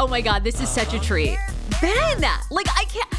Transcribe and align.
Oh 0.00 0.06
my 0.06 0.20
God, 0.20 0.44
this 0.44 0.60
is 0.60 0.68
such 0.68 0.94
a 0.94 1.00
treat. 1.00 1.36
Ben, 1.80 2.24
like 2.52 2.68
I 2.68 2.84
can't. 2.84 3.12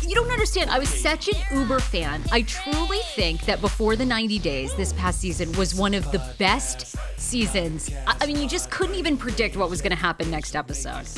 You 0.00 0.14
don't 0.14 0.30
understand. 0.30 0.70
I 0.70 0.78
was 0.78 0.88
such 0.88 1.26
an 1.26 1.34
Uber 1.52 1.80
fan. 1.80 2.22
I 2.30 2.42
truly 2.42 3.00
think 3.16 3.44
that 3.46 3.60
before 3.60 3.96
the 3.96 4.06
90 4.06 4.38
days, 4.38 4.72
this 4.76 4.92
past 4.92 5.20
season 5.20 5.50
was 5.52 5.74
one 5.74 5.92
of 5.92 6.08
the 6.12 6.20
best 6.38 6.94
seasons. 7.18 7.90
I 8.06 8.26
mean, 8.26 8.40
you 8.40 8.48
just 8.48 8.70
couldn't 8.70 8.94
even 8.94 9.16
predict 9.16 9.56
what 9.56 9.68
was 9.68 9.82
going 9.82 9.90
to 9.90 9.96
happen 9.96 10.30
next 10.30 10.54
episode. 10.54 11.08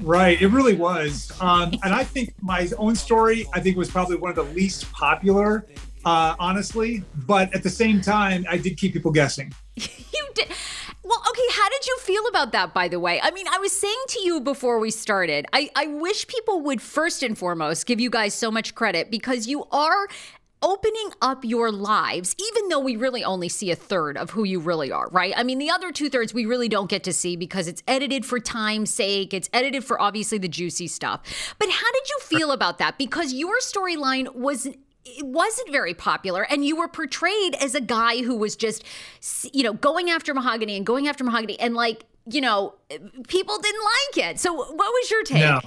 Right, 0.00 0.42
it 0.42 0.48
really 0.48 0.74
was. 0.74 1.30
Um, 1.40 1.72
and 1.84 1.94
I 1.94 2.02
think 2.02 2.34
my 2.40 2.68
own 2.76 2.96
story, 2.96 3.46
I 3.52 3.60
think, 3.60 3.76
was 3.76 3.88
probably 3.88 4.16
one 4.16 4.30
of 4.30 4.36
the 4.36 4.52
least 4.52 4.90
popular, 4.90 5.64
uh, 6.04 6.34
honestly. 6.40 7.04
But 7.14 7.54
at 7.54 7.62
the 7.62 7.70
same 7.70 8.00
time, 8.00 8.44
I 8.50 8.58
did 8.58 8.78
keep 8.78 8.94
people 8.94 9.12
guessing. 9.12 9.54
you 9.76 10.28
did. 10.34 10.48
Well, 11.06 11.22
okay, 11.28 11.42
how 11.52 11.68
did 11.68 11.86
you 11.86 11.98
feel 12.00 12.26
about 12.28 12.52
that, 12.52 12.72
by 12.72 12.88
the 12.88 12.98
way? 12.98 13.20
I 13.22 13.30
mean, 13.30 13.46
I 13.46 13.58
was 13.58 13.78
saying 13.78 14.04
to 14.08 14.22
you 14.22 14.40
before 14.40 14.78
we 14.78 14.90
started, 14.90 15.44
I, 15.52 15.68
I 15.76 15.86
wish 15.86 16.26
people 16.26 16.62
would 16.62 16.80
first 16.80 17.22
and 17.22 17.36
foremost 17.36 17.84
give 17.84 18.00
you 18.00 18.08
guys 18.08 18.32
so 18.32 18.50
much 18.50 18.74
credit 18.74 19.10
because 19.10 19.46
you 19.46 19.64
are 19.70 20.08
opening 20.62 21.10
up 21.20 21.44
your 21.44 21.70
lives, 21.70 22.34
even 22.38 22.70
though 22.70 22.78
we 22.80 22.96
really 22.96 23.22
only 23.22 23.50
see 23.50 23.70
a 23.70 23.76
third 23.76 24.16
of 24.16 24.30
who 24.30 24.44
you 24.44 24.58
really 24.58 24.90
are, 24.90 25.08
right? 25.10 25.34
I 25.36 25.42
mean, 25.42 25.58
the 25.58 25.68
other 25.68 25.92
two 25.92 26.08
thirds 26.08 26.32
we 26.32 26.46
really 26.46 26.70
don't 26.70 26.88
get 26.88 27.04
to 27.04 27.12
see 27.12 27.36
because 27.36 27.68
it's 27.68 27.82
edited 27.86 28.24
for 28.24 28.40
time's 28.40 28.88
sake, 28.88 29.34
it's 29.34 29.50
edited 29.52 29.84
for 29.84 30.00
obviously 30.00 30.38
the 30.38 30.48
juicy 30.48 30.86
stuff. 30.86 31.20
But 31.58 31.68
how 31.68 31.92
did 31.92 32.08
you 32.08 32.18
feel 32.22 32.50
about 32.50 32.78
that? 32.78 32.96
Because 32.96 33.34
your 33.34 33.58
storyline 33.58 34.34
was 34.34 34.68
it 35.04 35.26
wasn't 35.26 35.70
very 35.70 35.94
popular 35.94 36.42
and 36.42 36.64
you 36.64 36.76
were 36.76 36.88
portrayed 36.88 37.54
as 37.56 37.74
a 37.74 37.80
guy 37.80 38.22
who 38.22 38.36
was 38.36 38.56
just 38.56 38.84
you 39.52 39.62
know 39.62 39.74
going 39.74 40.10
after 40.10 40.32
mahogany 40.34 40.76
and 40.76 40.86
going 40.86 41.08
after 41.08 41.24
mahogany 41.24 41.58
and 41.60 41.74
like 41.74 42.04
you 42.26 42.40
know 42.40 42.74
people 43.28 43.58
didn't 43.58 43.82
like 43.82 44.30
it. 44.30 44.40
So 44.40 44.54
what 44.54 44.76
was 44.76 45.10
your 45.10 45.22
take? 45.24 45.40
No. 45.40 45.60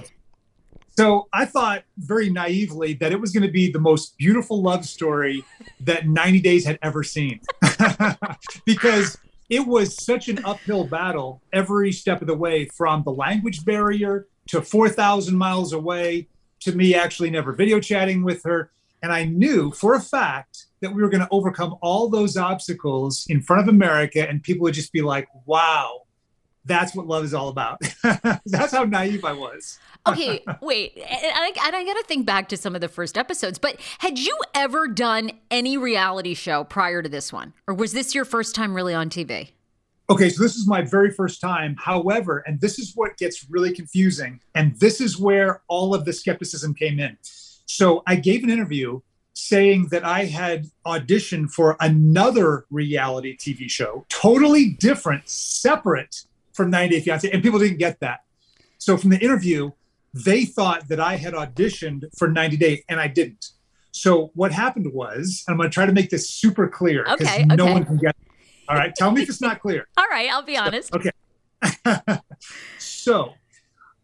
so 0.96 1.28
i 1.32 1.44
thought 1.44 1.84
very 1.98 2.30
naively 2.30 2.94
that 2.94 3.12
it 3.12 3.20
was 3.20 3.30
going 3.30 3.46
to 3.46 3.52
be 3.52 3.70
the 3.70 3.78
most 3.78 4.18
beautiful 4.18 4.60
love 4.60 4.84
story 4.84 5.44
that 5.80 6.08
90 6.08 6.40
days 6.40 6.64
had 6.64 6.78
ever 6.82 7.02
seen. 7.02 7.40
Because 8.64 9.16
it 9.48 9.66
was 9.66 10.04
such 10.04 10.28
an 10.28 10.44
uphill 10.44 10.84
battle 10.84 11.40
every 11.52 11.90
step 11.92 12.20
of 12.20 12.26
the 12.26 12.36
way 12.36 12.66
from 12.66 13.02
the 13.02 13.10
language 13.12 13.64
barrier 13.64 14.26
to 14.48 14.60
4000 14.60 15.36
miles 15.36 15.72
away 15.72 16.28
to 16.60 16.72
me 16.72 16.94
actually 16.94 17.30
never 17.30 17.52
video 17.52 17.80
chatting 17.80 18.22
with 18.22 18.42
her 18.44 18.70
and 19.02 19.12
I 19.12 19.24
knew 19.24 19.70
for 19.72 19.94
a 19.94 20.00
fact 20.00 20.66
that 20.80 20.92
we 20.92 21.02
were 21.02 21.08
going 21.08 21.22
to 21.22 21.28
overcome 21.30 21.76
all 21.82 22.08
those 22.08 22.36
obstacles 22.36 23.26
in 23.28 23.42
front 23.42 23.62
of 23.62 23.68
America, 23.68 24.28
and 24.28 24.42
people 24.42 24.64
would 24.64 24.74
just 24.74 24.92
be 24.92 25.02
like, 25.02 25.28
wow, 25.46 26.02
that's 26.64 26.94
what 26.94 27.06
love 27.06 27.24
is 27.24 27.34
all 27.34 27.48
about. 27.48 27.80
that's 28.46 28.72
how 28.72 28.84
naive 28.84 29.24
I 29.24 29.32
was. 29.32 29.78
okay, 30.06 30.44
wait. 30.60 30.96
And 30.96 31.32
I, 31.34 31.52
and 31.66 31.76
I 31.76 31.84
got 31.84 31.94
to 31.94 32.04
think 32.06 32.26
back 32.26 32.48
to 32.50 32.56
some 32.56 32.74
of 32.74 32.80
the 32.80 32.88
first 32.88 33.18
episodes, 33.18 33.58
but 33.58 33.80
had 33.98 34.18
you 34.18 34.38
ever 34.54 34.86
done 34.86 35.30
any 35.50 35.76
reality 35.76 36.34
show 36.34 36.64
prior 36.64 37.02
to 37.02 37.08
this 37.08 37.32
one? 37.32 37.54
Or 37.66 37.74
was 37.74 37.92
this 37.92 38.14
your 38.14 38.24
first 38.24 38.54
time 38.54 38.74
really 38.74 38.94
on 38.94 39.10
TV? 39.10 39.50
Okay, 40.10 40.30
so 40.30 40.42
this 40.42 40.56
is 40.56 40.66
my 40.66 40.80
very 40.80 41.10
first 41.10 41.40
time. 41.40 41.76
However, 41.78 42.42
and 42.46 42.60
this 42.60 42.78
is 42.78 42.92
what 42.94 43.18
gets 43.18 43.46
really 43.50 43.74
confusing, 43.74 44.40
and 44.54 44.74
this 44.80 45.02
is 45.02 45.18
where 45.18 45.62
all 45.68 45.94
of 45.94 46.06
the 46.06 46.14
skepticism 46.14 46.74
came 46.74 46.98
in. 46.98 47.18
So 47.68 48.02
I 48.06 48.16
gave 48.16 48.42
an 48.44 48.50
interview 48.50 49.00
saying 49.34 49.88
that 49.90 50.04
I 50.04 50.24
had 50.24 50.66
auditioned 50.86 51.50
for 51.50 51.76
another 51.80 52.64
reality 52.70 53.36
TV 53.36 53.70
show, 53.70 54.06
totally 54.08 54.70
different, 54.70 55.28
separate 55.28 56.24
from 56.54 56.70
90 56.70 56.96
Day 56.96 57.04
Fiance, 57.04 57.30
and 57.30 57.42
people 57.42 57.58
didn't 57.58 57.78
get 57.78 58.00
that. 58.00 58.20
So 58.78 58.96
from 58.96 59.10
the 59.10 59.18
interview, 59.18 59.70
they 60.14 60.46
thought 60.46 60.88
that 60.88 60.98
I 60.98 61.16
had 61.16 61.34
auditioned 61.34 62.06
for 62.16 62.28
90 62.28 62.56
Day, 62.56 62.84
and 62.88 62.98
I 62.98 63.06
didn't. 63.06 63.50
So 63.92 64.30
what 64.34 64.50
happened 64.50 64.92
was, 64.92 65.44
I'm 65.46 65.56
going 65.58 65.68
to 65.68 65.74
try 65.74 65.84
to 65.84 65.92
make 65.92 66.08
this 66.08 66.30
super 66.30 66.68
clear 66.68 67.04
because 67.04 67.20
Okay, 67.20 67.44
no 67.44 67.64
okay. 67.64 67.72
one 67.74 67.84
can 67.84 67.98
get. 67.98 68.16
It. 68.20 68.32
All 68.68 68.76
right, 68.76 68.94
tell 68.94 69.10
me 69.10 69.22
if 69.22 69.28
it's 69.28 69.42
not 69.42 69.60
clear. 69.60 69.86
All 69.98 70.06
right, 70.10 70.30
I'll 70.30 70.42
be 70.42 70.56
honest. 70.56 70.92
Okay. 70.94 71.10
so 72.78 73.34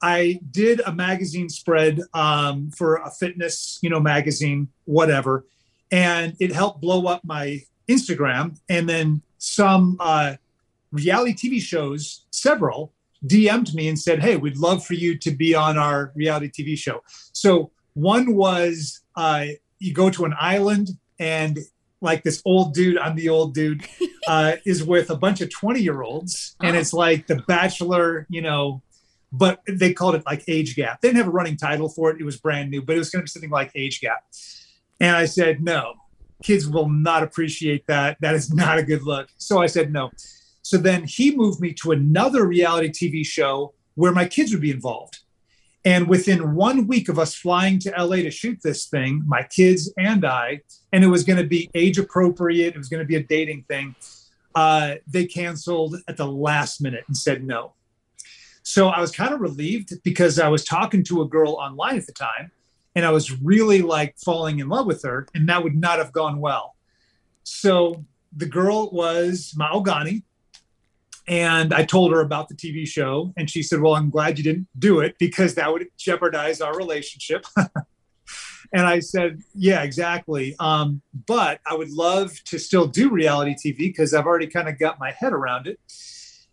I 0.05 0.39
did 0.51 0.83
a 0.85 0.93
magazine 0.93 1.49
spread 1.49 1.99
um, 2.13 2.71
for 2.73 2.97
a 2.97 3.11
fitness, 3.11 3.79
you 3.81 3.89
know, 3.89 4.01
magazine, 4.01 4.69
whatever, 4.85 5.47
and 5.91 6.37
it 6.41 6.53
helped 6.53 6.83
blow 6.83 7.07
up 7.07 7.25
my 7.25 7.63
Instagram. 7.89 8.59
And 8.69 8.87
then 8.87 9.23
some 9.39 9.97
uh, 10.01 10.35
reality 10.93 11.33
TV 11.33 11.59
shows, 11.59 12.27
several, 12.31 12.93
DM'd 13.25 13.75
me 13.75 13.89
and 13.89 13.99
said, 13.99 14.21
"Hey, 14.21 14.37
we'd 14.37 14.59
love 14.59 14.85
for 14.85 14.93
you 14.93 15.17
to 15.21 15.31
be 15.31 15.55
on 15.55 15.79
our 15.79 16.13
reality 16.15 16.51
TV 16.51 16.77
show." 16.77 17.03
So 17.33 17.71
one 17.95 18.35
was 18.35 19.01
uh, 19.17 19.47
you 19.79 19.95
go 19.95 20.11
to 20.11 20.27
an 20.27 20.35
island 20.39 20.91
and 21.19 21.61
like 22.03 22.25
this 22.25 22.43
old 22.45 22.75
dude, 22.75 22.99
I'm 22.99 23.17
the 23.17 23.31
old 23.31 23.55
dude, 23.55 23.87
uh, 24.29 24.57
is 24.67 24.85
with 24.85 25.09
a 25.09 25.17
bunch 25.17 25.41
of 25.41 25.51
20 25.51 25.81
year 25.81 26.03
olds. 26.03 26.57
And 26.63 26.77
it's 26.77 26.93
like 26.93 27.27
The 27.27 27.37
Bachelor, 27.49 28.27
you 28.29 28.43
know, 28.43 28.83
but 29.37 29.61
they 29.67 29.93
called 29.93 30.15
it 30.15 30.23
like 30.25 30.45
Age 30.47 30.77
Gap. 30.77 31.01
They 31.01 31.09
didn't 31.09 31.19
have 31.19 31.27
a 31.27 31.33
running 31.33 31.57
title 31.57 31.89
for 31.89 32.11
it. 32.11 32.21
It 32.21 32.25
was 32.25 32.37
brand 32.37 32.71
new, 32.71 32.83
but 32.83 32.95
it 32.95 33.01
was 33.01 33.11
going 33.11 33.21
to 33.21 33.25
be 33.25 33.31
something 33.31 33.51
like 33.51 33.73
Age 33.75 34.01
Gap. 34.01 34.23
And 35.01 35.17
I 35.17 35.25
said, 35.25 35.61
no, 35.61 35.95
kids 36.45 36.69
will 36.69 36.89
not 36.89 37.25
appreciate 37.25 37.85
that. 37.89 38.17
That 38.21 38.37
is 38.37 38.55
not 38.55 38.79
a 38.79 38.85
good 38.85 39.03
look. 39.03 39.29
So 39.39 39.61
I 39.61 39.67
said, 39.67 39.93
no. 39.93 40.13
So 40.63 40.79
then 40.79 41.03
he 41.03 41.35
moved 41.35 41.61
me 41.61 41.73
to 41.83 41.91
another 41.91 42.47
reality 42.47 42.91
TV 42.91 43.27
show 43.27 43.75
where 43.97 44.13
my 44.13 44.25
kids 44.25 44.53
would 44.53 44.63
be 44.63 44.71
involved. 44.71 45.19
And 45.85 46.09
within 46.09 46.55
one 46.55 46.87
week 46.87 47.09
of 47.09 47.19
us 47.19 47.35
flying 47.35 47.81
to 47.81 47.91
LA 47.91 48.17
to 48.17 48.31
shoot 48.31 48.61
this 48.63 48.87
thing, 48.87 49.25
my 49.27 49.43
kids 49.43 49.93
and 49.99 50.25
I, 50.25 50.61
and 50.93 51.03
it 51.03 51.09
was 51.09 51.25
going 51.25 51.43
to 51.43 51.47
be 51.47 51.69
age 51.75 51.99
appropriate, 51.99 52.75
it 52.75 52.79
was 52.79 52.89
going 52.89 53.03
to 53.03 53.07
be 53.07 53.17
a 53.17 53.23
dating 53.23 53.65
thing, 53.69 53.97
uh, 54.55 54.95
they 55.09 55.27
canceled 55.27 55.97
at 56.07 56.17
the 56.17 56.27
last 56.27 56.81
minute 56.81 57.05
and 57.09 57.17
said 57.17 57.45
no. 57.45 57.74
So 58.65 58.89
I 58.89 59.01
was 59.01 59.13
kind 59.13 59.33
of 59.33 59.41
relieved 59.41 59.93
because 60.03 60.39
I 60.39 60.49
was 60.49 60.65
talking 60.65 61.05
to 61.05 61.23
a 61.23 61.29
girl 61.29 61.53
online 61.53 61.97
at 61.97 62.07
the 62.07 62.13
time 62.13 62.51
and 62.95 63.05
I 63.05 63.11
was 63.11 63.31
really 63.43 63.83
like 63.83 64.17
falling 64.19 64.59
in 64.59 64.69
love 64.69 64.87
with 64.87 65.03
her, 65.03 65.27
and 65.35 65.49
that 65.49 65.63
would 65.63 65.75
not 65.75 65.99
have 65.99 66.13
gone 66.13 66.41
well. 66.41 66.77
So 67.43 68.05
the 68.37 68.47
girl 68.47 68.91
was 68.91 69.55
Maogani, 69.59 70.23
and 71.27 71.75
I 71.75 71.85
told 71.85 72.13
her 72.13 72.21
about 72.21 72.49
the 72.49 72.55
TV 72.55 72.87
show, 72.87 73.33
and 73.37 73.51
she 73.51 73.63
said, 73.63 73.81
"Well, 73.81 73.97
I'm 73.97 74.11
glad 74.11 74.39
you 74.39 74.45
didn't 74.45 74.69
do 74.79 75.01
it 75.01 75.17
because 75.19 75.55
that 75.55 75.73
would 75.73 75.87
jeopardize 75.99 76.61
our 76.61 76.77
relationship." 76.77 77.47
and 78.73 78.87
I 78.87 79.01
said, 79.01 79.41
"Yeah, 79.55 79.83
exactly. 79.83 80.55
Um, 80.61 81.03
but 81.27 81.61
I 81.67 81.75
would 81.75 81.91
love 81.91 82.33
to 82.45 82.59
still 82.59 82.87
do 82.87 83.11
reality 83.11 83.55
TV 83.55 83.77
because 83.79 84.15
I've 84.15 84.27
already 84.27 84.47
kind 84.47 84.69
of 84.69 84.79
got 84.79 85.01
my 85.01 85.11
head 85.11 85.33
around 85.33 85.67
it." 85.67 85.81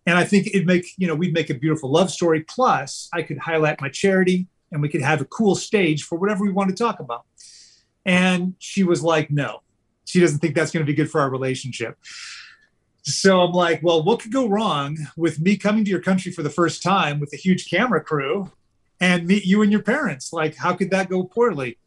And 0.06 0.18
I 0.18 0.24
think 0.24 0.48
it'd 0.48 0.65
make 0.65 0.86
you 0.98 1.07
know 1.07 1.15
we'd 1.15 1.33
make 1.33 1.50
a 1.50 1.53
beautiful 1.53 1.92
love 1.92 2.12
story. 2.12 2.42
Plus, 2.42 3.09
I 3.13 3.21
could 3.21 3.38
highlight 3.38 3.81
my 3.81 3.89
charity, 3.89 4.48
and 4.71 4.81
we 4.81 4.89
could 4.89 5.01
have 5.01 5.21
a 5.21 5.25
cool 5.25 5.56
stage 5.56 6.03
for 6.03 6.18
whatever 6.18 6.44
we 6.44 6.51
want 6.51 6.69
to 6.69 6.75
talk 6.75 7.00
about. 7.00 7.25
And 8.06 8.56
she 8.59 8.83
was 8.83 9.03
like, 9.03 9.30
"No, 9.30 9.62
she 10.06 10.19
doesn't 10.19 10.39
think 10.39 10.56
that's 10.56 10.71
going 10.71 10.86
to 10.86 10.92
be 10.92 10.95
good 10.95 11.12
for 11.12 11.21
our 11.21 11.30
relationship." 11.30 11.98
So 13.03 13.42
I'm 13.42 13.51
like, 13.51 13.81
well, 13.81 14.03
what 14.03 14.19
could 14.19 14.31
go 14.31 14.48
wrong 14.48 14.98
with 15.18 15.39
me 15.39 15.57
coming 15.57 15.83
to 15.83 15.89
your 15.89 16.01
country 16.01 16.31
for 16.31 16.44
the 16.44 16.51
first 16.51 16.83
time 16.83 17.19
with 17.19 17.33
a 17.33 17.38
huge 17.38 17.68
camera 17.69 18.04
crew 18.04 18.51
and 19.00 19.25
meet 19.25 19.44
you 19.44 19.63
and 19.63 19.71
your 19.71 19.81
parents? 19.81 20.31
Like, 20.31 20.56
how 20.56 20.75
could 20.75 20.92
that 20.92 21.09
go 21.09 21.24
poorly? 21.24 21.80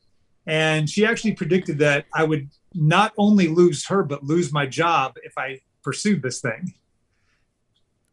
And 0.47 0.91
she 0.91 1.07
actually 1.07 1.33
predicted 1.33 1.79
that 1.79 2.07
I 2.13 2.25
would 2.25 2.51
not 2.75 3.13
only 3.17 3.47
lose 3.47 3.87
her, 3.87 4.03
but 4.03 4.25
lose 4.25 4.53
my 4.53 4.67
job 4.67 5.15
if 5.23 5.39
I 5.39 5.61
pursued 5.83 6.23
this 6.23 6.41
thing. 6.41 6.75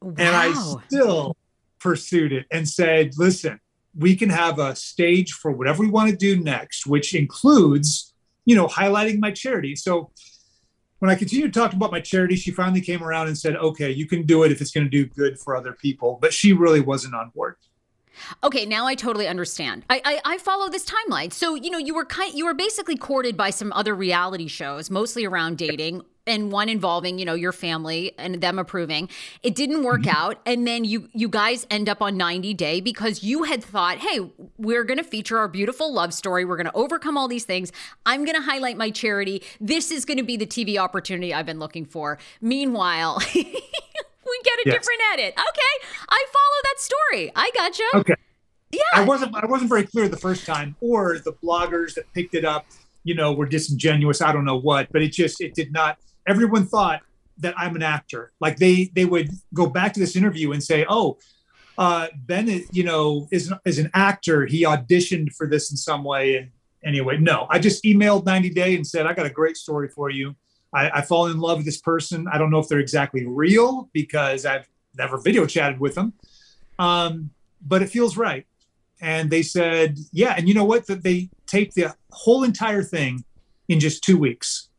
Wow. 0.01 0.13
And 0.17 0.35
I 0.35 0.53
still 0.87 1.37
pursued 1.79 2.31
it 2.31 2.45
and 2.51 2.67
said, 2.67 3.11
listen, 3.17 3.59
we 3.95 4.15
can 4.15 4.29
have 4.29 4.59
a 4.59 4.75
stage 4.75 5.33
for 5.33 5.51
whatever 5.51 5.81
we 5.81 5.89
want 5.89 6.09
to 6.09 6.15
do 6.15 6.39
next, 6.41 6.87
which 6.87 7.13
includes, 7.13 8.13
you 8.45 8.55
know, 8.55 8.67
highlighting 8.67 9.19
my 9.19 9.31
charity. 9.31 9.75
So 9.75 10.11
when 10.99 11.09
I 11.09 11.15
continued 11.15 11.53
to 11.53 11.59
talk 11.59 11.73
about 11.73 11.91
my 11.91 11.99
charity, 11.99 12.35
she 12.35 12.51
finally 12.51 12.81
came 12.81 13.03
around 13.03 13.27
and 13.27 13.37
said, 13.37 13.55
okay, 13.55 13.91
you 13.91 14.05
can 14.05 14.25
do 14.25 14.43
it 14.43 14.51
if 14.51 14.61
it's 14.61 14.71
going 14.71 14.85
to 14.85 14.89
do 14.89 15.05
good 15.07 15.39
for 15.39 15.55
other 15.55 15.73
people. 15.73 16.19
But 16.21 16.33
she 16.33 16.53
really 16.53 16.79
wasn't 16.79 17.15
on 17.15 17.31
board. 17.35 17.55
Okay, 18.43 18.65
now 18.65 18.85
I 18.85 18.95
totally 18.95 19.27
understand. 19.27 19.85
I, 19.89 20.01
I 20.03 20.21
I 20.33 20.37
follow 20.37 20.69
this 20.69 20.85
timeline. 20.85 21.31
So 21.31 21.55
you 21.55 21.69
know 21.69 21.77
you 21.77 21.95
were 21.95 22.05
kind 22.05 22.33
you 22.33 22.45
were 22.45 22.53
basically 22.53 22.97
courted 22.97 23.37
by 23.37 23.49
some 23.49 23.71
other 23.73 23.95
reality 23.95 24.47
shows, 24.47 24.89
mostly 24.91 25.25
around 25.25 25.57
dating, 25.57 26.03
and 26.27 26.51
one 26.51 26.69
involving 26.69 27.19
you 27.19 27.25
know 27.25 27.33
your 27.33 27.51
family 27.51 28.13
and 28.17 28.41
them 28.41 28.59
approving. 28.59 29.09
It 29.43 29.55
didn't 29.55 29.83
work 29.83 30.01
mm-hmm. 30.01 30.15
out, 30.15 30.39
and 30.45 30.67
then 30.67 30.83
you 30.83 31.09
you 31.13 31.29
guys 31.29 31.65
end 31.69 31.89
up 31.89 32.01
on 32.01 32.17
90 32.17 32.53
Day 32.53 32.81
because 32.81 33.23
you 33.23 33.43
had 33.43 33.63
thought, 33.63 33.97
hey, 33.97 34.29
we're 34.57 34.83
going 34.83 34.97
to 34.97 35.03
feature 35.03 35.37
our 35.37 35.47
beautiful 35.47 35.93
love 35.93 36.13
story. 36.13 36.45
We're 36.45 36.57
going 36.57 36.65
to 36.65 36.75
overcome 36.75 37.17
all 37.17 37.27
these 37.27 37.45
things. 37.45 37.71
I'm 38.05 38.25
going 38.25 38.35
to 38.35 38.41
highlight 38.41 38.77
my 38.77 38.89
charity. 38.89 39.41
This 39.59 39.91
is 39.91 40.05
going 40.05 40.17
to 40.17 40.23
be 40.23 40.37
the 40.37 40.45
TV 40.45 40.77
opportunity 40.77 41.33
I've 41.33 41.45
been 41.45 41.59
looking 41.59 41.85
for. 41.85 42.17
Meanwhile. 42.41 43.21
We 44.31 44.39
get 44.43 44.59
a 44.59 44.63
Yes. 44.65 44.75
different 44.75 45.01
edit. 45.13 45.33
Okay, 45.33 45.87
I 46.09 46.25
follow 46.31 46.59
that 46.63 46.79
story. 46.79 47.31
I 47.35 47.51
gotcha. 47.53 47.83
Okay. 47.95 48.15
Yeah. 48.71 48.79
I 48.93 49.03
wasn't 49.03 49.35
I 49.35 49.45
wasn't 49.45 49.69
very 49.69 49.83
clear 49.83 50.07
the 50.07 50.17
first 50.17 50.45
time, 50.45 50.75
or 50.79 51.19
the 51.19 51.33
bloggers 51.33 51.95
that 51.95 52.11
picked 52.13 52.35
it 52.35 52.45
up, 52.45 52.65
you 53.03 53.13
know, 53.13 53.33
were 53.33 53.45
disingenuous. 53.45 54.21
I 54.21 54.31
don't 54.31 54.45
know 54.45 54.57
what, 54.57 54.87
but 54.91 55.01
it 55.01 55.11
just 55.11 55.41
it 55.41 55.53
did 55.53 55.73
not. 55.73 55.97
Everyone 56.27 56.65
thought 56.65 57.01
that 57.41 57.53
I'm 57.57 57.75
an 57.75 57.83
actor. 57.83 58.31
Like 58.39 58.57
they 58.57 58.91
they 58.95 59.05
would 59.05 59.31
go 59.53 59.67
back 59.67 59.93
to 59.93 59.99
this 59.99 60.15
interview 60.15 60.51
and 60.51 60.63
say, 60.63 60.85
"Oh, 60.87 61.17
uh, 61.77 62.07
Ben, 62.15 62.63
you 62.71 62.83
know, 62.83 63.27
is 63.31 63.51
is 63.65 63.79
an 63.79 63.89
actor. 63.93 64.45
He 64.45 64.63
auditioned 64.63 65.33
for 65.33 65.47
this 65.47 65.71
in 65.71 65.77
some 65.77 66.03
way." 66.03 66.37
And 66.37 66.51
anyway, 66.83 67.17
no, 67.17 67.47
I 67.49 67.59
just 67.59 67.83
emailed 67.83 68.25
90 68.25 68.49
Day 68.51 68.75
and 68.75 68.85
said, 68.85 69.05
"I 69.05 69.13
got 69.13 69.25
a 69.25 69.29
great 69.29 69.57
story 69.57 69.89
for 69.89 70.09
you. 70.09 70.35
I, 70.73 70.89
I 70.99 71.01
fall 71.01 71.27
in 71.27 71.39
love 71.39 71.57
with 71.57 71.65
this 71.65 71.81
person. 71.81 72.27
I 72.31 72.37
don't 72.37 72.49
know 72.49 72.59
if 72.59 72.69
they're 72.69 72.79
exactly 72.79 73.25
real 73.25 73.89
because 73.91 74.45
I've 74.45 74.69
never 74.97 75.17
video 75.17 75.45
chatted 75.45 75.79
with 75.79 75.95
them, 75.95 76.13
um, 76.79 77.31
but 77.61 77.81
it 77.81 77.89
feels 77.89 78.17
right." 78.17 78.45
And 79.01 79.31
they 79.31 79.41
said, 79.41 79.97
"Yeah." 80.11 80.35
And 80.37 80.47
you 80.47 80.53
know 80.53 80.65
what? 80.65 80.85
That 80.87 81.03
they 81.03 81.29
taped 81.47 81.75
the 81.75 81.95
whole 82.11 82.43
entire 82.43 82.83
thing 82.83 83.25
in 83.67 83.79
just 83.79 84.03
two 84.03 84.17
weeks. 84.17 84.69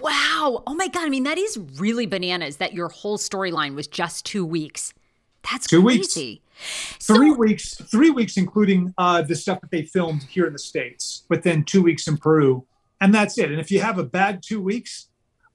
Wow. 0.00 0.62
Oh 0.66 0.74
my 0.74 0.88
God. 0.88 1.04
I 1.06 1.08
mean, 1.08 1.24
that 1.24 1.38
is 1.38 1.58
really 1.76 2.06
bananas 2.06 2.56
that 2.56 2.72
your 2.74 2.88
whole 2.88 3.18
storyline 3.18 3.74
was 3.74 3.86
just 3.86 4.24
two 4.26 4.44
weeks. 4.44 4.92
That's 5.50 5.66
Two 5.66 5.80
weeks. 5.80 6.12
three 6.14 6.42
So- 6.98 7.34
weeks 7.34 7.74
three 7.76 8.10
weeks 8.10 8.36
including 8.36 8.92
uh, 8.98 9.22
the 9.22 9.34
stuff 9.36 9.60
that 9.60 9.70
they 9.70 9.82
filmed 9.84 10.24
here 10.24 10.46
in 10.46 10.52
the 10.52 10.58
states 10.58 11.22
but 11.28 11.42
then 11.44 11.62
two 11.64 11.80
weeks 11.82 12.08
in 12.08 12.16
peru 12.16 12.66
and 13.00 13.14
that's 13.14 13.38
it 13.38 13.50
and 13.52 13.60
if 13.60 13.70
you 13.70 13.80
have 13.80 13.96
a 13.98 14.02
bad 14.04 14.42
two 14.42 14.60
weeks 14.60 15.06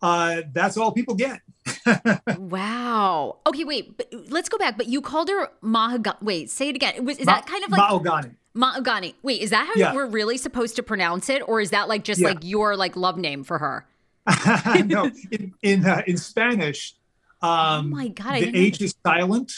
uh, 0.01 0.41
that's 0.53 0.77
all 0.77 0.93
people 0.93 1.13
get 1.15 1.41
Wow. 2.39 3.38
Okay, 3.47 3.63
wait. 3.63 3.97
But 3.97 4.13
let's 4.29 4.50
go 4.50 4.57
back. 4.57 4.77
But 4.77 4.88
you 4.88 5.01
called 5.01 5.29
her 5.29 5.47
Mahagani. 5.63 6.21
Wait, 6.21 6.50
say 6.50 6.69
it 6.69 6.75
again. 6.75 7.05
Was 7.05 7.17
is 7.17 7.25
that 7.25 7.45
kind 7.45 7.63
of 7.63 7.69
like 7.71 7.81
Maogani. 7.81 8.35
Mahagani? 8.55 9.13
Wait, 9.23 9.41
is 9.41 9.50
that 9.51 9.65
how 9.67 9.73
Yeah. 9.75 9.93
we're 9.93 10.05
really 10.07 10.38
supposed 10.38 10.75
to 10.77 10.83
pronounce 10.83 11.29
it, 11.29 11.41
or 11.47 11.62
is 11.62 11.69
that 11.71 11.88
like 11.88 12.03
just 12.03 12.19
Yeah. 12.21 12.29
like 12.29 12.39
your 12.43 12.75
like 12.75 12.95
love 12.95 13.17
name 13.17 13.43
for 13.43 13.57
her? 13.59 13.85
no 14.86 15.10
in 15.32 15.53
in, 15.62 15.86
uh, 15.86 16.01
in 16.08 16.18
spanish 16.18 16.96
um, 17.42 17.94
Oh 17.94 17.98
my 17.98 18.08
God, 18.08 18.36
the 18.36 18.56
h 18.56 18.82
is 18.82 18.96
silent 19.06 19.51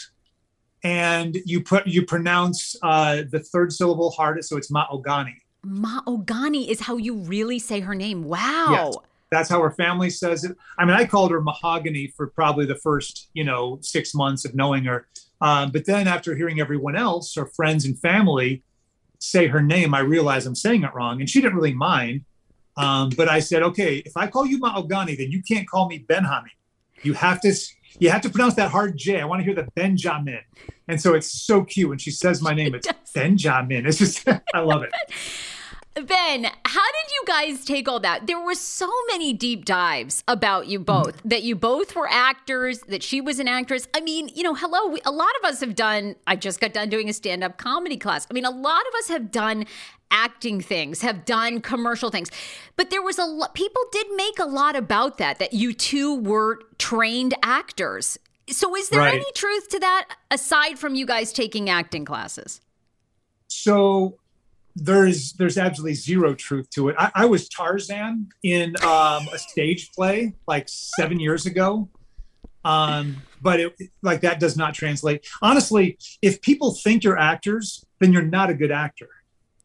and 0.82 1.36
you 1.44 1.62
put 1.62 1.86
you 1.86 2.04
pronounce 2.04 2.74
uh, 2.82 3.22
the 3.30 3.40
third 3.40 3.72
syllable 3.72 4.10
hardest 4.10 4.48
so 4.48 4.56
it's 4.56 4.70
maogani 4.70 5.36
Maogani 5.66 6.68
is 6.68 6.80
how 6.80 6.96
you 6.96 7.16
really 7.16 7.58
say 7.58 7.80
her 7.80 7.94
name. 7.94 8.24
Wow. 8.24 8.66
Yes. 8.70 8.96
that's 9.30 9.48
how 9.48 9.60
her 9.60 9.72
family 9.72 10.10
says 10.10 10.44
it. 10.44 10.56
I 10.78 10.84
mean, 10.84 10.94
I 10.94 11.04
called 11.04 11.32
her 11.32 11.40
mahogany 11.40 12.12
for 12.16 12.28
probably 12.28 12.66
the 12.66 12.76
first, 12.76 13.28
you 13.34 13.42
know, 13.42 13.78
six 13.82 14.14
months 14.14 14.44
of 14.44 14.54
knowing 14.54 14.84
her. 14.84 15.08
Um, 15.40 15.72
but 15.72 15.84
then 15.84 16.06
after 16.06 16.36
hearing 16.36 16.60
everyone 16.60 16.96
else, 16.96 17.34
her 17.34 17.46
friends 17.46 17.84
and 17.84 17.98
family 17.98 18.62
say 19.18 19.48
her 19.48 19.60
name, 19.60 19.94
I 19.94 20.00
realized 20.00 20.46
I'm 20.46 20.54
saying 20.54 20.84
it 20.84 20.94
wrong. 20.94 21.20
And 21.20 21.28
she 21.28 21.40
didn't 21.40 21.56
really 21.56 21.74
mind. 21.74 22.24
Um, 22.76 23.10
but 23.16 23.28
I 23.28 23.40
said, 23.40 23.62
okay, 23.62 23.96
if 24.04 24.16
I 24.16 24.26
call 24.26 24.46
you 24.46 24.58
Mahogany, 24.58 25.16
then 25.16 25.30
you 25.30 25.42
can't 25.42 25.68
call 25.68 25.88
me 25.88 26.04
Benhami. 26.08 26.50
You 27.02 27.14
have 27.14 27.40
to 27.42 27.54
you 27.98 28.10
have 28.10 28.20
to 28.22 28.30
pronounce 28.30 28.54
that 28.54 28.70
hard 28.70 28.96
J. 28.96 29.20
I 29.20 29.24
want 29.24 29.40
to 29.40 29.44
hear 29.44 29.54
the 29.54 29.68
Benjamin. 29.74 30.40
And 30.88 31.00
so 31.00 31.14
it's 31.14 31.32
so 31.32 31.64
cute 31.64 31.88
when 31.88 31.98
she 31.98 32.10
says 32.10 32.42
my 32.42 32.52
name. 32.52 32.74
It's 32.84 33.12
Benjamin. 33.12 33.86
It's 33.86 33.98
just 33.98 34.28
I 34.54 34.60
love 34.60 34.82
it. 34.82 34.92
Ben, 35.94 36.44
how 36.66 36.84
did 36.84 37.10
you 37.10 37.24
guys 37.26 37.64
take 37.64 37.88
all 37.88 38.00
that? 38.00 38.26
There 38.26 38.38
were 38.38 38.54
so 38.54 38.90
many 39.08 39.32
deep 39.32 39.64
dives 39.64 40.22
about 40.28 40.66
you 40.66 40.78
both 40.78 41.22
that 41.24 41.42
you 41.42 41.56
both 41.56 41.96
were 41.96 42.06
actors, 42.10 42.80
that 42.80 43.02
she 43.02 43.22
was 43.22 43.38
an 43.38 43.48
actress. 43.48 43.88
I 43.94 44.02
mean, 44.02 44.28
you 44.34 44.42
know, 44.42 44.52
hello, 44.52 44.88
we, 44.88 45.00
a 45.06 45.10
lot 45.10 45.30
of 45.40 45.48
us 45.48 45.60
have 45.60 45.74
done, 45.74 46.14
I 46.26 46.36
just 46.36 46.60
got 46.60 46.74
done 46.74 46.90
doing 46.90 47.08
a 47.08 47.14
stand 47.14 47.42
up 47.42 47.56
comedy 47.56 47.96
class. 47.96 48.26
I 48.30 48.34
mean, 48.34 48.44
a 48.44 48.50
lot 48.50 48.82
of 48.86 48.94
us 48.98 49.08
have 49.08 49.30
done 49.30 49.64
acting 50.10 50.60
things, 50.60 51.02
have 51.02 51.24
done 51.24 51.60
commercial 51.60 52.10
things. 52.10 52.30
But 52.76 52.90
there 52.90 53.02
was 53.02 53.18
a 53.18 53.24
lot, 53.24 53.54
people 53.54 53.82
did 53.92 54.06
make 54.16 54.38
a 54.38 54.44
lot 54.44 54.76
about 54.76 55.18
that, 55.18 55.38
that 55.38 55.52
you 55.52 55.72
two 55.72 56.16
were 56.20 56.60
trained 56.78 57.34
actors. 57.42 58.18
So 58.48 58.76
is 58.76 58.90
there 58.90 59.00
right. 59.00 59.14
any 59.14 59.32
truth 59.34 59.68
to 59.70 59.80
that 59.80 60.08
aside 60.30 60.78
from 60.78 60.94
you 60.94 61.06
guys 61.06 61.32
taking 61.32 61.68
acting 61.68 62.04
classes? 62.04 62.60
So 63.48 64.18
there's 64.76 65.32
there's 65.32 65.56
absolutely 65.56 65.94
zero 65.94 66.34
truth 66.34 66.68
to 66.70 66.90
it. 66.90 66.96
I, 66.98 67.10
I 67.14 67.24
was 67.24 67.48
Tarzan 67.48 68.28
in 68.42 68.76
um, 68.82 69.26
a 69.32 69.38
stage 69.38 69.90
play 69.92 70.34
like 70.46 70.68
seven 70.68 71.18
years 71.18 71.46
ago, 71.46 71.88
um, 72.64 73.16
but 73.40 73.58
it, 73.58 73.74
like 74.02 74.20
that 74.20 74.38
does 74.38 74.56
not 74.56 74.74
translate. 74.74 75.26
Honestly, 75.40 75.98
if 76.20 76.42
people 76.42 76.72
think 76.72 77.04
you're 77.04 77.18
actors, 77.18 77.84
then 78.00 78.12
you're 78.12 78.22
not 78.22 78.50
a 78.50 78.54
good 78.54 78.70
actor. 78.70 79.08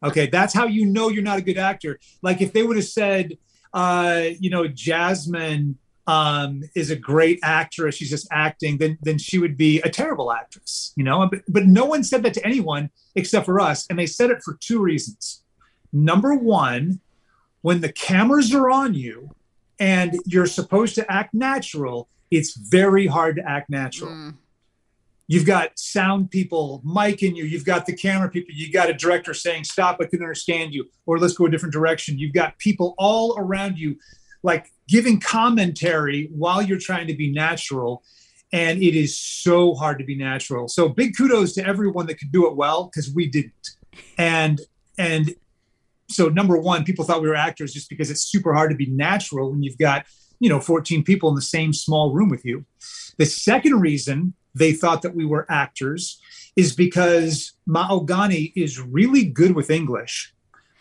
Okay, 0.03 0.27
that's 0.27 0.53
how 0.53 0.65
you 0.65 0.86
know 0.86 1.10
you're 1.10 1.24
not 1.24 1.38
a 1.38 1.41
good 1.41 1.58
actor. 1.58 2.00
Like 2.22 2.41
if 2.41 2.53
they 2.53 2.63
would 2.63 2.75
have 2.75 2.86
said, 2.86 3.38
uh, 3.74 4.24
you 4.39 4.50
know, 4.50 4.67
Jasmine 4.67 5.77
um, 6.08 6.63
is 6.75 6.89
a 6.89 6.96
great 6.96 7.39
actress, 7.43 7.96
she's 7.96 8.10
just 8.10 8.27
acting, 8.31 8.77
then 8.77 8.98
then 9.01 9.17
she 9.17 9.38
would 9.38 9.55
be 9.58 9.79
a 9.81 9.89
terrible 9.89 10.31
actress, 10.31 10.93
you 10.96 11.03
know. 11.03 11.27
But, 11.29 11.41
but 11.48 11.65
no 11.67 11.86
one 11.86 12.03
said 12.03 12.24
that 12.24 12.34
to 12.36 12.46
anyone 12.46 12.89
except 13.15 13.46
for 13.46 13.60
us, 13.60 13.86
and 13.89 14.00
they 14.00 14.08
said 14.08 14.31
it 14.31 14.41
for 14.43 14.58
two 14.60 14.81
reasons. 14.81 15.43
Number 15.93 16.36
one, 16.36 17.00
when 17.62 17.81
the 17.81 17.91
cameras 17.91 18.53
are 18.53 18.70
on 18.70 18.93
you 18.93 19.29
and 19.79 20.20
you're 20.25 20.48
supposed 20.48 20.96
to 20.96 21.12
act 21.12 21.34
natural, 21.34 22.08
it's 22.31 22.55
very 22.55 23.08
hard 23.08 23.36
to 23.36 23.48
act 23.48 23.70
natural. 23.70 24.12
Mm. 24.12 24.36
You've 25.31 25.45
got 25.45 25.79
sound 25.79 26.29
people 26.29 26.81
micing 26.85 27.38
you. 27.38 27.45
You've 27.45 27.63
got 27.63 27.85
the 27.85 27.95
camera 27.95 28.29
people. 28.29 28.53
You've 28.53 28.73
got 28.73 28.89
a 28.89 28.93
director 28.93 29.33
saying, 29.33 29.63
"Stop! 29.63 30.00
I 30.01 30.05
can 30.05 30.19
understand 30.19 30.73
you," 30.73 30.89
or 31.05 31.19
"Let's 31.19 31.35
go 31.35 31.45
a 31.45 31.50
different 31.50 31.71
direction." 31.71 32.19
You've 32.19 32.33
got 32.33 32.57
people 32.57 32.95
all 32.97 33.38
around 33.39 33.77
you, 33.77 33.95
like 34.43 34.65
giving 34.89 35.21
commentary 35.21 36.27
while 36.33 36.61
you're 36.61 36.77
trying 36.77 37.07
to 37.07 37.13
be 37.13 37.31
natural, 37.31 38.03
and 38.51 38.83
it 38.83 38.93
is 38.93 39.17
so 39.17 39.73
hard 39.73 40.00
to 40.00 40.03
be 40.03 40.17
natural. 40.17 40.67
So 40.67 40.89
big 40.89 41.15
kudos 41.15 41.53
to 41.53 41.65
everyone 41.65 42.07
that 42.07 42.15
could 42.15 42.33
do 42.33 42.45
it 42.50 42.57
well 42.57 42.91
because 42.93 43.09
we 43.13 43.25
didn't. 43.29 43.69
And 44.17 44.59
and 44.97 45.33
so 46.09 46.27
number 46.27 46.57
one, 46.57 46.83
people 46.83 47.05
thought 47.05 47.21
we 47.21 47.29
were 47.29 47.35
actors 47.35 47.71
just 47.73 47.88
because 47.89 48.11
it's 48.11 48.29
super 48.29 48.53
hard 48.53 48.69
to 48.71 48.75
be 48.75 48.88
natural 48.88 49.50
when 49.50 49.63
you've 49.63 49.77
got 49.77 50.05
you 50.41 50.50
know 50.50 50.59
14 50.59 51.05
people 51.05 51.29
in 51.29 51.35
the 51.35 51.41
same 51.41 51.71
small 51.71 52.11
room 52.11 52.27
with 52.27 52.43
you. 52.43 52.65
The 53.17 53.25
second 53.25 53.79
reason 53.79 54.33
they 54.53 54.74
thought 54.74 55.01
that 55.01 55.15
we 55.15 55.25
were 55.25 55.46
actors 55.50 56.20
is 56.55 56.75
because 56.75 57.53
Mahogany 57.65 58.51
is 58.55 58.79
really 58.79 59.24
good 59.24 59.55
with 59.55 59.70
English, 59.70 60.34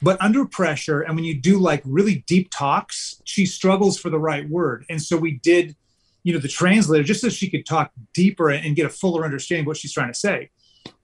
but 0.02 0.20
under 0.20 0.44
pressure, 0.44 1.02
and 1.02 1.14
when 1.14 1.24
you 1.24 1.40
do 1.40 1.58
like 1.58 1.82
really 1.84 2.24
deep 2.26 2.50
talks, 2.50 3.20
she 3.24 3.46
struggles 3.46 3.98
for 3.98 4.10
the 4.10 4.18
right 4.18 4.48
word. 4.48 4.84
And 4.90 5.00
so 5.00 5.16
we 5.16 5.32
did, 5.42 5.76
you 6.24 6.32
know, 6.32 6.38
the 6.38 6.48
translator 6.48 7.04
just 7.04 7.20
so 7.20 7.28
she 7.28 7.50
could 7.50 7.66
talk 7.66 7.92
deeper 8.14 8.50
and 8.50 8.74
get 8.74 8.86
a 8.86 8.90
fuller 8.90 9.24
understanding 9.24 9.64
of 9.64 9.68
what 9.68 9.76
she's 9.76 9.92
trying 9.92 10.12
to 10.12 10.18
say. 10.18 10.50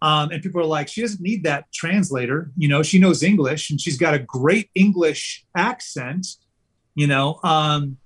Um, 0.00 0.30
and 0.30 0.42
people 0.42 0.60
are 0.60 0.64
like, 0.64 0.88
she 0.88 1.02
doesn't 1.02 1.20
need 1.20 1.44
that 1.44 1.70
translator. 1.72 2.50
You 2.56 2.68
know, 2.68 2.82
she 2.82 2.98
knows 2.98 3.22
English 3.22 3.70
and 3.70 3.80
she's 3.80 3.98
got 3.98 4.14
a 4.14 4.18
great 4.18 4.70
English 4.74 5.44
accent, 5.56 6.26
you 6.94 7.06
know, 7.06 7.38
um, 7.44 7.98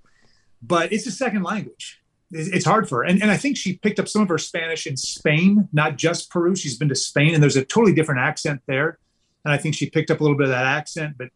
but 0.62 0.93
it's 0.93 1.07
a 1.07 1.12
second 1.12 1.45
language 1.45 2.00
it's 2.30 2.64
hard 2.64 2.88
for 2.88 2.99
her. 2.99 3.04
And, 3.04 3.20
and 3.22 3.30
I 3.30 3.37
think 3.37 3.56
she 3.56 3.78
picked 3.78 3.99
up 3.99 4.08
some 4.08 4.22
of 4.22 4.28
her 4.28 4.38
Spanish 4.38 4.87
in 4.87 4.96
Spain, 4.96 5.68
not 5.72 5.96
just 5.96 6.30
Peru. 6.30 6.54
She's 6.54 6.76
been 6.76 6.88
to 6.88 6.94
Spain 6.94 7.34
and 7.34 7.42
there's 7.42 7.56
a 7.56 7.64
totally 7.64 7.92
different 7.92 8.20
accent 8.20 8.62
there. 8.66 8.99
And 9.44 9.52
I 9.52 9.56
think 9.56 9.75
she 9.75 9.90
picked 9.90 10.10
up 10.10 10.20
a 10.20 10.22
little 10.22 10.37
bit 10.37 10.44
of 10.44 10.50
that 10.50 10.66
accent. 10.66 11.16
But 11.18 11.28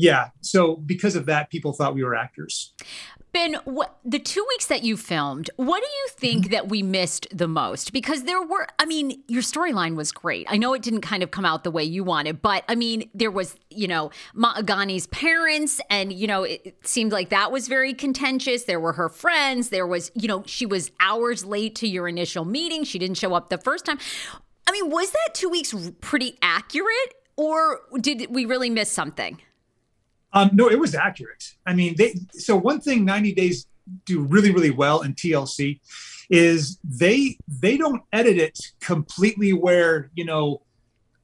yeah, 0.00 0.30
so 0.40 0.76
because 0.76 1.14
of 1.14 1.26
that, 1.26 1.50
people 1.50 1.72
thought 1.72 1.94
we 1.94 2.02
were 2.02 2.14
actors. 2.14 2.72
Ben, 3.32 3.54
what, 3.64 3.98
the 4.04 4.18
two 4.18 4.44
weeks 4.48 4.66
that 4.66 4.82
you 4.82 4.96
filmed, 4.96 5.50
what 5.54 5.80
do 5.80 5.86
you 5.86 6.08
think 6.08 6.44
mm-hmm. 6.44 6.52
that 6.52 6.68
we 6.68 6.82
missed 6.82 7.28
the 7.32 7.46
most? 7.46 7.92
Because 7.92 8.24
there 8.24 8.42
were, 8.42 8.66
I 8.78 8.86
mean, 8.86 9.22
your 9.28 9.42
storyline 9.42 9.94
was 9.94 10.10
great. 10.10 10.46
I 10.50 10.56
know 10.56 10.74
it 10.74 10.82
didn't 10.82 11.02
kind 11.02 11.22
of 11.22 11.30
come 11.30 11.44
out 11.44 11.62
the 11.62 11.70
way 11.70 11.84
you 11.84 12.02
wanted, 12.02 12.42
but 12.42 12.64
I 12.68 12.74
mean, 12.74 13.08
there 13.14 13.30
was, 13.30 13.56
you 13.68 13.86
know, 13.86 14.10
Mahogany's 14.34 15.06
parents, 15.08 15.80
and, 15.90 16.12
you 16.12 16.26
know, 16.26 16.42
it, 16.42 16.62
it 16.64 16.86
seemed 16.88 17.12
like 17.12 17.28
that 17.28 17.52
was 17.52 17.68
very 17.68 17.94
contentious. 17.94 18.64
There 18.64 18.80
were 18.80 18.94
her 18.94 19.08
friends. 19.08 19.68
There 19.68 19.86
was, 19.86 20.10
you 20.14 20.26
know, 20.26 20.42
she 20.46 20.66
was 20.66 20.90
hours 20.98 21.44
late 21.44 21.76
to 21.76 21.86
your 21.86 22.08
initial 22.08 22.44
meeting. 22.44 22.82
She 22.84 22.98
didn't 22.98 23.18
show 23.18 23.34
up 23.34 23.48
the 23.50 23.58
first 23.58 23.84
time. 23.84 23.98
I 24.66 24.72
mean, 24.72 24.90
was 24.90 25.10
that 25.12 25.34
two 25.34 25.50
weeks 25.50 25.72
pretty 26.00 26.36
accurate, 26.42 27.14
or 27.36 27.82
did 28.00 28.26
we 28.30 28.44
really 28.44 28.70
miss 28.70 28.90
something? 28.90 29.40
Um, 30.32 30.50
no, 30.52 30.70
it 30.70 30.78
was 30.78 30.94
accurate. 30.94 31.54
I 31.66 31.74
mean, 31.74 31.96
they 31.96 32.14
so 32.32 32.56
one 32.56 32.80
thing 32.80 33.04
90 33.04 33.34
Days 33.34 33.66
do 34.04 34.20
really, 34.20 34.50
really 34.52 34.70
well 34.70 35.02
in 35.02 35.14
TLC 35.14 35.80
is 36.30 36.78
they 36.84 37.36
they 37.48 37.76
don't 37.76 38.02
edit 38.12 38.38
it 38.38 38.58
completely 38.80 39.52
where 39.52 40.10
you 40.14 40.24
know 40.24 40.62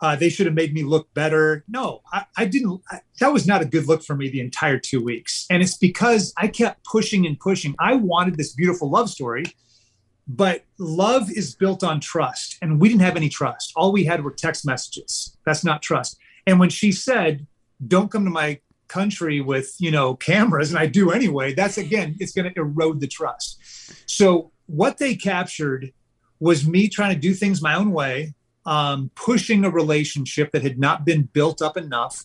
uh, 0.01 0.17
they 0.17 0.29
should 0.29 0.47
have 0.47 0.55
made 0.55 0.75
me 0.75 0.83
look 0.83 1.13
better. 1.15 1.65
No, 1.69 2.03
I, 2.13 2.25
I 2.37 2.45
didn't. 2.45 2.83
I, 2.91 3.01
that 3.21 3.33
was 3.33 3.47
not 3.47 3.63
a 3.63 3.65
good 3.65 3.87
look 3.87 4.03
for 4.03 4.15
me 4.15 4.29
the 4.29 4.41
entire 4.41 4.79
two 4.79 5.03
weeks, 5.03 5.47
and 5.49 5.63
it's 5.63 5.77
because 5.77 6.35
I 6.37 6.49
kept 6.49 6.85
pushing 6.85 7.27
and 7.27 7.39
pushing. 7.39 7.75
I 7.79 7.95
wanted 7.95 8.37
this 8.37 8.53
beautiful 8.53 8.91
love 8.91 9.09
story, 9.09 9.45
but 10.27 10.65
love 10.79 11.31
is 11.31 11.55
built 11.55 11.83
on 11.83 12.01
trust, 12.01 12.59
and 12.61 12.81
we 12.81 12.89
didn't 12.89 13.03
have 13.03 13.17
any 13.17 13.29
trust. 13.29 13.73
All 13.77 13.93
we 13.93 14.05
had 14.05 14.23
were 14.23 14.33
text 14.33 14.67
messages. 14.67 15.37
That's 15.47 15.65
not 15.65 15.83
trust. 15.83 16.19
And 16.47 16.61
when 16.61 16.69
she 16.69 16.93
said, 16.93 17.47
"Don't 17.87 18.11
come 18.11 18.25
to 18.25 18.31
my 18.31 18.61
country 18.89 19.41
with 19.41 19.75
you 19.79 19.91
know 19.91 20.15
cameras 20.15 20.71
and 20.71 20.79
i 20.79 20.87
do 20.87 21.11
anyway 21.11 21.53
that's 21.53 21.79
again 21.79 22.15
it's 22.21 22.33
going 22.33 22.53
to 22.53 22.61
erode 22.61 23.01
the 23.01 23.07
trust. 23.07 23.61
So 24.07 24.53
what 24.67 24.99
they 24.99 25.15
captured 25.15 25.93
was 26.41 26.67
me 26.67 26.89
trying 26.89 27.15
to 27.15 27.21
do 27.21 27.35
things 27.35 27.63
my 27.63 27.75
own 27.75 27.93
way 27.93 28.35
um, 28.67 29.11
pushing 29.15 29.65
a 29.65 29.71
relationship 29.71 30.51
that 30.53 30.63
had 30.63 30.79
not 30.79 31.05
been 31.05 31.23
built 31.23 31.63
up 31.63 31.77
enough 31.77 32.25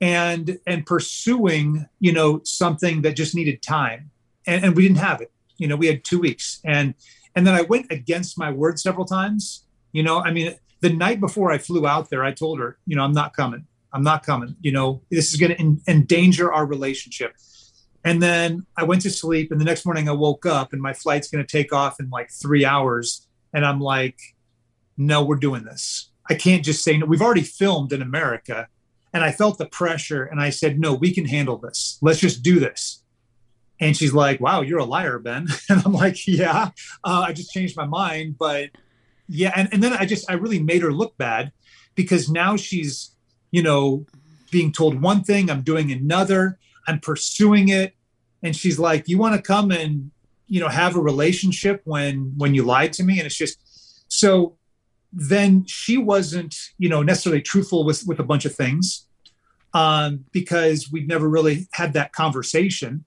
and 0.00 0.58
and 0.66 0.86
pursuing 0.86 1.86
you 2.00 2.12
know 2.12 2.40
something 2.44 3.02
that 3.02 3.16
just 3.16 3.34
needed 3.34 3.62
time. 3.62 4.10
And, 4.46 4.64
and 4.64 4.76
we 4.76 4.82
didn't 4.82 4.98
have 4.98 5.20
it. 5.20 5.32
You 5.56 5.68
know 5.68 5.76
we 5.76 5.86
had 5.86 6.04
two 6.04 6.20
weeks. 6.20 6.60
And 6.64 6.94
and 7.34 7.46
then 7.46 7.54
i 7.54 7.62
went 7.62 7.92
against 7.92 8.38
my 8.38 8.50
word 8.50 8.78
several 8.78 9.04
times. 9.04 9.64
You 9.92 10.02
know 10.02 10.20
i 10.20 10.32
mean 10.32 10.54
the 10.80 10.90
night 10.90 11.20
before 11.20 11.50
i 11.50 11.58
flew 11.58 11.86
out 11.86 12.10
there 12.10 12.22
i 12.24 12.32
told 12.32 12.60
her 12.60 12.78
you 12.86 12.94
know 12.94 13.02
i'm 13.02 13.12
not 13.12 13.34
coming 13.34 13.66
I'm 13.92 14.02
not 14.02 14.24
coming. 14.24 14.56
You 14.60 14.72
know, 14.72 15.02
this 15.10 15.32
is 15.32 15.40
going 15.40 15.56
to 15.56 15.90
endanger 15.90 16.52
our 16.52 16.66
relationship. 16.66 17.34
And 18.04 18.22
then 18.22 18.66
I 18.76 18.84
went 18.84 19.02
to 19.02 19.10
sleep, 19.10 19.50
and 19.50 19.60
the 19.60 19.64
next 19.64 19.84
morning 19.84 20.08
I 20.08 20.12
woke 20.12 20.46
up, 20.46 20.72
and 20.72 20.80
my 20.80 20.92
flight's 20.92 21.28
going 21.28 21.44
to 21.44 21.50
take 21.50 21.72
off 21.72 22.00
in 22.00 22.10
like 22.10 22.30
three 22.30 22.64
hours. 22.64 23.26
And 23.52 23.64
I'm 23.64 23.80
like, 23.80 24.18
no, 24.96 25.24
we're 25.24 25.36
doing 25.36 25.64
this. 25.64 26.10
I 26.28 26.34
can't 26.34 26.64
just 26.64 26.84
say 26.84 26.98
no. 26.98 27.06
We've 27.06 27.22
already 27.22 27.42
filmed 27.42 27.92
in 27.92 28.02
America. 28.02 28.68
And 29.12 29.24
I 29.24 29.32
felt 29.32 29.58
the 29.58 29.66
pressure, 29.66 30.24
and 30.24 30.40
I 30.40 30.50
said, 30.50 30.78
no, 30.78 30.94
we 30.94 31.12
can 31.12 31.24
handle 31.24 31.56
this. 31.56 31.98
Let's 32.02 32.20
just 32.20 32.42
do 32.42 32.60
this. 32.60 33.02
And 33.80 33.96
she's 33.96 34.12
like, 34.12 34.40
wow, 34.40 34.60
you're 34.60 34.78
a 34.78 34.84
liar, 34.84 35.18
Ben. 35.18 35.48
And 35.70 35.82
I'm 35.84 35.92
like, 35.92 36.26
yeah, 36.26 36.70
uh, 37.04 37.24
I 37.26 37.32
just 37.32 37.52
changed 37.52 37.76
my 37.76 37.86
mind. 37.86 38.36
But 38.38 38.70
yeah. 39.28 39.52
And, 39.54 39.68
and 39.72 39.82
then 39.82 39.92
I 39.92 40.04
just, 40.04 40.30
I 40.30 40.34
really 40.34 40.62
made 40.62 40.82
her 40.82 40.92
look 40.92 41.16
bad 41.16 41.52
because 41.94 42.28
now 42.28 42.56
she's, 42.56 43.14
you 43.50 43.62
know, 43.62 44.06
being 44.50 44.72
told 44.72 45.00
one 45.00 45.22
thing, 45.22 45.50
I'm 45.50 45.62
doing 45.62 45.92
another, 45.92 46.58
I'm 46.86 47.00
pursuing 47.00 47.68
it. 47.68 47.94
And 48.42 48.54
she's 48.54 48.78
like, 48.78 49.08
You 49.08 49.18
want 49.18 49.36
to 49.36 49.42
come 49.42 49.70
and, 49.70 50.10
you 50.46 50.60
know, 50.60 50.68
have 50.68 50.96
a 50.96 51.00
relationship 51.00 51.82
when 51.84 52.32
when 52.36 52.54
you 52.54 52.62
lied 52.62 52.92
to 52.94 53.04
me? 53.04 53.18
And 53.18 53.26
it's 53.26 53.36
just 53.36 53.58
so 54.08 54.56
then 55.12 55.64
she 55.66 55.96
wasn't, 55.96 56.54
you 56.78 56.88
know, 56.88 57.02
necessarily 57.02 57.42
truthful 57.42 57.84
with 57.84 58.06
with 58.06 58.20
a 58.20 58.24
bunch 58.24 58.44
of 58.44 58.54
things 58.54 59.06
um, 59.74 60.24
because 60.32 60.90
we'd 60.90 61.08
never 61.08 61.28
really 61.28 61.68
had 61.72 61.92
that 61.94 62.12
conversation. 62.12 63.04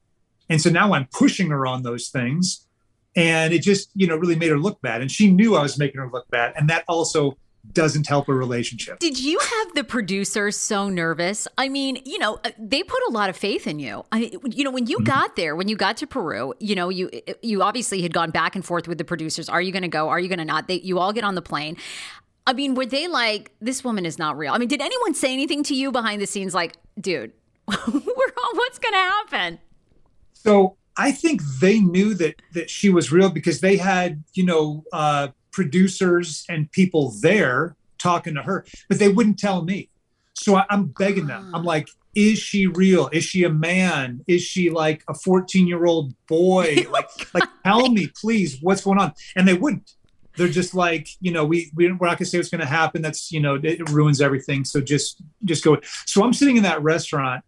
And 0.50 0.62
so 0.62 0.70
now 0.70 0.94
I'm 0.94 1.08
pushing 1.12 1.50
her 1.50 1.66
on 1.66 1.84
those 1.84 2.10
things. 2.10 2.68
And 3.16 3.54
it 3.54 3.62
just, 3.62 3.90
you 3.94 4.08
know, 4.08 4.16
really 4.16 4.38
made 4.38 4.52
her 4.52 4.60
look 4.60 4.82
bad. 4.82 5.02
And 5.02 5.12
she 5.12 5.30
knew 5.30 5.56
I 5.56 5.62
was 5.62 5.78
making 5.78 6.00
her 6.00 6.10
look 6.10 6.30
bad. 6.30 6.54
And 6.56 6.70
that 6.70 6.86
also 6.88 7.38
doesn't 7.74 8.08
help 8.08 8.28
a 8.28 8.34
relationship. 8.34 9.00
Did 9.00 9.20
you 9.20 9.40
have 9.40 9.76
the 9.76 9.84
producer 9.84 10.52
so 10.52 10.90
nervous? 10.90 11.48
I 11.58 11.70
mean, 11.70 12.00
you 12.06 12.20
know, 12.20 12.40
uh, 12.44 12.52
they 12.58 12.84
put 12.84 13.00
a 13.08 13.12
lot 13.12 13.30
of 13.30 13.38
faith 13.38 13.68
in 13.68 13.80
you. 13.80 14.04
I, 14.12 14.32
you 14.50 14.64
know, 14.64 14.72
when 14.72 14.88
you 14.88 14.98
mm-hmm. 14.98 15.06
got 15.06 15.36
there, 15.36 15.56
when 15.56 15.68
you 15.68 15.76
got 15.76 15.98
to 15.98 16.08
Peru, 16.08 16.54
you 16.60 16.76
know, 16.76 16.90
you 16.90 17.10
you 17.42 17.62
obviously 17.62 18.02
had 18.02 18.14
gone 18.14 18.32
back 18.32 18.56
and 18.56 18.66
forth 18.66 18.88
with 18.88 18.98
the 18.98 19.06
producers. 19.06 19.48
Are 19.50 19.62
you 19.62 19.72
going 19.72 19.84
to 19.84 19.88
go? 19.88 20.10
Are 20.10 20.20
you 20.20 20.28
going 20.28 20.40
to 20.40 20.46
not? 20.46 20.68
They, 20.68 20.80
you 20.80 21.00
all 21.00 21.14
get 21.14 21.24
on 21.24 21.36
the 21.36 21.42
plane. 21.42 21.78
I 22.48 22.54
mean, 22.54 22.74
were 22.74 22.88
they 22.88 23.08
like, 23.08 23.52
this 23.62 23.84
woman 23.84 24.06
is 24.06 24.18
not 24.18 24.38
real? 24.38 24.54
I 24.54 24.58
mean, 24.58 24.68
did 24.68 24.82
anyone 24.82 25.14
say 25.14 25.32
anything 25.32 25.64
to 25.64 25.76
you 25.76 25.92
behind 25.92 26.22
the 26.22 26.26
scenes, 26.26 26.56
like, 26.56 26.76
dude, 27.00 27.32
what's 27.66 28.80
going 28.80 28.94
to 28.94 28.98
happen? 28.98 29.60
So 30.34 30.76
I 30.98 31.12
think 31.12 31.42
they 31.60 31.80
knew 31.80 32.14
that 32.16 32.42
that 32.54 32.70
she 32.70 32.90
was 32.90 33.12
real 33.12 33.30
because 33.30 33.62
they 33.62 33.78
had, 33.78 34.24
you 34.34 34.46
know, 34.46 34.84
uh, 34.92 35.30
producers 35.52 36.46
and 36.50 36.72
people 36.72 37.14
there 37.22 37.76
talking 37.98 38.36
to 38.36 38.44
her, 38.44 38.66
but 38.90 39.00
they 39.00 39.10
wouldn't 39.10 39.40
tell 39.40 39.64
me. 39.64 39.90
So 40.34 40.56
I, 40.56 40.66
am 40.70 40.88
begging 40.98 41.28
them. 41.28 41.52
I'm 41.54 41.62
ah. 41.62 41.68
like, 41.68 41.90
is 42.16 42.40
she 42.40 42.68
real? 42.68 43.10
Is 43.14 43.24
she 43.24 43.44
a 43.44 43.50
man? 43.50 44.24
Is 44.28 44.42
she 44.42 44.70
like 44.70 45.04
a 45.08 45.14
14 45.14 45.68
year 45.68 45.86
old 45.86 46.14
boy? 46.28 46.86
Like, 46.92 47.34
like 47.34 47.50
tell 47.64 47.90
me, 47.90 48.08
please, 48.20 48.58
what's 48.62 48.84
going 48.84 49.00
on? 49.00 49.14
And 49.36 49.48
they 49.48 49.54
wouldn't. 49.54 49.94
They're 50.38 50.48
just 50.48 50.74
like, 50.74 51.08
you 51.20 51.32
know, 51.32 51.46
we, 51.46 51.72
we 51.76 51.92
we're 51.92 52.08
not 52.08 52.18
gonna 52.18 52.26
say 52.26 52.38
what's 52.38 52.50
gonna 52.50 52.66
happen. 52.66 53.02
That's 53.02 53.32
you 53.32 53.40
know, 53.40 53.60
it 53.62 53.90
ruins 53.90 54.22
everything. 54.22 54.66
So 54.66 54.82
just 54.82 55.22
just 55.46 55.64
go. 55.64 55.78
So 56.06 56.24
I'm 56.24 56.34
sitting 56.34 56.58
in 56.58 56.64
that 56.64 56.82
restaurant 56.82 57.44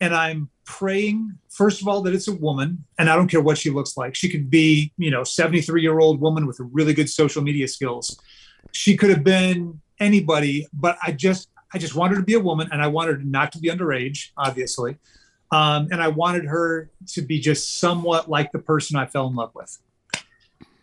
and 0.00 0.14
I'm 0.14 0.50
praying 0.70 1.36
first 1.48 1.82
of 1.82 1.88
all 1.88 2.00
that 2.00 2.14
it's 2.14 2.28
a 2.28 2.32
woman 2.32 2.84
and 2.96 3.10
i 3.10 3.16
don't 3.16 3.26
care 3.26 3.40
what 3.40 3.58
she 3.58 3.70
looks 3.70 3.96
like. 3.96 4.14
She 4.14 4.28
could 4.28 4.48
be 4.48 4.92
you 4.96 5.10
know 5.10 5.24
73 5.24 5.82
year 5.82 5.98
old 5.98 6.20
woman 6.20 6.46
with 6.46 6.58
really 6.72 6.94
good 6.94 7.10
social 7.10 7.42
media 7.42 7.66
skills. 7.66 8.20
She 8.72 8.96
could 8.96 9.10
have 9.10 9.24
been 9.24 9.80
anybody 9.98 10.66
but 10.72 10.96
i 11.02 11.12
just 11.12 11.48
i 11.74 11.78
just 11.78 11.94
wanted 11.94 12.14
to 12.14 12.22
be 12.22 12.34
a 12.34 12.40
woman 12.40 12.68
and 12.72 12.80
i 12.80 12.86
wanted 12.86 13.16
her 13.16 13.22
not 13.24 13.52
to 13.52 13.58
be 13.58 13.68
underage 13.68 14.30
obviously. 14.36 14.96
Um, 15.52 15.88
and 15.90 16.00
i 16.00 16.08
wanted 16.08 16.44
her 16.44 16.90
to 17.08 17.22
be 17.22 17.40
just 17.40 17.80
somewhat 17.80 18.30
like 18.30 18.52
the 18.52 18.60
person 18.60 18.96
i 18.96 19.06
fell 19.06 19.26
in 19.26 19.34
love 19.34 19.50
with. 19.54 19.76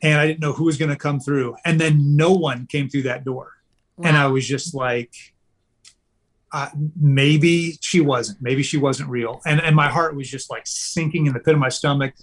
And 0.03 0.19
i 0.19 0.27
didn't 0.27 0.41
know 0.41 0.51
who 0.51 0.65
was 0.65 0.77
going 0.77 0.91
to 0.91 0.97
come 0.97 1.21
through. 1.21 1.55
And 1.63 1.79
then 1.79 2.15
no 2.17 2.33
one 2.33 2.67
came 2.67 2.89
through 2.89 3.03
that 3.03 3.23
door. 3.23 3.53
Wow. 3.95 4.09
and 4.09 4.17
i 4.17 4.27
was 4.27 4.45
just 4.45 4.75
like 4.75 5.13
uh, 6.53 6.69
maybe 6.99 7.77
she 7.81 8.01
wasn't. 8.01 8.41
Maybe 8.41 8.63
she 8.63 8.77
wasn't 8.77 9.09
real. 9.09 9.41
And 9.45 9.61
and 9.61 9.75
my 9.75 9.89
heart 9.89 10.15
was 10.15 10.29
just 10.29 10.49
like 10.49 10.63
sinking 10.65 11.25
in 11.25 11.33
the 11.33 11.39
pit 11.39 11.53
of 11.53 11.59
my 11.59 11.69
stomach. 11.69 12.13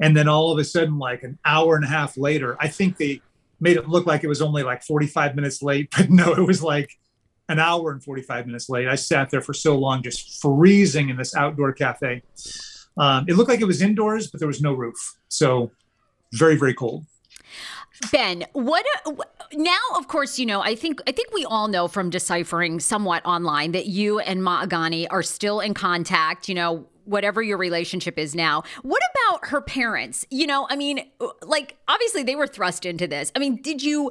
And 0.00 0.16
then 0.16 0.28
all 0.28 0.52
of 0.52 0.58
a 0.58 0.64
sudden, 0.64 0.98
like 0.98 1.22
an 1.22 1.38
hour 1.44 1.74
and 1.74 1.84
a 1.84 1.88
half 1.88 2.16
later, 2.16 2.56
I 2.60 2.68
think 2.68 2.96
they 2.96 3.20
made 3.60 3.76
it 3.76 3.88
look 3.88 4.06
like 4.06 4.22
it 4.22 4.28
was 4.28 4.40
only 4.40 4.62
like 4.62 4.82
45 4.84 5.34
minutes 5.34 5.62
late, 5.62 5.88
but 5.96 6.10
no, 6.10 6.32
it 6.32 6.46
was 6.46 6.62
like 6.62 6.90
an 7.48 7.58
hour 7.58 7.90
and 7.90 8.02
45 8.02 8.46
minutes 8.46 8.68
late. 8.68 8.88
I 8.88 8.94
sat 8.94 9.30
there 9.30 9.40
for 9.40 9.54
so 9.54 9.76
long, 9.76 10.02
just 10.02 10.40
freezing 10.40 11.08
in 11.08 11.16
this 11.16 11.34
outdoor 11.34 11.72
cafe. 11.72 12.22
Um, 12.96 13.24
it 13.28 13.34
looked 13.34 13.48
like 13.48 13.60
it 13.60 13.66
was 13.66 13.80
indoors, 13.80 14.28
but 14.30 14.38
there 14.38 14.48
was 14.48 14.60
no 14.60 14.72
roof. 14.72 15.16
So 15.28 15.70
very, 16.32 16.56
very 16.56 16.74
cold. 16.74 17.06
Ben, 18.12 18.44
what 18.52 18.84
now? 19.52 19.78
Of 19.96 20.08
course, 20.08 20.38
you 20.38 20.46
know. 20.46 20.60
I 20.60 20.74
think 20.74 21.00
I 21.06 21.12
think 21.12 21.32
we 21.32 21.44
all 21.44 21.68
know 21.68 21.88
from 21.88 22.10
deciphering 22.10 22.80
somewhat 22.80 23.24
online 23.26 23.72
that 23.72 23.86
you 23.86 24.18
and 24.20 24.40
Maagani 24.40 25.06
are 25.10 25.22
still 25.22 25.60
in 25.60 25.74
contact. 25.74 26.48
You 26.48 26.54
know, 26.54 26.86
whatever 27.04 27.42
your 27.42 27.56
relationship 27.56 28.18
is 28.18 28.34
now. 28.34 28.62
What 28.82 29.02
about 29.10 29.48
her 29.48 29.60
parents? 29.60 30.26
You 30.30 30.46
know, 30.46 30.66
I 30.70 30.76
mean, 30.76 31.10
uh, 31.20 31.28
like 31.42 31.76
obviously 31.88 32.22
they 32.22 32.36
were 32.36 32.46
thrust 32.46 32.84
into 32.84 33.06
this. 33.06 33.32
I 33.34 33.38
mean, 33.38 33.60
did 33.62 33.82
you? 33.82 34.10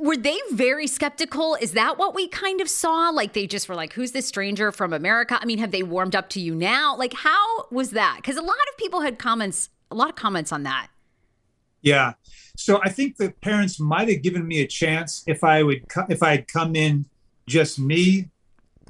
Were 0.00 0.16
they 0.16 0.38
very 0.52 0.86
skeptical? 0.86 1.56
Is 1.60 1.72
that 1.72 1.98
what 1.98 2.14
we 2.14 2.28
kind 2.28 2.60
of 2.60 2.70
saw? 2.70 3.10
Like 3.10 3.32
they 3.32 3.48
just 3.48 3.68
were 3.68 3.74
like, 3.74 3.94
"Who's 3.94 4.12
this 4.12 4.28
stranger 4.28 4.70
from 4.70 4.92
America?" 4.92 5.38
I 5.40 5.44
mean, 5.44 5.58
have 5.58 5.72
they 5.72 5.82
warmed 5.82 6.14
up 6.14 6.28
to 6.30 6.40
you 6.40 6.54
now? 6.54 6.96
Like, 6.96 7.14
how 7.14 7.66
was 7.72 7.90
that? 7.90 8.18
Because 8.18 8.36
a 8.36 8.42
lot 8.42 8.54
of 8.70 8.76
people 8.76 9.00
had 9.00 9.18
comments, 9.18 9.70
a 9.90 9.96
lot 9.96 10.08
of 10.08 10.14
comments 10.14 10.52
on 10.52 10.62
that. 10.62 10.88
Yeah. 11.80 12.12
So 12.58 12.80
I 12.82 12.88
think 12.88 13.16
the 13.16 13.30
parents 13.40 13.78
might 13.78 14.08
have 14.08 14.20
given 14.20 14.44
me 14.46 14.62
a 14.62 14.66
chance 14.66 15.22
if 15.28 15.44
I 15.44 15.62
would 15.62 15.84
if 16.08 16.24
I 16.24 16.32
had 16.32 16.48
come 16.48 16.74
in 16.74 17.06
just 17.46 17.78
me, 17.78 18.30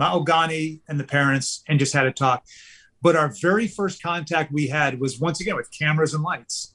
Maogani, 0.00 0.80
and 0.88 0.99
the 0.99 1.04
parents 1.04 1.62
and 1.69 1.78
just 1.78 1.93
had 1.93 2.06
a 2.06 2.10
talk. 2.10 2.47
But 3.02 3.14
our 3.14 3.28
very 3.28 3.69
first 3.69 4.02
contact 4.02 4.52
we 4.52 4.69
had 4.69 4.99
was 4.99 5.21
once 5.21 5.43
again 5.43 5.54
with 5.54 5.69
cameras 5.71 6.14
and 6.14 6.25
lights. 6.25 6.75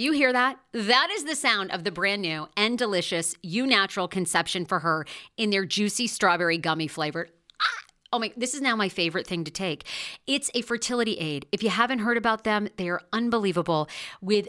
Do 0.00 0.04
you 0.04 0.12
hear 0.12 0.32
that? 0.32 0.58
That 0.72 1.10
is 1.12 1.24
the 1.24 1.36
sound 1.36 1.72
of 1.72 1.84
the 1.84 1.90
brand 1.90 2.22
new 2.22 2.48
and 2.56 2.78
delicious 2.78 3.34
Eu 3.42 3.66
Natural 3.66 4.08
Conception 4.08 4.64
for 4.64 4.78
Her 4.78 5.04
in 5.36 5.50
their 5.50 5.66
juicy 5.66 6.06
strawberry 6.06 6.56
gummy 6.56 6.88
flavored. 6.88 7.30
Ah! 7.60 7.84
Oh 8.14 8.18
my, 8.18 8.32
this 8.34 8.54
is 8.54 8.62
now 8.62 8.74
my 8.74 8.88
favorite 8.88 9.26
thing 9.26 9.44
to 9.44 9.50
take. 9.50 9.84
It's 10.26 10.50
a 10.54 10.62
fertility 10.62 11.18
aid. 11.18 11.44
If 11.52 11.62
you 11.62 11.68
haven't 11.68 11.98
heard 11.98 12.16
about 12.16 12.44
them, 12.44 12.70
they 12.78 12.88
are 12.88 13.02
unbelievable 13.12 13.90
with 14.22 14.48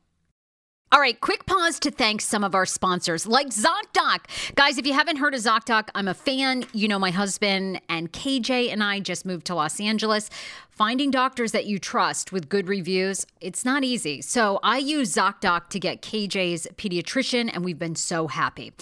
All 0.93 0.99
right, 0.99 1.17
quick 1.21 1.45
pause 1.45 1.79
to 1.79 1.89
thank 1.89 2.19
some 2.19 2.43
of 2.43 2.53
our 2.53 2.65
sponsors 2.65 3.25
like 3.25 3.47
ZocDoc. 3.47 4.55
Guys, 4.55 4.77
if 4.77 4.85
you 4.85 4.91
haven't 4.91 5.15
heard 5.15 5.33
of 5.33 5.39
ZocDoc, 5.39 5.87
I'm 5.95 6.09
a 6.09 6.13
fan. 6.13 6.65
You 6.73 6.89
know, 6.89 6.99
my 6.99 7.11
husband 7.11 7.79
and 7.87 8.11
KJ 8.11 8.69
and 8.69 8.83
I 8.83 8.99
just 8.99 9.25
moved 9.25 9.45
to 9.45 9.55
Los 9.55 9.79
Angeles. 9.79 10.29
Finding 10.69 11.09
doctors 11.09 11.53
that 11.53 11.65
you 11.65 11.79
trust 11.79 12.33
with 12.33 12.49
good 12.49 12.67
reviews, 12.67 13.25
it's 13.39 13.63
not 13.63 13.85
easy. 13.85 14.21
So 14.21 14.59
I 14.63 14.79
use 14.79 15.15
ZocDoc 15.15 15.69
to 15.69 15.79
get 15.79 16.01
KJ's 16.01 16.67
pediatrician, 16.75 17.49
and 17.53 17.63
we've 17.63 17.79
been 17.79 17.95
so 17.95 18.27
happy. 18.27 18.73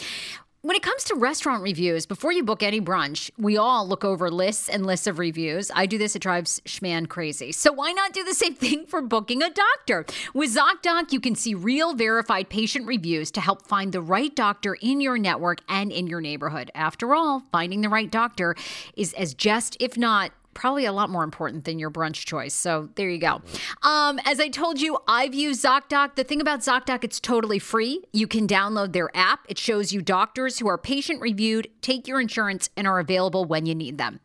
When 0.62 0.76
it 0.76 0.84
comes 0.84 1.06
to 1.06 1.16
restaurant 1.16 1.64
reviews, 1.64 2.06
before 2.06 2.34
you 2.34 2.44
book 2.44 2.62
any 2.62 2.82
brunch, 2.82 3.32
we 3.38 3.56
all 3.56 3.88
look 3.88 4.04
over 4.04 4.30
lists 4.30 4.68
and 4.68 4.86
lists 4.86 5.08
of 5.08 5.18
reviews. 5.18 5.72
I 5.74 5.86
do 5.86 5.98
this, 5.98 6.18
it 6.18 6.22
drives 6.22 6.60
Schman 6.66 7.08
crazy. 7.08 7.54
So 7.54 7.72
why 7.72 7.94
not 7.94 8.12
do 8.12 8.26
the 8.26 8.34
same 8.34 8.56
thing 8.56 8.86
for 8.86 9.02
booking 9.02 9.42
a 9.42 9.50
doctor? 9.50 10.06
With 10.34 10.54
ZocDoc, 10.54 11.14
you 11.14 11.22
can 11.22 11.34
see 11.36 11.54
real 11.54 11.94
verified 11.94 12.50
patient 12.50 12.88
reviews 12.88 13.32
to 13.32 13.40
help 13.40 13.68
find 13.68 13.94
the 13.94 14.02
right 14.02 14.36
doctor 14.36 14.76
in 14.82 15.00
your 15.00 15.18
network 15.18 15.62
and 15.70 15.94
in 15.94 16.08
your 16.08 16.20
neighborhood. 16.20 16.72
After 16.76 17.16
all, 17.16 17.44
finding 17.54 17.80
the 17.80 17.88
right 17.88 18.12
doctor 18.12 18.54
is 18.98 19.14
as 19.14 19.34
just, 19.34 19.78
if 19.80 19.98
not 19.98 20.34
probably 20.60 20.84
a 20.84 20.92
lot 20.92 21.10
more 21.10 21.24
important 21.24 21.64
than 21.64 21.80
your 21.80 21.90
brunch 21.90 22.26
choice. 22.26 22.54
So 22.54 22.90
there 22.96 23.10
you 23.10 23.18
go. 23.18 23.42
Um, 23.82 24.20
as 24.26 24.42
I 24.42 24.50
told 24.50 24.82
you, 24.82 24.98
I've 25.08 25.34
used 25.34 25.64
ZocDoc. 25.64 26.16
The 26.16 26.26
thing 26.26 26.42
about 26.42 26.60
ZocDoc, 26.60 27.06
it's 27.06 27.22
totally 27.22 27.60
free. 27.60 28.04
You 28.12 28.28
can 28.28 28.46
download 28.46 28.92
their 28.92 29.10
app. 29.16 29.46
It 29.48 29.58
shows 29.58 29.94
you 29.94 30.02
doctors 30.02 30.60
who 30.60 30.68
are 30.68 30.78
patient 30.78 31.22
reviewed, 31.22 31.70
take 31.82 32.10
your 32.10 32.20
insurance, 32.20 32.70
and 32.76 32.86
are 32.88 33.00
available 33.00 33.46
when 33.46 33.66
you 33.66 33.74
need 33.74 33.98
them. 33.98 34.20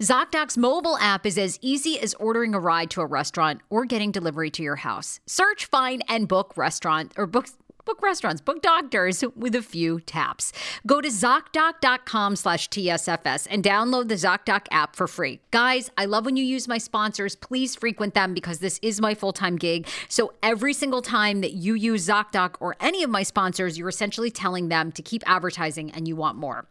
ZocDoc's 0.00 0.58
mobile 0.58 0.98
app 0.98 1.24
is 1.24 1.38
as 1.38 1.56
easy 1.62 2.00
as 2.00 2.14
ordering 2.14 2.52
a 2.52 2.58
ride 2.58 2.90
to 2.90 3.00
a 3.00 3.06
restaurant 3.06 3.60
or 3.70 3.84
getting 3.84 4.10
delivery 4.10 4.50
to 4.50 4.64
your 4.64 4.76
house. 4.76 5.20
Search, 5.26 5.66
find, 5.66 6.02
and 6.08 6.26
book 6.26 6.56
restaurant 6.56 7.12
or 7.16 7.28
book 7.28 7.46
book 7.86 8.02
restaurants, 8.02 8.42
book 8.42 8.60
doctors 8.60 9.24
with 9.34 9.54
a 9.54 9.62
few 9.62 10.00
taps. 10.00 10.52
Go 10.86 11.00
to 11.00 11.08
ZocDoc.com 11.08 12.36
slash 12.36 12.68
TSFS 12.68 13.46
and 13.48 13.64
download 13.64 14.08
the 14.08 14.16
ZocDoc 14.16 14.66
app 14.70 14.94
for 14.94 15.06
free. 15.06 15.40
Guys, 15.52 15.90
I 15.96 16.04
love 16.04 16.26
when 16.26 16.36
you 16.36 16.44
use 16.44 16.68
my 16.68 16.78
sponsors. 16.78 17.36
Please 17.36 17.74
frequent 17.74 18.12
them 18.12 18.34
because 18.34 18.58
this 18.58 18.78
is 18.82 19.00
my 19.00 19.14
full-time 19.14 19.56
gig. 19.56 19.86
So 20.08 20.34
every 20.42 20.74
single 20.74 21.00
time 21.00 21.40
that 21.40 21.52
you 21.52 21.74
use 21.74 22.06
ZocDoc 22.06 22.56
or 22.60 22.76
any 22.80 23.02
of 23.02 23.08
my 23.08 23.22
sponsors, 23.22 23.78
you're 23.78 23.88
essentially 23.88 24.30
telling 24.30 24.68
them 24.68 24.92
to 24.92 25.00
keep 25.00 25.22
advertising 25.26 25.90
and 25.92 26.06
you 26.06 26.16
want 26.16 26.36
more. 26.36 26.66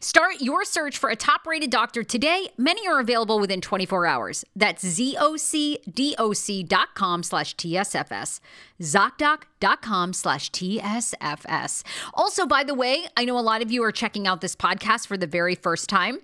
Start 0.00 0.40
your 0.40 0.64
search 0.64 0.98
for 0.98 1.10
a 1.10 1.16
top 1.16 1.46
rated 1.46 1.70
doctor 1.70 2.02
today. 2.02 2.48
Many 2.56 2.88
are 2.88 3.00
available 3.00 3.38
within 3.38 3.60
24 3.60 4.06
hours. 4.06 4.44
That's 4.56 4.84
zocdoc.com 4.84 5.22
slash 7.22 7.56
TSFS. 7.56 8.40
ZocDoc.com 8.80 10.12
slash 10.12 10.50
TSFS. 10.50 11.82
Also, 12.14 12.46
by 12.46 12.64
the 12.64 12.74
way, 12.74 13.06
I 13.16 13.24
know 13.24 13.38
a 13.38 13.40
lot 13.40 13.62
of 13.62 13.70
you 13.70 13.82
are 13.82 13.92
checking 13.92 14.26
out 14.26 14.40
this 14.40 14.56
podcast 14.56 15.06
for 15.06 15.16
the 15.16 15.26
very 15.26 15.54
first 15.54 15.88
time. 15.88 16.18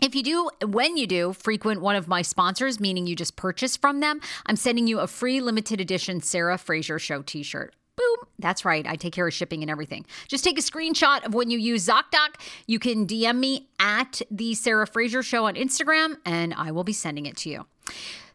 If 0.00 0.14
you 0.14 0.22
do, 0.22 0.50
when 0.66 0.96
you 0.96 1.06
do, 1.06 1.34
frequent 1.34 1.82
one 1.82 1.94
of 1.94 2.08
my 2.08 2.22
sponsors, 2.22 2.80
meaning 2.80 3.06
you 3.06 3.14
just 3.14 3.36
purchase 3.36 3.76
from 3.76 4.00
them, 4.00 4.20
I'm 4.46 4.56
sending 4.56 4.86
you 4.86 5.00
a 5.00 5.06
free 5.06 5.40
limited 5.40 5.80
edition 5.80 6.22
Sarah 6.22 6.56
Fraser 6.56 6.98
Show 6.98 7.22
t 7.22 7.42
shirt. 7.42 7.74
Boom. 8.00 8.28
That's 8.38 8.64
right. 8.64 8.86
I 8.86 8.96
take 8.96 9.12
care 9.12 9.26
of 9.26 9.34
shipping 9.34 9.62
and 9.62 9.70
everything. 9.70 10.06
Just 10.26 10.42
take 10.42 10.58
a 10.58 10.62
screenshot 10.62 11.24
of 11.26 11.34
when 11.34 11.50
you 11.50 11.58
use 11.58 11.86
ZocDoc. 11.86 12.40
You 12.66 12.78
can 12.78 13.06
DM 13.06 13.38
me 13.38 13.68
at 13.78 14.22
the 14.30 14.54
Sarah 14.54 14.86
Fraser 14.86 15.22
Show 15.22 15.44
on 15.46 15.54
Instagram, 15.54 16.16
and 16.24 16.54
I 16.54 16.72
will 16.72 16.84
be 16.84 16.94
sending 16.94 17.26
it 17.26 17.36
to 17.38 17.50
you. 17.50 17.66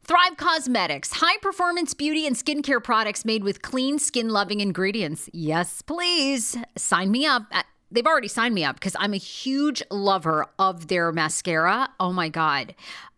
Thrive 0.04 0.38
Causemetics, 0.38 1.14
high 1.16 1.38
performance 1.42 1.96
beauty 1.96 2.28
and 2.28 2.36
skincare 2.36 2.84
products 2.84 3.26
made 3.26 3.44
with 3.44 3.64
clean, 3.64 3.98
skin 3.98 4.30
loving 4.30 4.60
ingredients. 4.60 5.32
Yes, 5.34 5.82
please. 5.82 6.56
Sign 6.78 7.10
me 7.10 7.26
up. 7.26 7.48
Uh, 7.52 7.64
they've 7.90 8.06
already 8.06 8.28
signed 8.28 8.54
me 8.54 8.64
up 8.64 8.76
because 8.76 8.96
I'm 9.00 9.16
a 9.16 9.18
huge 9.18 9.82
lover 9.90 10.46
of 10.60 10.90
their 10.90 11.12
mascara. 11.12 11.90
Oh 12.00 12.14
my 12.14 12.30
God 12.30 12.76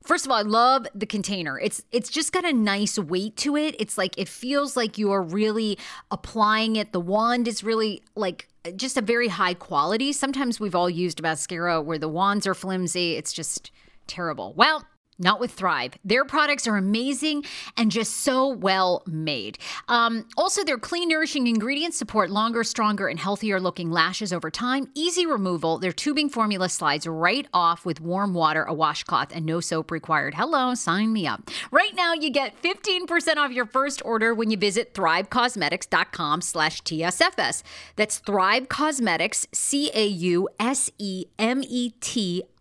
First 0.08 0.26
of 0.26 0.32
all, 0.32 0.38
I 0.38 0.44
love 0.44 0.88
the 0.96 1.06
container. 1.06 1.60
It's 1.60 1.84
it's 1.92 2.10
just 2.10 2.32
got 2.32 2.46
a 2.46 2.54
nice 2.54 2.98
weight 2.98 3.36
to 3.38 3.58
it. 3.58 3.76
It's 3.78 3.98
like 3.98 4.18
it 4.18 4.30
feels 4.30 4.78
like 4.78 4.98
you 4.98 5.12
are 5.12 5.22
really 5.22 5.78
applying 6.12 6.78
it. 6.78 6.94
The 6.94 7.02
wand 7.02 7.46
is 7.46 7.62
really 7.62 8.04
like 8.16 8.48
just 8.78 8.96
a 8.96 9.02
very 9.02 9.28
high 9.28 9.54
quality. 9.54 10.14
Sometimes 10.14 10.62
we've 10.62 10.76
all 10.76 10.90
used 10.90 11.22
mascara 11.22 11.82
where 11.82 11.98
the 11.98 12.08
wands 12.08 12.48
are 12.48 12.54
flimsy. 12.54 13.16
It's 13.18 13.34
just 13.34 13.70
terrible. 14.08 14.54
Well, 14.56 14.86
not 15.20 15.40
with 15.40 15.52
Thrive. 15.52 15.94
Their 16.06 16.26
products 16.26 16.68
are 16.68 16.78
amazing 16.78 17.44
and 17.76 17.92
just 17.92 18.18
so 18.18 18.48
well 18.48 19.04
made. 19.08 19.58
Um, 19.88 20.26
also, 20.38 20.64
their 20.64 20.78
clean, 20.78 21.10
nourishing 21.10 21.48
ingredients 21.48 21.98
support 21.98 22.30
longer, 22.30 22.64
stronger, 22.64 23.08
and 23.08 23.20
healthier 23.20 23.60
looking 23.60 23.90
lashes 23.90 24.32
over 24.32 24.52
time. 24.52 24.90
Easy 24.94 25.26
removal. 25.26 25.78
Their 25.80 25.92
tubing 25.92 26.30
formula 26.30 26.70
slides 26.70 27.08
right 27.08 27.48
off 27.54 27.86
with 27.86 28.00
warm 28.00 28.34
water, 28.34 28.64
a 28.64 28.74
washcloth, 28.74 29.32
and 29.34 29.46
no 29.46 29.60
soap 29.60 29.92
required. 29.92 30.36
Hello, 30.36 30.76
sign 30.76 31.14
me 31.14 31.26
up. 31.26 31.50
Right 31.72 31.96
now, 31.96 32.14
you 32.14 32.30
get 32.30 32.62
15% 32.62 33.38
off 33.38 33.52
your 33.52 33.66
first 33.66 34.02
order 34.06 34.34
when 34.34 34.52
you 34.52 34.58
visit 34.58 34.94
thrivecausemetics.com 34.94 36.42
slash 36.42 36.82
TSFS. 36.84 37.64
That's 37.96 38.20
Thrive 38.20 38.68
Causemetics, 38.68 39.48
C-A-U-S-E-M-E-T 39.54 40.48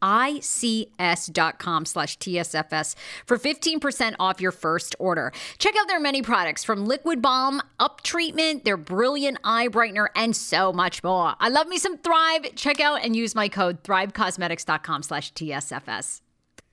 ics.com 0.02 1.84
slash 1.84 2.18
TSFS 2.18 2.45
for 2.54 3.38
15% 3.38 4.14
off 4.18 4.40
your 4.40 4.52
first 4.52 4.96
order. 4.98 5.32
Check 5.59 5.74
out 5.78 5.88
their 5.88 6.00
many 6.00 6.22
products 6.22 6.64
from 6.64 6.87
liquid 6.87 7.22
balm, 7.22 7.62
up 7.78 8.02
treatment, 8.02 8.64
their 8.64 8.76
brilliant 8.76 9.38
eye 9.44 9.68
brightener, 9.68 10.09
and 10.14 10.35
so 10.35 10.72
much 10.72 11.02
more. 11.02 11.35
I 11.40 11.48
love 11.48 11.66
me 11.68 11.78
some 11.78 11.98
Thrive. 11.98 12.54
Check 12.54 12.80
out 12.80 13.04
and 13.04 13.16
use 13.16 13.35
my 13.35 13.48
code 13.48 13.82
thrivecausemetics.com 13.82 15.02
slash 15.02 15.32
TSFS. 15.32 16.20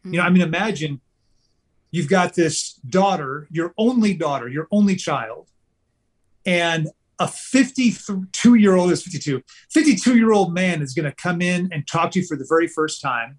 You 0.04 0.18
know, 0.18 0.24
I 0.24 0.30
mean, 0.30 0.42
imagine 0.42 1.02
you've 1.92 2.10
got 2.10 2.36
this 2.36 2.74
daughter, 2.74 3.48
your 3.52 3.74
only 3.78 4.14
daughter, 4.14 4.48
your 4.48 4.68
only 4.72 4.96
child, 4.96 5.50
and 6.46 6.88
a 7.20 7.28
52 7.28 8.56
year 8.56 8.76
old 8.76 8.92
is 8.92 9.04
52 9.04 9.42
52 9.72 10.18
year 10.18 10.34
old 10.34 10.54
man 10.54 10.82
is 10.82 10.94
going 10.94 11.06
to 11.06 11.16
come 11.16 11.42
in 11.42 11.70
and 11.72 11.88
talk 11.88 12.12
to 12.12 12.20
you 12.20 12.26
for 12.26 12.36
the 12.36 12.46
very 12.50 12.68
first 12.68 13.02
time 13.02 13.38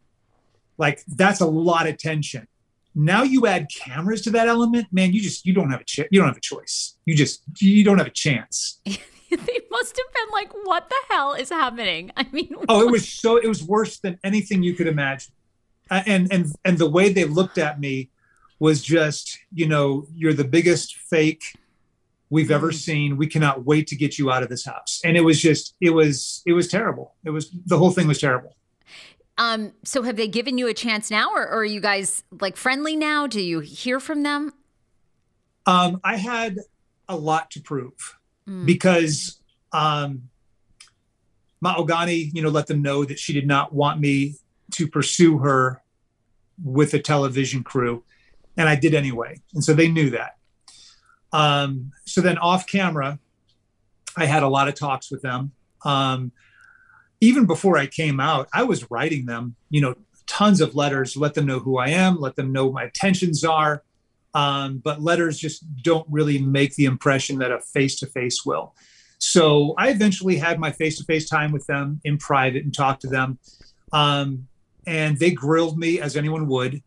like 0.79 1.03
that's 1.07 1.41
a 1.41 1.47
lot 1.47 1.87
of 1.87 1.97
tension 1.99 2.47
now 2.95 3.23
you 3.23 3.47
add 3.47 3.67
cameras 3.75 4.23
to 4.23 4.31
that 4.31 4.49
element 4.49 4.87
man 4.93 5.13
you 5.13 5.21
just 5.21 5.45
you 5.47 5.53
don't 5.53 5.71
have 5.71 5.81
a 5.81 5.85
ch- 5.85 6.09
you 6.11 6.19
don't 6.19 6.29
have 6.29 6.37
a 6.37 6.41
choice 6.41 6.97
you 7.05 7.15
just 7.15 7.43
you 7.59 7.85
don't 7.85 7.99
have 7.99 8.07
a 8.07 8.11
chance 8.11 8.81
they 8.85 9.61
must 9.71 9.97
have 9.97 10.13
been 10.13 10.33
like 10.33 10.53
what 10.65 10.89
the 10.89 10.97
hell 11.09 11.33
is 11.33 11.49
happening 11.49 12.11
i 12.17 12.27
mean 12.33 12.55
oh 12.69 12.87
it 12.87 12.91
was 12.91 13.09
so 13.09 13.37
it 13.37 13.49
was 13.49 13.63
worse 13.63 13.99
than 13.99 14.19
anything 14.25 14.63
you 14.63 14.75
could 14.75 14.87
imagine 14.87 15.33
uh, 15.91 16.03
and 16.07 16.33
and 16.33 16.53
and 16.65 16.79
the 16.79 16.89
way 16.89 17.13
they 17.13 17.25
looked 17.25 17.59
at 17.59 17.81
me 17.81 18.11
was 18.61 18.83
just 18.83 19.39
you 19.53 19.67
know 19.67 20.07
you're 20.15 20.33
the 20.33 20.45
biggest 20.45 20.97
fake 20.97 21.43
we've 22.35 22.51
ever 22.51 22.71
mm. 22.71 22.75
seen. 22.75 23.17
We 23.17 23.29
cannot 23.29 23.65
wait 23.65 23.87
to 23.89 23.97
get 23.97 24.19
you 24.19 24.31
out 24.31 24.43
of 24.43 24.49
this 24.49 24.65
house. 24.65 25.01
And 25.05 25.17
it 25.17 25.21
was 25.21 25.41
just, 25.41 25.77
it 25.81 25.91
was, 25.91 26.43
it 26.47 26.53
was 26.53 26.67
terrible. 26.69 27.15
It 27.25 27.31
was, 27.31 27.51
the 27.65 27.79
whole 27.79 27.93
thing 27.93 28.09
was 28.09 28.19
terrible. 28.19 28.57
Um, 29.37 29.73
so 29.85 30.03
have 30.03 30.17
they 30.17 30.29
given 30.29 30.59
you 30.59 30.69
a 30.69 30.75
chance 30.75 31.11
now 31.11 31.31
or, 31.35 31.43
or 31.43 31.59
are 31.59 31.65
you 31.65 31.81
guys 31.81 32.23
like 32.41 32.57
friendly 32.57 32.95
now? 32.95 33.27
Do 33.27 33.41
you 33.41 33.61
hear 33.61 33.99
from 33.99 34.23
them? 34.23 34.53
Um, 35.67 36.01
I 36.05 36.17
had 36.17 36.59
a 37.09 37.17
lot 37.17 37.51
to 37.53 37.61
prove 37.61 38.19
mm. 38.49 38.67
because, 38.67 39.41
um, 39.73 40.29
Maogani, 41.65 42.31
you 42.33 42.43
know, 42.43 42.51
let 42.51 42.67
them 42.67 42.83
know 42.83 43.05
that 43.05 43.19
she 43.19 43.33
did 43.33 43.47
not 43.47 43.73
want 43.73 43.99
me 43.99 44.35
to 44.73 44.87
pursue 44.87 45.39
her 45.39 45.83
with 46.63 46.95
a 46.95 46.99
television 46.99 47.63
crew. 47.63 48.05
And 48.57 48.69
I 48.69 48.77
did 48.77 48.95
anyway. 48.95 49.41
And 49.55 49.65
so 49.65 49.73
they 49.73 49.89
knew 49.89 50.11
that. 50.11 50.37
Um, 51.33 51.93
so 52.05 52.21
then 52.21 52.39
off 52.39 52.67
camera, 52.67 53.19
I 54.17 54.27
had 54.27 54.43
a 54.43 54.49
lot 54.49 54.69
of 54.69 54.75
talks 54.75 55.11
with 55.11 55.23
them. 55.23 55.53
Um, 55.85 56.31
even 57.25 57.47
before 57.47 57.79
I 57.79 57.87
came 57.87 58.21
out, 58.21 58.49
I 58.53 58.65
was 58.65 58.91
writing 58.91 59.25
them, 59.25 59.57
you 59.71 59.81
know, 59.81 59.95
tons 60.27 60.61
of 60.61 60.75
letters, 60.75 61.17
let 61.17 61.35
them 61.35 61.47
know 61.47 61.59
who 61.59 61.79
I 61.79 61.89
am, 61.89 62.21
let 62.21 62.37
them 62.37 62.53
know 62.53 62.71
my 62.71 62.85
intentions 62.85 63.45
are. 63.45 63.83
Um, 64.35 64.79
but 64.79 65.01
letters 65.01 65.39
just 65.39 65.65
don't 65.83 66.07
really 66.11 66.39
make 66.39 66.75
the 66.75 66.85
impression 66.85 67.39
that 67.39 67.51
a 67.51 67.61
face 67.61 67.99
to 68.01 68.07
face 68.07 68.45
will. 68.45 68.75
So 69.19 69.75
I 69.79 69.89
eventually 69.89 70.37
had 70.37 70.59
my 70.59 70.71
face 70.71 70.99
to 70.99 71.05
face 71.05 71.29
time 71.29 71.51
with 71.51 71.67
them 71.67 72.01
in 72.05 72.19
private 72.19 72.65
and 72.65 72.75
talked 72.75 73.03
to 73.03 73.09
them. 73.09 73.39
Um, 73.93 74.49
and 74.87 75.19
they 75.19 75.31
grilled 75.31 75.79
me 75.79 76.01
as 76.01 76.17
anyone 76.17 76.47
would. 76.49 76.83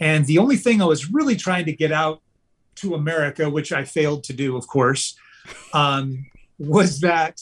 And 0.00 0.24
the 0.26 0.38
only 0.38 0.56
thing 0.56 0.80
I 0.80 0.86
was 0.86 1.10
really 1.10 1.36
trying 1.36 1.66
to 1.66 1.72
get 1.72 1.92
out 1.92 2.22
to 2.76 2.94
America, 2.94 3.50
which 3.50 3.72
I 3.72 3.84
failed 3.84 4.24
to 4.24 4.32
do, 4.32 4.56
of 4.56 4.66
course, 4.68 5.18
um, 5.74 6.26
was 6.58 7.00
that 7.00 7.40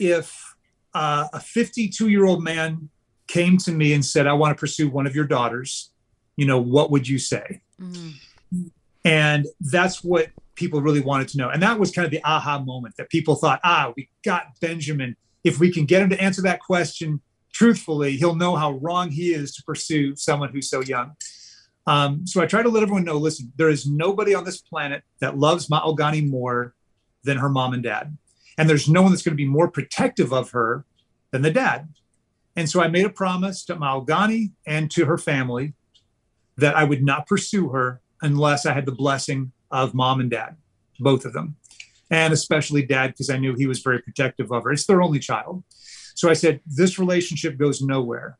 if 0.00 0.49
uh, 0.94 1.28
a 1.32 1.40
52 1.40 2.08
year 2.08 2.24
old 2.24 2.42
man 2.42 2.88
came 3.26 3.58
to 3.58 3.72
me 3.72 3.92
and 3.92 4.04
said, 4.04 4.26
I 4.26 4.32
want 4.32 4.56
to 4.56 4.60
pursue 4.60 4.88
one 4.90 5.06
of 5.06 5.14
your 5.14 5.24
daughters, 5.24 5.90
you 6.36 6.46
know, 6.46 6.58
what 6.60 6.90
would 6.90 7.08
you 7.08 7.18
say? 7.18 7.62
Mm-hmm. 7.80 8.62
And 9.04 9.46
that's 9.60 10.02
what 10.02 10.28
people 10.56 10.82
really 10.82 11.00
wanted 11.00 11.28
to 11.28 11.38
know. 11.38 11.48
And 11.48 11.62
that 11.62 11.78
was 11.78 11.90
kind 11.90 12.04
of 12.04 12.10
the 12.10 12.22
aha 12.24 12.58
moment 12.58 12.96
that 12.98 13.08
people 13.08 13.34
thought, 13.36 13.60
ah, 13.64 13.92
we 13.96 14.10
got 14.24 14.60
Benjamin. 14.60 15.16
If 15.42 15.58
we 15.58 15.72
can 15.72 15.86
get 15.86 16.02
him 16.02 16.10
to 16.10 16.20
answer 16.20 16.42
that 16.42 16.60
question 16.60 17.20
truthfully, 17.52 18.16
he'll 18.16 18.34
know 18.34 18.56
how 18.56 18.72
wrong 18.72 19.10
he 19.10 19.32
is 19.32 19.54
to 19.54 19.62
pursue 19.62 20.16
someone 20.16 20.50
who's 20.50 20.68
so 20.68 20.80
young. 20.80 21.12
Um, 21.86 22.26
so 22.26 22.42
I 22.42 22.46
try 22.46 22.62
to 22.62 22.68
let 22.68 22.82
everyone 22.82 23.04
know 23.04 23.16
listen, 23.16 23.52
there 23.56 23.70
is 23.70 23.86
nobody 23.86 24.34
on 24.34 24.44
this 24.44 24.60
planet 24.60 25.02
that 25.20 25.38
loves 25.38 25.68
Maogani 25.68 26.28
more 26.28 26.74
than 27.24 27.38
her 27.38 27.48
mom 27.48 27.72
and 27.72 27.82
dad. 27.82 28.16
And 28.60 28.68
there's 28.68 28.90
no 28.90 29.00
one 29.00 29.10
that's 29.10 29.22
going 29.22 29.32
to 29.32 29.42
be 29.42 29.48
more 29.48 29.70
protective 29.70 30.34
of 30.34 30.50
her 30.50 30.84
than 31.30 31.40
the 31.40 31.50
dad. 31.50 31.88
And 32.56 32.68
so 32.68 32.82
I 32.82 32.88
made 32.88 33.06
a 33.06 33.10
promise 33.10 33.64
to 33.64 33.74
Malgani 33.74 34.50
and 34.66 34.90
to 34.90 35.06
her 35.06 35.16
family 35.16 35.72
that 36.58 36.76
I 36.76 36.84
would 36.84 37.02
not 37.02 37.26
pursue 37.26 37.70
her 37.70 38.02
unless 38.20 38.66
I 38.66 38.74
had 38.74 38.84
the 38.84 38.92
blessing 38.92 39.52
of 39.70 39.94
mom 39.94 40.20
and 40.20 40.30
dad, 40.30 40.58
both 40.98 41.24
of 41.24 41.32
them, 41.32 41.56
and 42.10 42.34
especially 42.34 42.84
dad, 42.84 43.12
because 43.12 43.30
I 43.30 43.38
knew 43.38 43.54
he 43.54 43.66
was 43.66 43.80
very 43.80 44.02
protective 44.02 44.52
of 44.52 44.64
her. 44.64 44.72
It's 44.72 44.84
their 44.84 45.00
only 45.00 45.20
child. 45.20 45.64
So 46.14 46.28
I 46.28 46.34
said, 46.34 46.60
this 46.66 46.98
relationship 46.98 47.56
goes 47.56 47.80
nowhere 47.80 48.36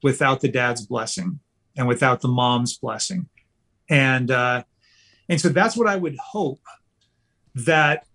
without 0.00 0.42
the 0.42 0.48
dad's 0.48 0.86
blessing 0.86 1.40
and 1.76 1.88
without 1.88 2.20
the 2.20 2.28
mom's 2.28 2.78
blessing. 2.78 3.28
And 3.90 4.30
uh, 4.30 4.62
and 5.28 5.40
so 5.40 5.48
that's 5.48 5.76
what 5.76 5.88
I 5.88 5.96
would 5.96 6.16
hope 6.18 6.60
that 7.56 8.06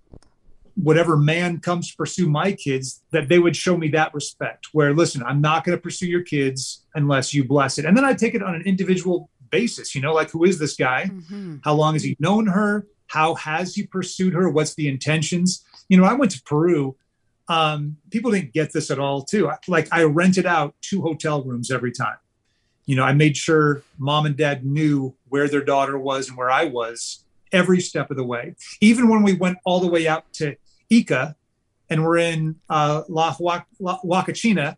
whatever 0.76 1.18
man 1.18 1.60
comes 1.60 1.92
to 1.92 1.98
pursue 1.98 2.30
my 2.30 2.52
kids, 2.52 3.04
that 3.12 3.30
they 3.30 3.40
would 3.40 3.56
show 3.56 3.78
me 3.78 3.90
that 3.90 4.14
respect. 4.14 4.68
Where 4.72 4.94
listen, 4.94 5.24
I'm 5.24 5.42
not 5.42 5.64
going 5.64 5.78
to 5.78 5.82
pursue 5.82 6.08
your 6.08 6.24
kids 6.24 6.86
unless 6.96 7.34
you 7.34 7.44
bless 7.44 7.78
it. 7.78 7.86
And 7.86 7.96
then 7.96 8.06
I 8.06 8.14
take 8.14 8.36
it 8.36 8.44
on 8.44 8.56
an 8.56 8.64
individual 8.64 9.30
basis. 9.50 9.96
You 9.96 10.02
know, 10.02 10.14
like 10.14 10.32
who 10.32 10.44
is 10.44 10.60
this 10.60 10.76
guy? 10.76 11.10
Mm-hmm. 11.12 11.58
How 11.64 11.74
long 11.74 11.94
has 11.94 12.04
he 12.04 12.16
known 12.20 12.48
her? 12.48 12.88
How 13.08 13.36
has 13.36 13.76
he 13.76 13.86
pursued 13.86 14.34
her? 14.34 14.50
What's 14.50 14.76
the 14.76 14.88
intentions? 14.88 15.66
You 15.90 15.98
know, 15.98 16.06
I 16.06 16.14
went 16.14 16.32
to 16.32 16.42
Peru. 16.44 16.96
Um, 17.48 17.98
people 18.10 18.32
didn't 18.32 18.54
get 18.54 18.72
this 18.72 18.90
at 18.92 19.00
all, 19.00 19.24
too. 19.24 19.52
Like 19.68 19.90
I 19.92 20.04
rented 20.04 20.46
out 20.46 20.76
two 20.82 21.02
hotel 21.02 21.44
rooms 21.44 21.70
every 21.70 21.92
time 21.92 22.16
you 22.86 22.96
know, 22.96 23.04
I 23.04 23.14
made 23.14 23.38
sure 23.38 23.84
mom 23.98 24.26
and 24.26 24.36
dad 24.36 24.66
knew 24.66 25.16
where 25.30 25.48
their 25.48 25.64
daughter 25.64 25.98
was 25.98 26.28
and 26.28 26.38
where 26.38 26.52
I 26.52 26.66
was 26.66 27.24
every 27.52 27.80
step 27.80 28.12
of 28.12 28.18
the 28.18 28.24
way. 28.24 28.56
Even 28.80 29.10
when 29.10 29.24
we 29.24 29.34
went 29.34 29.58
all 29.66 29.80
the 29.80 29.90
way 29.90 30.08
out 30.08 30.32
to 30.34 30.56
Ica 30.92 31.36
and 31.90 32.04
we're 32.04 32.18
in 32.18 32.56
uh, 32.70 33.04
La, 33.10 33.34
Huacachina 33.34 34.76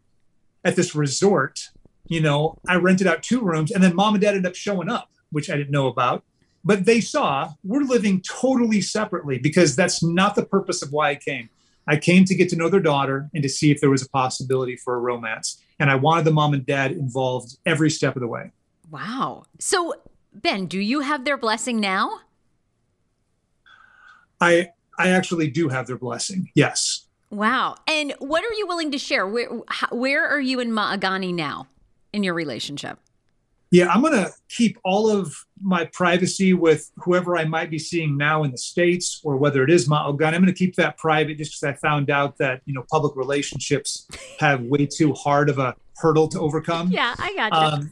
at 0.64 0.76
this 0.76 0.96
resort, 0.96 1.60
you 2.08 2.22
know, 2.22 2.60
I 2.68 2.76
rented 2.76 3.08
out 3.08 3.24
two 3.24 3.42
rooms 3.42 3.72
and 3.72 3.84
then 3.84 3.96
mom 3.96 4.16
and 4.16 4.22
dad 4.22 4.36
ended 4.36 4.46
up 4.46 4.56
showing 4.56 4.90
up, 4.90 5.10
which 5.32 5.50
I 5.50 5.58
didn't 5.58 5.72
know 5.72 5.88
about. 5.88 6.24
But 6.66 6.86
they 6.86 7.02
saw 7.02 7.52
we're 7.64 7.82
living 7.82 8.22
totally 8.22 8.82
separately 8.82 9.38
because 9.38 9.76
that's 9.76 10.02
not 10.02 10.36
the 10.36 10.46
purpose 10.46 10.82
of 10.82 10.92
why 10.92 11.10
I 11.10 11.16
came. 11.16 11.50
I 11.88 11.98
came 11.98 12.24
to 12.26 12.36
get 12.36 12.50
to 12.50 12.56
know 12.56 12.70
their 12.70 12.80
daughter 12.80 13.30
and 13.34 13.44
to 13.44 13.50
see 13.50 13.72
if 13.72 13.82
there 13.82 13.90
was 13.90 14.02
a 14.02 14.10
possibility 14.10 14.78
for 14.78 14.96
a 14.96 15.00
romance. 15.00 15.62
And 15.80 15.92
I 15.92 15.96
wanted 15.96 16.24
the 16.24 16.32
mom 16.32 16.54
and 16.54 16.66
dad 16.66 16.92
involved 16.92 17.58
every 17.66 17.90
step 17.90 18.16
of 18.16 18.22
the 18.22 18.28
way. 18.28 18.52
Wow. 18.90 19.44
So, 19.60 19.96
Ben, 20.34 20.68
do 20.68 20.80
you 20.80 21.02
have 21.02 21.26
their 21.26 21.38
blessing 21.38 21.80
now? 21.80 22.22
I 24.44 24.72
I 24.98 25.10
actually 25.10 25.50
do 25.50 25.70
have 25.70 25.88
their 25.88 25.98
blessing. 25.98 26.52
Yes. 26.54 27.08
Wow. 27.30 27.78
And 27.88 28.14
what 28.20 28.44
are 28.44 28.54
you 28.54 28.68
willing 28.68 28.92
to 28.92 28.98
share? 28.98 29.28
Where 29.28 29.50
where 29.92 30.28
are 30.28 30.40
you 30.40 30.60
and 30.60 30.72
Maogani 30.72 31.34
now 31.34 31.68
in 32.12 32.24
your 32.24 32.34
relationship? 32.34 33.00
Yeah, 33.72 33.88
I'm 33.88 34.02
going 34.02 34.14
to 34.14 34.32
keep 34.50 34.78
all 34.84 35.10
of 35.10 35.36
my 35.60 35.86
privacy 35.86 36.54
with 36.54 36.92
whoever 36.98 37.36
I 37.36 37.46
might 37.46 37.72
be 37.72 37.80
seeing 37.80 38.16
now 38.16 38.44
in 38.44 38.52
the 38.52 38.58
States 38.60 39.20
or 39.24 39.36
whether 39.36 39.64
it 39.64 39.72
is 39.72 39.90
Maogani. 39.90 40.36
I'm 40.36 40.44
going 40.44 40.46
to 40.46 40.54
keep 40.54 40.76
that 40.76 40.96
private 41.00 41.40
just 41.40 41.60
because 41.60 41.76
I 41.76 41.80
found 41.80 42.12
out 42.12 42.38
that, 42.38 42.62
you 42.66 42.74
know, 42.76 42.86
public 42.92 43.16
relationships 43.16 44.08
have 44.40 44.62
way 44.62 44.86
too 44.86 45.12
hard 45.14 45.50
of 45.50 45.58
a 45.58 45.76
hurdle 45.96 46.28
to 46.28 46.40
overcome. 46.40 46.92
Yeah, 46.92 47.16
I 47.18 47.34
got 47.34 47.52
you. 47.52 47.58
Um, 47.58 47.92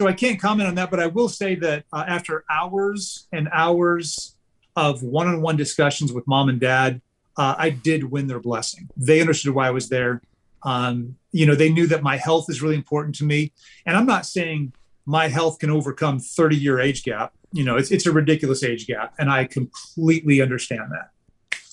so 0.00 0.06
I 0.06 0.14
can't 0.14 0.40
comment 0.40 0.66
on 0.66 0.74
that, 0.76 0.90
but 0.90 0.98
I 0.98 1.08
will 1.08 1.28
say 1.28 1.56
that 1.56 1.84
uh, 1.92 2.04
after 2.08 2.44
hours 2.50 3.28
and 3.30 3.50
hours 3.52 4.37
of 4.78 5.02
one-on-one 5.02 5.56
discussions 5.56 6.12
with 6.12 6.24
mom 6.28 6.48
and 6.48 6.60
dad, 6.60 7.00
uh, 7.36 7.56
I 7.58 7.70
did 7.70 8.04
win 8.12 8.28
their 8.28 8.38
blessing. 8.38 8.88
They 8.96 9.20
understood 9.20 9.52
why 9.52 9.66
I 9.66 9.70
was 9.70 9.88
there. 9.88 10.22
Um, 10.62 11.16
you 11.32 11.46
know, 11.46 11.56
they 11.56 11.68
knew 11.68 11.88
that 11.88 12.04
my 12.04 12.16
health 12.16 12.46
is 12.48 12.62
really 12.62 12.76
important 12.76 13.16
to 13.16 13.24
me, 13.24 13.52
and 13.86 13.96
I'm 13.96 14.06
not 14.06 14.24
saying 14.24 14.72
my 15.04 15.26
health 15.26 15.58
can 15.58 15.70
overcome 15.70 16.20
30 16.20 16.56
year 16.56 16.78
age 16.78 17.02
gap. 17.02 17.32
You 17.52 17.64
know, 17.64 17.76
it's 17.76 17.90
it's 17.90 18.06
a 18.06 18.12
ridiculous 18.12 18.62
age 18.62 18.86
gap, 18.86 19.14
and 19.18 19.28
I 19.28 19.46
completely 19.46 20.40
understand 20.40 20.92
that. 20.92 21.10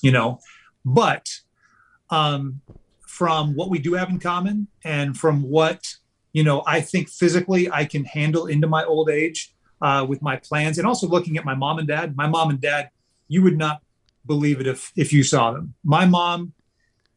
You 0.02 0.10
know, 0.10 0.40
but 0.84 1.28
um, 2.10 2.60
from 3.06 3.54
what 3.54 3.70
we 3.70 3.78
do 3.78 3.94
have 3.94 4.10
in 4.10 4.18
common, 4.18 4.66
and 4.84 5.16
from 5.16 5.42
what 5.42 5.94
you 6.32 6.42
know, 6.42 6.64
I 6.66 6.80
think 6.80 7.08
physically 7.08 7.70
I 7.70 7.84
can 7.84 8.04
handle 8.04 8.46
into 8.46 8.66
my 8.66 8.84
old 8.84 9.10
age 9.10 9.54
uh, 9.80 10.04
with 10.08 10.22
my 10.22 10.36
plans, 10.36 10.78
and 10.78 10.86
also 10.86 11.06
looking 11.06 11.36
at 11.36 11.44
my 11.44 11.54
mom 11.54 11.78
and 11.78 11.86
dad. 11.86 12.16
My 12.16 12.26
mom 12.26 12.50
and 12.50 12.60
dad, 12.60 12.90
you 13.28 13.42
would 13.42 13.58
not 13.58 13.80
believe 14.26 14.60
it 14.60 14.66
if 14.66 14.92
if 14.96 15.12
you 15.12 15.22
saw 15.22 15.52
them. 15.52 15.74
My 15.84 16.06
mom 16.06 16.52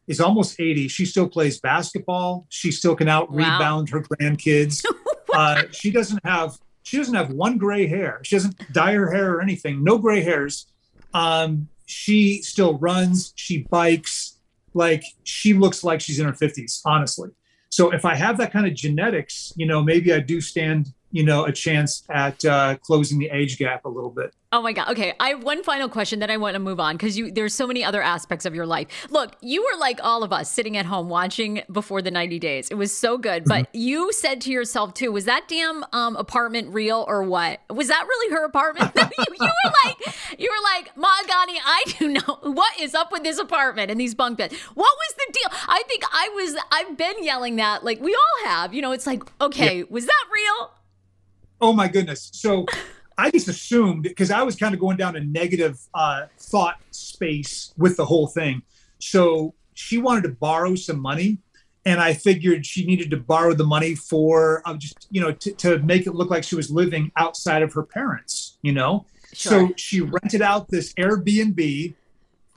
is 0.06 0.20
almost 0.20 0.58
80. 0.58 0.88
She 0.88 1.06
still 1.06 1.28
plays 1.28 1.60
basketball. 1.60 2.46
She 2.48 2.72
still 2.72 2.96
can 2.96 3.08
out 3.08 3.32
rebound 3.32 3.90
wow. 3.90 3.98
her 3.98 4.02
grandkids. 4.02 4.84
uh, 5.34 5.62
she 5.70 5.90
doesn't 5.90 6.20
have 6.24 6.58
she 6.82 6.96
doesn't 6.96 7.14
have 7.14 7.30
one 7.30 7.58
gray 7.58 7.86
hair. 7.86 8.20
She 8.24 8.36
doesn't 8.36 8.72
dye 8.72 8.94
her 8.94 9.12
hair 9.12 9.34
or 9.34 9.40
anything. 9.40 9.84
No 9.84 9.98
gray 9.98 10.22
hairs. 10.22 10.66
Um, 11.14 11.68
she 11.86 12.42
still 12.42 12.78
runs. 12.78 13.32
She 13.36 13.64
bikes. 13.70 14.38
Like 14.74 15.04
she 15.24 15.54
looks 15.54 15.84
like 15.84 16.00
she's 16.00 16.18
in 16.18 16.26
her 16.26 16.32
50s, 16.32 16.80
honestly. 16.84 17.30
So 17.70 17.92
if 17.92 18.04
I 18.04 18.16
have 18.16 18.36
that 18.38 18.52
kind 18.52 18.66
of 18.66 18.74
genetics, 18.74 19.52
you 19.56 19.66
know, 19.66 19.82
maybe 19.82 20.12
I 20.12 20.18
do 20.18 20.40
stand 20.40 20.92
you 21.12 21.24
know 21.24 21.44
a 21.44 21.52
chance 21.52 22.04
at 22.10 22.44
uh, 22.44 22.76
closing 22.78 23.18
the 23.18 23.30
age 23.30 23.58
gap 23.58 23.84
a 23.84 23.88
little 23.88 24.10
bit. 24.10 24.34
Oh 24.52 24.62
my 24.62 24.72
god. 24.72 24.90
Okay, 24.90 25.12
I 25.20 25.28
have 25.28 25.44
one 25.44 25.62
final 25.62 25.88
question. 25.88 26.18
Then 26.18 26.28
I 26.28 26.36
want 26.36 26.54
to 26.54 26.58
move 26.58 26.80
on 26.80 26.96
because 26.96 27.16
you 27.16 27.30
there's 27.30 27.54
so 27.54 27.68
many 27.68 27.84
other 27.84 28.02
aspects 28.02 28.44
of 28.44 28.52
your 28.52 28.66
life. 28.66 28.88
Look, 29.08 29.36
you 29.40 29.62
were 29.62 29.78
like 29.78 30.00
all 30.02 30.24
of 30.24 30.32
us 30.32 30.50
sitting 30.50 30.76
at 30.76 30.86
home 30.86 31.08
watching 31.08 31.62
before 31.70 32.02
the 32.02 32.10
90 32.10 32.40
days. 32.40 32.68
It 32.68 32.74
was 32.74 32.96
so 32.96 33.16
good. 33.16 33.44
But 33.44 33.66
mm-hmm. 33.66 33.78
you 33.78 34.12
said 34.12 34.40
to 34.42 34.50
yourself 34.50 34.94
too, 34.94 35.12
was 35.12 35.26
that 35.26 35.46
damn 35.46 35.84
um, 35.92 36.16
apartment 36.16 36.74
real 36.74 37.04
or 37.06 37.22
what? 37.22 37.60
Was 37.70 37.86
that 37.88 38.04
really 38.08 38.34
her 38.34 38.44
apartment? 38.44 38.90
you, 38.96 39.24
you, 39.40 39.46
were 39.46 39.72
like, 39.84 40.40
you 40.40 40.50
were 40.50 40.62
like, 40.64 40.94
Magani, 40.96 41.58
I 41.64 41.84
do 41.98 42.08
know 42.08 42.38
what 42.42 42.80
is 42.80 42.96
up 42.96 43.12
with 43.12 43.22
this 43.22 43.38
apartment 43.38 43.92
and 43.92 44.00
these 44.00 44.16
bunk 44.16 44.38
beds. 44.38 44.56
What 44.74 44.96
was 44.96 45.14
the 45.16 45.32
deal? 45.32 45.48
I 45.68 45.84
think 45.86 46.02
I 46.10 46.28
was. 46.34 46.56
I've 46.72 46.96
been 46.96 47.22
yelling 47.22 47.56
that 47.56 47.84
like 47.84 48.00
we 48.00 48.14
all 48.16 48.50
have. 48.50 48.74
You 48.74 48.82
know, 48.82 48.90
it's 48.90 49.06
like, 49.06 49.22
okay, 49.40 49.78
yeah. 49.78 49.84
was 49.88 50.06
that 50.06 50.24
real? 50.32 50.70
Oh 51.60 51.72
my 51.72 51.88
goodness. 51.88 52.30
So 52.32 52.66
I 53.18 53.30
just 53.30 53.48
assumed 53.48 54.02
because 54.02 54.30
I 54.30 54.42
was 54.42 54.56
kind 54.56 54.74
of 54.74 54.80
going 54.80 54.96
down 54.96 55.16
a 55.16 55.20
negative 55.20 55.78
uh, 55.94 56.26
thought 56.38 56.78
space 56.90 57.74
with 57.76 57.96
the 57.96 58.06
whole 58.06 58.26
thing. 58.26 58.62
So 58.98 59.54
she 59.74 59.98
wanted 59.98 60.22
to 60.22 60.30
borrow 60.30 60.74
some 60.74 61.00
money. 61.00 61.38
And 61.86 61.98
I 61.98 62.12
figured 62.12 62.66
she 62.66 62.84
needed 62.84 63.10
to 63.10 63.16
borrow 63.16 63.54
the 63.54 63.64
money 63.64 63.94
for 63.94 64.60
uh, 64.66 64.74
just, 64.74 65.08
you 65.10 65.18
know, 65.18 65.32
t- 65.32 65.52
to 65.52 65.78
make 65.78 66.06
it 66.06 66.14
look 66.14 66.28
like 66.28 66.44
she 66.44 66.54
was 66.54 66.70
living 66.70 67.10
outside 67.16 67.62
of 67.62 67.72
her 67.72 67.82
parents, 67.82 68.58
you 68.60 68.72
know? 68.72 69.06
Sure. 69.32 69.68
So 69.68 69.74
she 69.76 70.02
rented 70.02 70.42
out 70.42 70.68
this 70.68 70.92
Airbnb, 70.94 71.94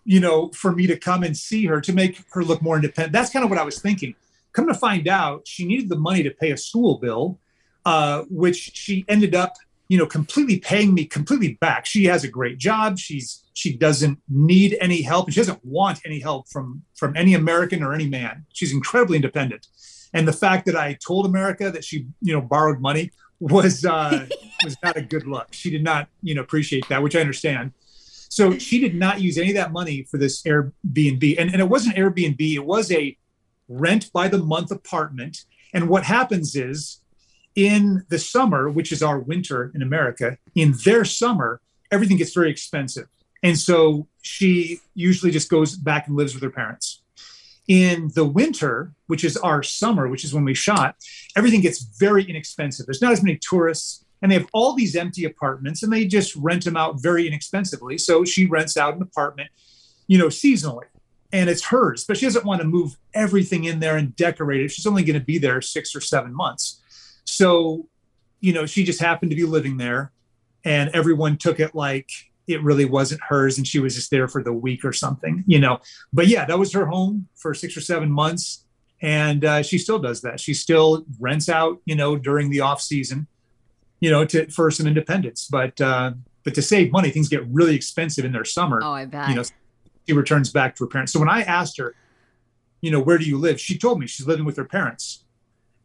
you 0.04 0.20
know, 0.20 0.50
for 0.50 0.74
me 0.74 0.88
to 0.88 0.98
come 0.98 1.24
and 1.24 1.38
see 1.38 1.66
her 1.68 1.80
to 1.80 1.94
make 1.94 2.22
her 2.32 2.44
look 2.44 2.62
more 2.62 2.76
independent. 2.76 3.14
That's 3.14 3.30
kind 3.30 3.46
of 3.46 3.50
what 3.50 3.60
I 3.60 3.64
was 3.64 3.80
thinking. 3.80 4.14
Come 4.52 4.68
to 4.68 4.74
find 4.74 5.08
out, 5.08 5.48
she 5.48 5.66
needed 5.66 5.88
the 5.88 5.98
money 5.98 6.22
to 6.24 6.30
pay 6.30 6.52
a 6.52 6.58
school 6.58 6.98
bill 6.98 7.40
uh, 7.86 8.24
which 8.30 8.72
she 8.76 9.06
ended 9.08 9.36
up, 9.36 9.56
you 9.88 9.98
know, 9.98 10.06
completely 10.06 10.60
paying 10.60 10.94
me 10.94 11.06
completely 11.06 11.54
back. 11.60 11.86
She 11.86 12.06
has 12.06 12.24
a 12.24 12.28
great 12.28 12.58
job. 12.58 12.98
She's 12.98 13.44
she 13.54 13.76
doesn't 13.76 14.20
need 14.28 14.78
any 14.82 15.02
help. 15.02 15.30
She 15.30 15.40
doesn't 15.40 15.64
want 15.64 16.00
any 16.06 16.20
help 16.20 16.50
from 16.50 16.84
from 16.96 17.16
any 17.16 17.34
American 17.34 17.84
or 17.84 17.94
any 17.94 18.08
man. 18.08 18.46
She's 18.54 18.74
incredibly 18.74 19.18
independent. 19.18 19.68
And 20.14 20.28
the 20.28 20.34
fact 20.34 20.66
that 20.68 20.76
I 20.76 20.98
told 21.06 21.26
America 21.26 21.72
that 21.72 21.84
she, 21.84 22.08
you 22.22 22.34
know, 22.34 22.42
borrowed 22.42 22.80
money 22.80 23.12
was 23.40 23.86
uh, 23.86 24.28
was 24.64 24.78
not 24.84 24.98
a 24.98 25.02
good 25.02 25.28
look. 25.28 25.48
She 25.52 25.70
did 25.70 25.84
not, 25.84 26.08
you 26.22 26.36
know, 26.36 26.42
appreciate 26.42 26.88
that, 26.90 27.02
which 27.04 27.16
I 27.16 27.22
understand. 27.22 27.74
So 28.34 28.58
she 28.58 28.80
did 28.80 28.96
not 28.96 29.22
use 29.22 29.38
any 29.38 29.50
of 29.50 29.56
that 29.56 29.72
money 29.72 30.08
for 30.10 30.18
this 30.18 30.42
Airbnb. 30.42 31.36
And, 31.38 31.52
and 31.52 31.62
it 31.62 31.70
wasn't 31.70 31.98
Airbnb, 31.98 32.56
it 32.56 32.66
was 32.66 32.92
a 32.92 33.16
rent 33.68 34.12
by 34.12 34.28
the 34.28 34.40
month 34.40 34.72
apartment. 34.72 35.46
And 35.72 35.88
what 35.88 36.04
happens 36.04 36.56
is 36.56 37.00
in 37.56 38.06
the 38.10 38.20
summer, 38.20 38.70
which 38.70 38.92
is 38.92 39.04
our 39.04 39.20
winter 39.20 39.72
in 39.76 39.82
America, 39.82 40.38
in 40.56 40.76
their 40.84 41.06
summer, 41.06 41.62
everything 41.92 42.18
gets 42.18 42.34
very 42.34 42.50
expensive. 42.50 43.08
And 43.44 43.60
so 43.60 44.08
she 44.22 44.80
usually 44.96 45.32
just 45.32 45.50
goes 45.50 45.76
back 45.76 46.08
and 46.08 46.16
lives 46.16 46.34
with 46.34 46.44
her 46.44 46.50
parents. 46.50 47.02
In 47.68 48.12
the 48.16 48.26
winter, 48.26 48.94
which 49.08 49.24
is 49.24 49.38
our 49.38 49.64
summer, 49.64 50.08
which 50.08 50.24
is 50.24 50.34
when 50.34 50.44
we 50.44 50.54
shot, 50.54 50.96
everything 51.36 51.62
gets 51.62 51.82
very 51.82 52.24
inexpensive. 52.24 52.86
There's 52.86 53.02
not 53.02 53.14
as 53.14 53.24
many 53.24 53.38
tourists, 53.38 54.04
and 54.22 54.32
they 54.32 54.36
have 54.36 54.48
all 54.54 54.74
these 54.74 54.96
empty 54.96 55.26
apartments, 55.26 55.84
and 55.84 55.92
they 55.92 56.06
just 56.06 56.36
rent 56.36 56.66
them 56.66 56.76
out 56.76 57.02
very 57.02 57.28
inexpensively. 57.28 57.98
So 57.98 58.26
she 58.26 58.46
rents 58.48 58.76
out 58.76 58.96
an 58.96 59.02
apartment, 59.02 59.50
you 60.08 60.18
know, 60.18 60.28
seasonally, 60.28 60.86
and 61.32 61.50
it's 61.50 61.66
hers, 61.66 62.06
but 62.06 62.18
she 62.18 62.26
doesn't 62.26 62.46
want 62.46 62.62
to 62.62 62.68
move 62.68 62.98
everything 63.14 63.64
in 63.66 63.80
there 63.80 63.98
and 63.98 64.16
decorate 64.16 64.62
it. 64.62 64.72
She's 64.72 64.86
only 64.86 65.04
going 65.04 65.20
to 65.20 65.26
be 65.26 65.38
there 65.38 65.62
six 65.62 65.96
or 65.96 66.02
seven 66.02 66.34
months. 66.34 66.82
So, 67.26 67.88
you 68.40 68.54
know, 68.54 68.66
she 68.66 68.84
just 68.84 69.02
happened 69.02 69.32
to 69.32 69.36
be 69.36 69.44
living 69.44 69.78
there 69.78 70.12
and 70.64 70.90
everyone 70.94 71.38
took 71.38 71.60
it 71.60 71.76
like 71.76 72.10
it 72.48 72.62
really 72.62 72.86
wasn't 72.86 73.22
hers 73.28 73.58
and 73.58 73.66
she 73.66 73.80
was 73.80 73.96
just 73.96 74.12
there 74.12 74.28
for 74.28 74.44
the 74.44 74.54
week 74.54 74.84
or 74.84 74.94
something, 74.94 75.44
you 75.48 75.60
know. 75.60 75.80
But 76.12 76.28
yeah, 76.28 76.46
that 76.46 76.60
was 76.60 76.74
her 76.74 76.86
home 76.86 77.28
for 77.36 77.54
six 77.54 77.78
or 77.78 77.82
seven 77.82 78.12
months. 78.12 78.66
And 79.02 79.44
uh, 79.44 79.64
she 79.64 79.78
still 79.78 80.00
does 80.00 80.22
that. 80.22 80.40
She 80.40 80.54
still 80.54 81.06
rents 81.20 81.50
out, 81.50 81.80
you 81.86 81.96
know, 81.96 82.16
during 82.16 82.50
the 82.50 82.62
off 82.62 82.82
season, 82.82 83.28
you 84.00 84.10
know, 84.10 84.26
to 84.26 84.50
for 84.50 84.72
some 84.72 84.88
independence. 84.88 85.48
But 85.50 85.80
uh, 85.82 86.14
but 86.44 86.56
to 86.56 86.62
save 86.62 86.92
money, 86.92 87.10
things 87.10 87.30
get 87.30 87.46
really 87.48 87.76
expensive 87.76 88.24
in 88.24 88.32
their 88.32 88.46
summer. 88.46 88.80
Oh, 88.82 88.94
I 88.94 89.06
bet. 89.06 89.30
You 89.30 89.36
know, 89.36 89.44
she 90.08 90.14
returns 90.14 90.52
back 90.52 90.76
to 90.76 90.86
her 90.86 90.88
parents. 90.88 91.12
So 91.12 91.20
when 91.20 91.30
I 91.30 91.42
asked 91.42 91.78
her, 91.78 91.96
you 92.82 92.92
know, 92.92 93.00
where 93.00 93.18
do 93.18 93.26
you 93.26 93.38
live? 93.38 93.60
She 93.60 93.78
told 93.78 94.00
me 94.00 94.08
she's 94.08 94.28
living 94.28 94.46
with 94.46 94.58
her 94.58 94.66
parents. 94.66 95.26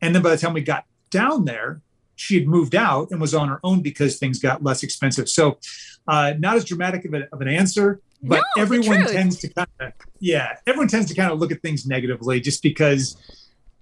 And 0.01 0.15
then 0.15 0.23
by 0.23 0.31
the 0.31 0.37
time 0.37 0.53
we 0.53 0.61
got 0.61 0.85
down 1.11 1.45
there, 1.45 1.81
she 2.17 2.35
had 2.35 2.47
moved 2.47 2.75
out 2.75 3.11
and 3.11 3.21
was 3.21 3.35
on 3.35 3.49
her 3.49 3.61
own 3.63 3.81
because 3.81 4.19
things 4.19 4.39
got 4.39 4.63
less 4.63 4.83
expensive. 4.83 5.29
So, 5.29 5.59
uh, 6.07 6.35
not 6.39 6.57
as 6.57 6.65
dramatic 6.65 7.05
of, 7.05 7.15
a, 7.15 7.29
of 7.33 7.41
an 7.41 7.49
answer, 7.49 8.01
but 8.23 8.43
no, 8.57 8.63
everyone 8.63 9.07
tends 9.07 9.39
to 9.39 9.49
kind 9.49 9.69
of, 9.81 9.93
yeah, 10.19 10.57
everyone 10.67 10.89
tends 10.89 11.09
to 11.09 11.15
kind 11.15 11.31
of 11.31 11.39
look 11.39 11.53
at 11.53 11.63
things 11.63 11.87
negatively 11.87 12.41
just 12.41 12.63
because 12.63 13.17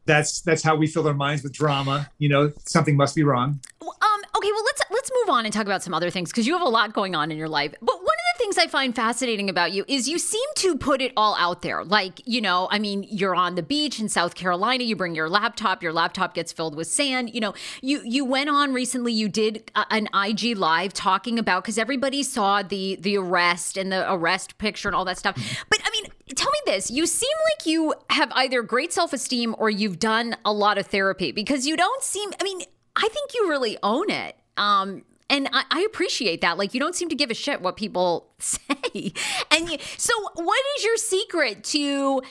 that's 0.05 0.41
that's 0.43 0.63
how 0.63 0.77
we 0.77 0.87
fill 0.87 1.07
our 1.09 1.15
minds 1.15 1.43
with 1.43 1.53
drama. 1.53 2.11
You 2.19 2.29
know, 2.29 2.53
something 2.65 2.97
must 2.97 3.15
be 3.15 3.23
wrong. 3.23 3.61
Um. 3.81 3.89
Okay. 4.37 4.53
Well, 4.53 4.65
let's 4.65 4.83
let's 4.91 5.11
move 5.15 5.35
on 5.35 5.45
and 5.47 5.53
talk 5.53 5.65
about 5.67 5.83
some 5.83 5.95
other 5.95 6.11
things 6.11 6.31
because 6.31 6.47
you 6.47 6.53
have 6.53 6.63
a 6.63 6.69
lot 6.69 6.93
going 6.93 7.15
on 7.15 7.31
in 7.31 7.39
your 7.39 7.49
life. 7.49 7.75
But 7.81 7.97
things 8.47 8.59
I 8.59 8.69
find 8.69 8.95
fascinating 8.95 9.51
about 9.51 9.73
you 9.73 9.85
is 9.89 10.09
you 10.09 10.21
seem 10.21 10.49
to 10.57 10.77
put 10.77 11.03
it 11.03 11.13
all 11.17 11.35
out 11.37 11.63
there. 11.63 11.83
Like, 11.83 12.23
you 12.27 12.41
know, 12.41 12.69
I 12.71 12.79
mean, 12.79 13.05
you're 13.11 13.35
on 13.35 13.57
the 13.57 13.63
beach 13.63 13.99
in 13.99 14.09
South 14.09 14.37
Carolina, 14.37 14.85
you 14.85 14.95
bring 14.95 15.17
your 15.17 15.29
laptop, 15.29 15.83
your 15.83 15.93
laptop 15.93 16.33
gets 16.33 16.53
filled 16.53 16.77
with 16.77 16.87
sand. 16.87 17.35
You 17.35 17.41
know, 17.41 17.55
you 17.83 18.03
you 18.05 18.25
went 18.25 18.49
on 18.49 18.73
recently, 18.73 19.13
you 19.13 19.29
did 19.29 19.69
an 19.91 20.09
IG 20.15 20.57
live 20.57 20.93
talking 20.93 21.41
about 21.41 21.65
cuz 21.65 21.77
everybody 21.77 22.23
saw 22.23 22.63
the 22.63 22.97
the 23.01 23.17
arrest 23.17 23.77
and 23.77 23.91
the 23.91 24.11
arrest 24.13 24.59
picture 24.59 24.89
and 24.89 24.95
all 24.95 25.05
that 25.07 25.19
stuff. 25.19 25.35
But 25.69 25.81
I 25.85 25.91
mean, 25.91 26.05
tell 26.37 26.51
me 26.51 26.73
this, 26.73 26.89
you 26.89 27.07
seem 27.07 27.37
like 27.51 27.67
you 27.67 27.95
have 28.11 28.31
either 28.33 28.63
great 28.63 28.93
self-esteem 28.93 29.57
or 29.59 29.71
you've 29.71 29.99
done 29.99 30.37
a 30.45 30.53
lot 30.53 30.79
of 30.79 30.87
therapy 30.87 31.33
because 31.33 31.67
you 31.67 31.77
don't 31.77 32.03
seem 32.05 32.31
I 32.41 32.45
mean, 32.45 32.61
I 32.95 33.09
think 33.09 33.35
you 33.35 33.49
really 33.49 33.77
own 33.83 34.09
it. 34.09 34.37
Um, 34.57 35.03
and 35.29 35.49
I, 35.53 35.65
I, 35.71 35.81
appreciate 35.83 36.41
that. 36.41 36.59
Like 36.59 36.75
you 36.75 36.81
don't 36.81 36.95
seem 36.95 37.09
to 37.09 37.15
give 37.15 37.31
a 37.31 37.35
shit 37.35 37.61
what 37.61 37.77
people 37.77 38.29
say. 38.39 39.13
And 39.51 39.71
you, 39.71 39.79
so, 39.97 40.13
what 40.35 40.61
is 40.77 40.85
your 40.85 40.97
secret 40.97 41.65
to? 41.65 42.23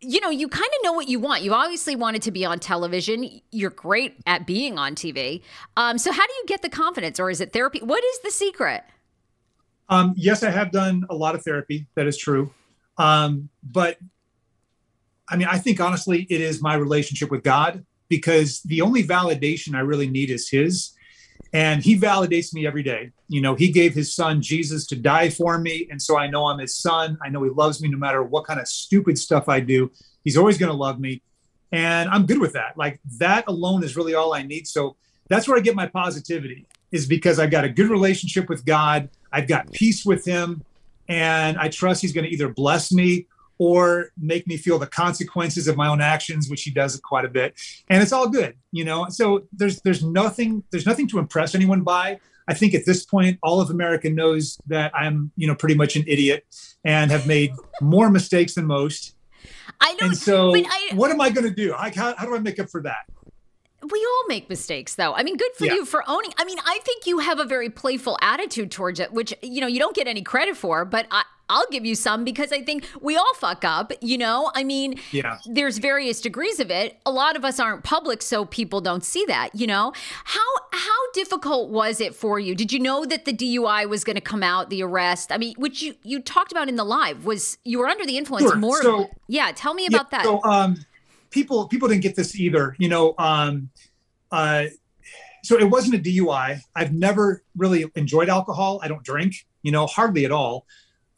You 0.00 0.20
know, 0.20 0.28
you 0.28 0.46
kind 0.46 0.68
of 0.78 0.84
know 0.84 0.92
what 0.92 1.08
you 1.08 1.18
want. 1.18 1.42
You 1.42 1.54
obviously 1.54 1.96
wanted 1.96 2.22
to 2.22 2.30
be 2.30 2.44
on 2.44 2.58
television. 2.58 3.40
You're 3.50 3.70
great 3.70 4.14
at 4.26 4.46
being 4.46 4.78
on 4.78 4.94
TV. 4.94 5.42
Um, 5.76 5.98
so, 5.98 6.12
how 6.12 6.26
do 6.26 6.32
you 6.34 6.44
get 6.46 6.62
the 6.62 6.68
confidence, 6.68 7.18
or 7.18 7.30
is 7.30 7.40
it 7.40 7.52
therapy? 7.52 7.80
What 7.80 8.04
is 8.04 8.20
the 8.20 8.30
secret? 8.30 8.84
Um, 9.88 10.14
yes, 10.16 10.42
I 10.42 10.50
have 10.50 10.70
done 10.70 11.04
a 11.10 11.14
lot 11.14 11.34
of 11.34 11.42
therapy. 11.42 11.86
That 11.94 12.06
is 12.06 12.16
true. 12.16 12.52
Um, 12.98 13.48
but 13.62 13.98
I 15.28 15.36
mean, 15.36 15.48
I 15.48 15.58
think 15.58 15.80
honestly, 15.80 16.26
it 16.30 16.40
is 16.40 16.62
my 16.62 16.74
relationship 16.74 17.30
with 17.30 17.42
God 17.42 17.84
because 18.08 18.62
the 18.62 18.82
only 18.82 19.02
validation 19.02 19.74
I 19.74 19.80
really 19.80 20.08
need 20.08 20.30
is 20.30 20.48
His 20.48 20.92
and 21.52 21.82
he 21.82 21.98
validates 21.98 22.52
me 22.52 22.66
every 22.66 22.82
day. 22.82 23.12
You 23.28 23.40
know 23.40 23.54
he 23.54 23.70
gave 23.70 23.94
his 23.94 24.14
son 24.14 24.40
jesus 24.42 24.86
to 24.88 24.96
die 24.96 25.30
for 25.30 25.58
me. 25.58 25.88
And 25.90 26.00
so 26.00 26.18
i 26.18 26.26
know 26.28 26.46
i'm 26.46 26.58
his 26.58 26.76
son. 26.76 27.18
I 27.22 27.28
know 27.28 27.42
he 27.42 27.50
loves 27.50 27.80
me 27.80 27.88
no 27.88 27.98
matter 27.98 28.22
what 28.22 28.44
kind 28.44 28.60
of 28.60 28.68
stupid 28.68 29.18
stuff 29.18 29.48
i 29.48 29.60
do. 29.60 29.90
He's 30.24 30.36
always 30.36 30.58
going 30.58 30.70
to 30.70 30.76
love 30.76 31.00
me. 31.00 31.22
And 31.72 32.08
i'm 32.10 32.26
good 32.26 32.38
with 32.38 32.52
that. 32.54 32.76
Like 32.76 33.00
that 33.18 33.44
alone 33.48 33.84
is 33.84 33.96
really 33.96 34.14
all 34.14 34.34
i 34.34 34.42
need. 34.42 34.66
So 34.66 34.96
that's 35.28 35.48
where 35.48 35.56
I 35.56 35.60
get 35.60 35.74
my 35.74 35.86
positivity 35.86 36.66
is 36.92 37.06
because 37.06 37.38
I've 37.38 37.50
got 37.50 37.64
a 37.64 37.68
good 37.68 37.90
relationship 37.90 38.48
with 38.48 38.64
God. 38.64 39.08
I've 39.32 39.48
got 39.48 39.72
peace 39.72 40.04
with 40.06 40.24
Him, 40.24 40.62
and 41.08 41.58
I 41.58 41.68
trust 41.68 42.02
He's 42.02 42.12
going 42.12 42.24
to 42.24 42.30
either 42.30 42.48
bless 42.48 42.92
me 42.92 43.26
or 43.58 44.10
make 44.18 44.46
me 44.46 44.56
feel 44.56 44.78
the 44.78 44.86
consequences 44.86 45.68
of 45.68 45.76
my 45.76 45.88
own 45.88 46.00
actions, 46.00 46.48
which 46.48 46.62
He 46.62 46.70
does 46.70 46.98
quite 47.00 47.24
a 47.24 47.28
bit. 47.28 47.54
And 47.88 48.02
it's 48.02 48.12
all 48.12 48.28
good, 48.28 48.56
you 48.72 48.84
know. 48.84 49.06
So 49.08 49.46
there's 49.52 49.80
there's 49.82 50.02
nothing 50.02 50.62
there's 50.70 50.86
nothing 50.86 51.08
to 51.08 51.18
impress 51.18 51.54
anyone 51.54 51.82
by. 51.82 52.18
I 52.48 52.54
think 52.54 52.74
at 52.74 52.86
this 52.86 53.04
point, 53.04 53.38
all 53.42 53.60
of 53.60 53.70
America 53.70 54.08
knows 54.08 54.58
that 54.66 54.94
I'm, 54.94 55.32
you 55.36 55.46
know, 55.46 55.54
pretty 55.54 55.74
much 55.74 55.96
an 55.96 56.04
idiot 56.06 56.46
and 56.84 57.10
have 57.10 57.26
made 57.26 57.52
more 57.80 58.08
mistakes 58.08 58.54
than 58.54 58.66
most. 58.66 59.14
I 59.80 59.94
know. 59.94 60.08
And 60.08 60.16
so, 60.16 60.54
I, 60.54 60.90
what 60.94 61.10
am 61.10 61.20
I 61.20 61.30
going 61.30 61.48
to 61.48 61.54
do? 61.54 61.72
How, 61.72 62.14
how 62.16 62.24
do 62.24 62.34
I 62.34 62.38
make 62.38 62.58
up 62.60 62.70
for 62.70 62.82
that? 62.82 63.04
We 63.82 64.04
all 64.04 64.28
make 64.28 64.48
mistakes, 64.48 64.94
though. 64.94 65.12
I 65.12 65.22
mean, 65.22 65.36
good 65.36 65.54
for 65.56 65.66
yeah. 65.66 65.74
you 65.74 65.84
for 65.84 66.02
owning. 66.08 66.32
I 66.38 66.44
mean, 66.44 66.58
I 66.64 66.78
think 66.82 67.06
you 67.06 67.18
have 67.18 67.38
a 67.38 67.44
very 67.44 67.68
playful 67.68 68.18
attitude 68.22 68.70
towards 68.70 69.00
it, 69.00 69.12
which 69.12 69.34
you 69.42 69.60
know 69.60 69.66
you 69.66 69.78
don't 69.78 69.94
get 69.94 70.06
any 70.06 70.22
credit 70.22 70.56
for. 70.56 70.84
But 70.84 71.06
I, 71.10 71.24
I'll 71.48 71.66
give 71.70 71.84
you 71.84 71.94
some 71.94 72.24
because 72.24 72.52
I 72.52 72.62
think 72.62 72.88
we 73.00 73.16
all 73.16 73.34
fuck 73.34 73.64
up. 73.64 73.92
You 74.00 74.18
know, 74.18 74.50
I 74.54 74.64
mean, 74.64 74.98
yeah. 75.12 75.38
There's 75.46 75.78
various 75.78 76.20
degrees 76.20 76.60
of 76.60 76.70
it. 76.70 76.98
A 77.06 77.10
lot 77.10 77.36
of 77.36 77.44
us 77.44 77.60
aren't 77.60 77.84
public, 77.84 78.22
so 78.22 78.44
people 78.44 78.80
don't 78.80 79.04
see 79.04 79.24
that. 79.26 79.50
You 79.54 79.66
know, 79.66 79.92
how 80.24 80.46
how 80.72 81.12
difficult 81.12 81.70
was 81.70 82.00
it 82.00 82.14
for 82.14 82.38
you? 82.38 82.54
Did 82.54 82.72
you 82.72 82.80
know 82.80 83.04
that 83.04 83.24
the 83.24 83.32
DUI 83.32 83.88
was 83.88 84.04
going 84.04 84.16
to 84.16 84.20
come 84.20 84.42
out, 84.42 84.70
the 84.70 84.82
arrest? 84.82 85.30
I 85.30 85.38
mean, 85.38 85.54
which 85.56 85.82
you 85.82 85.94
you 86.02 86.20
talked 86.20 86.52
about 86.52 86.68
in 86.68 86.76
the 86.76 86.84
live 86.84 87.24
was 87.24 87.58
you 87.64 87.78
were 87.78 87.86
under 87.86 88.04
the 88.04 88.16
influence 88.16 88.46
sure. 88.46 88.56
more. 88.56 88.82
So, 88.82 89.08
yeah, 89.28 89.52
tell 89.54 89.74
me 89.74 89.86
about 89.86 90.08
yeah, 90.12 90.18
that. 90.18 90.24
So, 90.24 90.42
um, 90.42 90.76
people 91.30 91.68
people 91.68 91.88
didn't 91.88 92.02
get 92.02 92.16
this 92.16 92.38
either. 92.38 92.74
You 92.78 92.88
know, 92.88 93.14
um, 93.18 93.70
uh, 94.32 94.64
so 95.44 95.58
it 95.58 95.70
wasn't 95.70 95.94
a 95.94 95.98
DUI. 95.98 96.58
I've 96.74 96.92
never 96.92 97.42
really 97.56 97.86
enjoyed 97.94 98.28
alcohol. 98.28 98.80
I 98.82 98.88
don't 98.88 99.04
drink. 99.04 99.46
You 99.62 99.72
know, 99.72 99.86
hardly 99.86 100.24
at 100.24 100.32
all. 100.32 100.66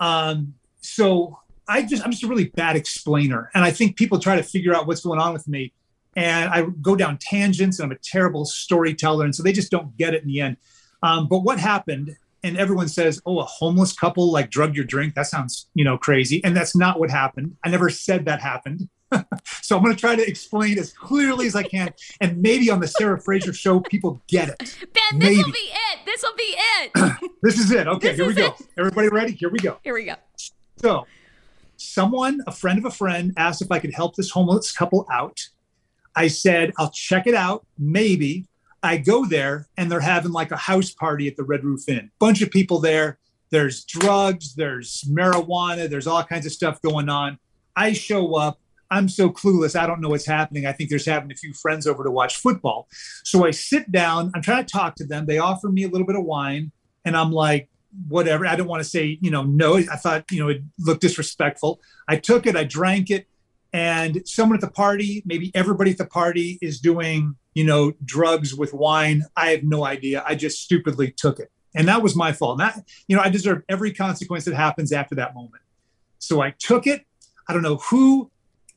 Um, 0.00 0.54
so 0.80 1.38
I 1.68 1.82
just 1.82 2.04
I'm 2.04 2.10
just 2.10 2.22
a 2.22 2.28
really 2.28 2.46
bad 2.46 2.76
explainer, 2.76 3.50
and 3.54 3.64
I 3.64 3.70
think 3.70 3.96
people 3.96 4.18
try 4.18 4.36
to 4.36 4.42
figure 4.42 4.74
out 4.74 4.86
what's 4.86 5.02
going 5.02 5.20
on 5.20 5.32
with 5.32 5.46
me, 5.46 5.72
and 6.16 6.50
I 6.50 6.66
go 6.80 6.96
down 6.96 7.18
tangents, 7.20 7.78
and 7.78 7.86
I'm 7.86 7.96
a 7.96 8.00
terrible 8.00 8.44
storyteller, 8.44 9.24
and 9.24 9.34
so 9.34 9.42
they 9.42 9.52
just 9.52 9.70
don't 9.70 9.96
get 9.96 10.14
it 10.14 10.22
in 10.22 10.28
the 10.28 10.40
end. 10.40 10.56
Um, 11.02 11.28
but 11.28 11.40
what 11.40 11.58
happened? 11.58 12.16
And 12.42 12.56
everyone 12.56 12.88
says, 12.88 13.20
"Oh, 13.26 13.40
a 13.40 13.44
homeless 13.44 13.92
couple 13.92 14.30
like 14.32 14.50
drugged 14.50 14.76
your 14.76 14.84
drink." 14.84 15.14
That 15.14 15.26
sounds, 15.26 15.66
you 15.74 15.84
know, 15.84 15.98
crazy. 15.98 16.42
And 16.44 16.56
that's 16.56 16.76
not 16.76 16.98
what 17.00 17.10
happened. 17.10 17.56
I 17.64 17.68
never 17.68 17.90
said 17.90 18.24
that 18.26 18.40
happened. 18.40 18.88
so 19.62 19.76
I'm 19.76 19.82
going 19.82 19.94
to 19.94 20.00
try 20.00 20.16
to 20.16 20.26
explain 20.26 20.78
as 20.78 20.92
clearly 20.92 21.46
as 21.46 21.56
I 21.56 21.62
can, 21.62 21.92
and 22.20 22.40
maybe 22.40 22.70
on 22.70 22.80
the 22.80 22.88
Sarah 22.88 23.20
Fraser 23.20 23.52
show, 23.52 23.80
people 23.80 24.20
get 24.28 24.48
it. 24.48 24.58
Ben, 24.92 25.18
this 25.18 25.36
will 25.36 25.52
be 25.52 25.58
it. 25.58 25.98
This 26.04 26.22
will 26.22 26.36
be 26.36 26.54
it. 26.56 27.32
this 27.42 27.58
is 27.58 27.70
it. 27.70 27.86
Okay, 27.86 28.08
this 28.08 28.16
here 28.16 28.26
we 28.26 28.34
go. 28.34 28.46
It. 28.46 28.66
Everybody 28.78 29.08
ready? 29.08 29.32
Here 29.32 29.50
we 29.50 29.58
go. 29.58 29.78
Here 29.82 29.94
we 29.94 30.04
go. 30.04 30.14
So, 30.76 31.06
someone, 31.76 32.42
a 32.46 32.52
friend 32.52 32.78
of 32.78 32.84
a 32.84 32.90
friend, 32.90 33.32
asked 33.36 33.62
if 33.62 33.70
I 33.70 33.78
could 33.78 33.94
help 33.94 34.16
this 34.16 34.30
homeless 34.30 34.72
couple 34.72 35.06
out. 35.10 35.48
I 36.14 36.28
said, 36.28 36.72
I'll 36.78 36.90
check 36.90 37.26
it 37.26 37.34
out, 37.34 37.64
maybe. 37.78 38.46
I 38.82 38.96
go 38.96 39.24
there, 39.24 39.68
and 39.76 39.90
they're 39.90 40.00
having 40.00 40.32
like 40.32 40.50
a 40.50 40.56
house 40.56 40.90
party 40.90 41.28
at 41.28 41.36
the 41.36 41.44
Red 41.44 41.64
Roof 41.64 41.88
Inn. 41.88 42.10
Bunch 42.18 42.42
of 42.42 42.50
people 42.50 42.78
there. 42.78 43.18
There's 43.50 43.84
drugs, 43.84 44.54
there's 44.54 45.04
marijuana, 45.04 45.88
there's 45.88 46.06
all 46.06 46.22
kinds 46.22 46.44
of 46.44 46.52
stuff 46.52 46.82
going 46.82 47.08
on. 47.08 47.38
I 47.74 47.92
show 47.92 48.34
up 48.34 48.58
I'm 48.90 49.08
so 49.08 49.30
clueless. 49.30 49.78
I 49.78 49.86
don't 49.86 50.00
know 50.00 50.08
what's 50.08 50.26
happening. 50.26 50.66
I 50.66 50.72
think 50.72 50.90
there's 50.90 51.06
having 51.06 51.30
a 51.30 51.34
few 51.34 51.52
friends 51.52 51.86
over 51.86 52.04
to 52.04 52.10
watch 52.10 52.36
football. 52.36 52.88
So 53.24 53.46
I 53.46 53.50
sit 53.50 53.92
down. 53.92 54.32
I'm 54.34 54.42
trying 54.42 54.64
to 54.64 54.72
talk 54.72 54.94
to 54.96 55.06
them. 55.06 55.26
They 55.26 55.38
offer 55.38 55.68
me 55.68 55.84
a 55.84 55.88
little 55.88 56.06
bit 56.06 56.16
of 56.16 56.24
wine, 56.24 56.72
and 57.04 57.16
I'm 57.16 57.30
like, 57.30 57.68
whatever. 58.08 58.46
I 58.46 58.56
don't 58.56 58.66
want 58.66 58.82
to 58.82 58.88
say, 58.88 59.18
you 59.20 59.30
know, 59.30 59.42
no. 59.42 59.76
I 59.76 59.96
thought, 59.96 60.30
you 60.30 60.40
know, 60.40 60.48
it 60.48 60.62
looked 60.78 61.02
disrespectful. 61.02 61.80
I 62.08 62.16
took 62.16 62.46
it. 62.46 62.56
I 62.56 62.64
drank 62.64 63.10
it, 63.10 63.26
and 63.72 64.26
someone 64.26 64.56
at 64.56 64.62
the 64.62 64.70
party, 64.70 65.22
maybe 65.26 65.50
everybody 65.54 65.90
at 65.90 65.98
the 65.98 66.06
party, 66.06 66.58
is 66.62 66.80
doing, 66.80 67.36
you 67.54 67.64
know, 67.64 67.92
drugs 68.04 68.54
with 68.54 68.72
wine. 68.72 69.24
I 69.36 69.50
have 69.50 69.64
no 69.64 69.84
idea. 69.84 70.24
I 70.26 70.34
just 70.34 70.62
stupidly 70.62 71.10
took 71.10 71.38
it, 71.40 71.50
and 71.74 71.88
that 71.88 72.02
was 72.02 72.16
my 72.16 72.32
fault. 72.32 72.58
That, 72.58 72.82
you 73.06 73.16
know, 73.16 73.22
I 73.22 73.28
deserve 73.28 73.62
every 73.68 73.92
consequence 73.92 74.46
that 74.46 74.54
happens 74.54 74.92
after 74.92 75.14
that 75.16 75.34
moment. 75.34 75.62
So 76.18 76.40
I 76.40 76.54
took 76.58 76.86
it. 76.86 77.04
I 77.46 77.52
don't 77.52 77.62
know 77.62 77.76
who 77.76 78.30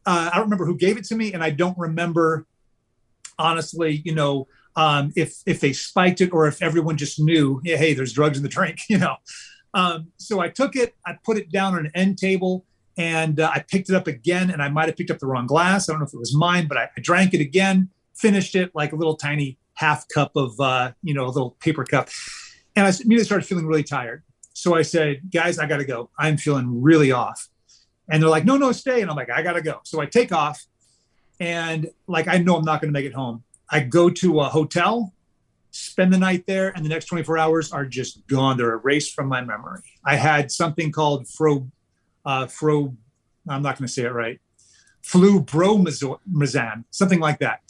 uh, 0.05 0.29
I 0.31 0.35
don't 0.35 0.45
remember 0.45 0.65
who 0.65 0.77
gave 0.77 0.97
it 0.97 1.05
to 1.05 1.15
me, 1.15 1.33
and 1.33 1.43
I 1.43 1.49
don't 1.49 1.77
remember 1.77 2.45
honestly, 3.37 4.01
you 4.05 4.13
know, 4.13 4.47
um, 4.75 5.11
if 5.15 5.41
if 5.45 5.59
they 5.59 5.73
spiked 5.73 6.21
it 6.21 6.31
or 6.31 6.47
if 6.47 6.61
everyone 6.61 6.97
just 6.97 7.19
knew, 7.19 7.59
yeah, 7.63 7.75
hey, 7.77 7.93
there's 7.93 8.13
drugs 8.13 8.37
in 8.37 8.43
the 8.43 8.49
drink, 8.49 8.79
you 8.89 8.97
know. 8.97 9.15
Um, 9.73 10.11
so 10.17 10.39
I 10.39 10.49
took 10.49 10.75
it, 10.75 10.95
I 11.05 11.17
put 11.23 11.37
it 11.37 11.51
down 11.51 11.73
on 11.73 11.85
an 11.85 11.91
end 11.95 12.17
table, 12.17 12.65
and 12.97 13.39
uh, 13.39 13.51
I 13.53 13.59
picked 13.59 13.89
it 13.89 13.95
up 13.95 14.07
again, 14.07 14.49
and 14.49 14.61
I 14.61 14.69
might 14.69 14.87
have 14.87 14.97
picked 14.97 15.11
up 15.11 15.19
the 15.19 15.27
wrong 15.27 15.47
glass. 15.47 15.87
I 15.87 15.93
don't 15.93 15.99
know 15.99 16.05
if 16.05 16.13
it 16.13 16.19
was 16.19 16.35
mine, 16.35 16.67
but 16.67 16.77
I, 16.77 16.89
I 16.95 17.01
drank 17.01 17.33
it 17.33 17.41
again, 17.41 17.89
finished 18.15 18.55
it 18.55 18.71
like 18.75 18.91
a 18.91 18.95
little 18.95 19.15
tiny 19.15 19.57
half 19.73 20.07
cup 20.09 20.31
of, 20.35 20.59
uh, 20.59 20.91
you 21.03 21.13
know, 21.13 21.25
a 21.25 21.31
little 21.31 21.51
paper 21.61 21.83
cup, 21.83 22.09
and 22.75 22.85
I 22.85 22.89
immediately 22.89 23.25
started 23.25 23.45
feeling 23.45 23.65
really 23.65 23.83
tired. 23.83 24.23
So 24.53 24.75
I 24.75 24.81
said, 24.81 25.31
guys, 25.31 25.57
I 25.57 25.65
got 25.65 25.77
to 25.77 25.85
go. 25.85 26.09
I'm 26.19 26.37
feeling 26.37 26.81
really 26.81 27.11
off. 27.11 27.47
And 28.11 28.21
they're 28.21 28.29
like, 28.29 28.45
no, 28.45 28.57
no, 28.57 28.73
stay. 28.73 29.01
And 29.01 29.09
I'm 29.09 29.15
like, 29.15 29.31
I 29.31 29.41
gotta 29.41 29.61
go. 29.61 29.79
So 29.83 30.01
I 30.01 30.05
take 30.05 30.33
off, 30.33 30.63
and 31.39 31.89
like 32.07 32.27
I 32.27 32.37
know 32.37 32.57
I'm 32.57 32.65
not 32.65 32.81
gonna 32.81 32.91
make 32.91 33.05
it 33.05 33.13
home. 33.13 33.43
I 33.69 33.79
go 33.79 34.09
to 34.09 34.41
a 34.41 34.49
hotel, 34.49 35.13
spend 35.71 36.11
the 36.13 36.17
night 36.17 36.45
there, 36.45 36.75
and 36.75 36.83
the 36.83 36.89
next 36.89 37.05
24 37.05 37.37
hours 37.37 37.71
are 37.71 37.85
just 37.85 38.27
gone. 38.27 38.57
They're 38.57 38.73
erased 38.73 39.15
from 39.15 39.27
my 39.27 39.41
memory. 39.41 39.81
I 40.03 40.17
had 40.17 40.51
something 40.51 40.91
called 40.91 41.29
fro, 41.29 41.71
uh, 42.25 42.47
fro. 42.47 42.95
I'm 43.47 43.61
not 43.61 43.77
gonna 43.77 43.87
say 43.87 44.03
it 44.03 44.11
right. 44.11 44.41
Flumbromazan, 45.03 46.83
something 46.91 47.19
like 47.21 47.39
that. 47.39 47.61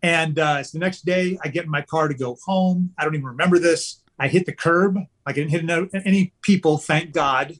And 0.00 0.38
uh, 0.38 0.62
the 0.72 0.78
next 0.78 1.04
day, 1.04 1.36
I 1.42 1.48
get 1.48 1.64
in 1.64 1.70
my 1.70 1.82
car 1.82 2.06
to 2.06 2.14
go 2.14 2.36
home. 2.44 2.94
I 2.96 3.04
don't 3.04 3.16
even 3.16 3.26
remember 3.26 3.58
this. 3.58 4.00
I 4.18 4.28
hit 4.28 4.46
the 4.46 4.52
curb. 4.52 4.98
I 5.26 5.32
didn't 5.32 5.50
hit 5.50 5.90
any 6.06 6.32
people, 6.40 6.78
thank 6.78 7.12
God. 7.12 7.58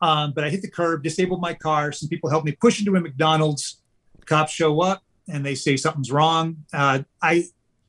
Um, 0.00 0.32
but 0.32 0.44
I 0.44 0.50
hit 0.50 0.62
the 0.62 0.70
curb, 0.70 1.02
disabled 1.02 1.40
my 1.40 1.54
car. 1.54 1.92
Some 1.92 2.08
people 2.08 2.30
helped 2.30 2.46
me 2.46 2.52
push 2.52 2.78
into 2.78 2.94
a 2.96 3.00
McDonald's. 3.00 3.82
Cops 4.26 4.52
show 4.52 4.80
up 4.82 5.02
and 5.28 5.44
they 5.44 5.54
say 5.54 5.76
something's 5.76 6.12
wrong. 6.12 6.64
Uh, 6.72 7.02
I, 7.22 7.44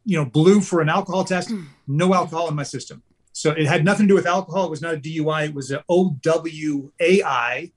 you 0.05 0.17
know, 0.17 0.25
blew 0.25 0.61
for 0.61 0.81
an 0.81 0.89
alcohol 0.89 1.23
test. 1.23 1.51
No 1.87 2.13
alcohol 2.13 2.47
in 2.47 2.55
my 2.55 2.63
system. 2.63 3.03
So 3.33 3.51
it 3.51 3.67
had 3.67 3.85
nothing 3.85 4.07
to 4.07 4.07
do 4.07 4.15
with 4.15 4.25
alcohol. 4.25 4.65
It 4.65 4.69
was 4.69 4.81
not 4.81 4.95
a 4.95 4.97
DUI. 4.97 5.49
It 5.49 5.53
was 5.53 5.71
an 5.71 5.81
OWAI 5.89 7.71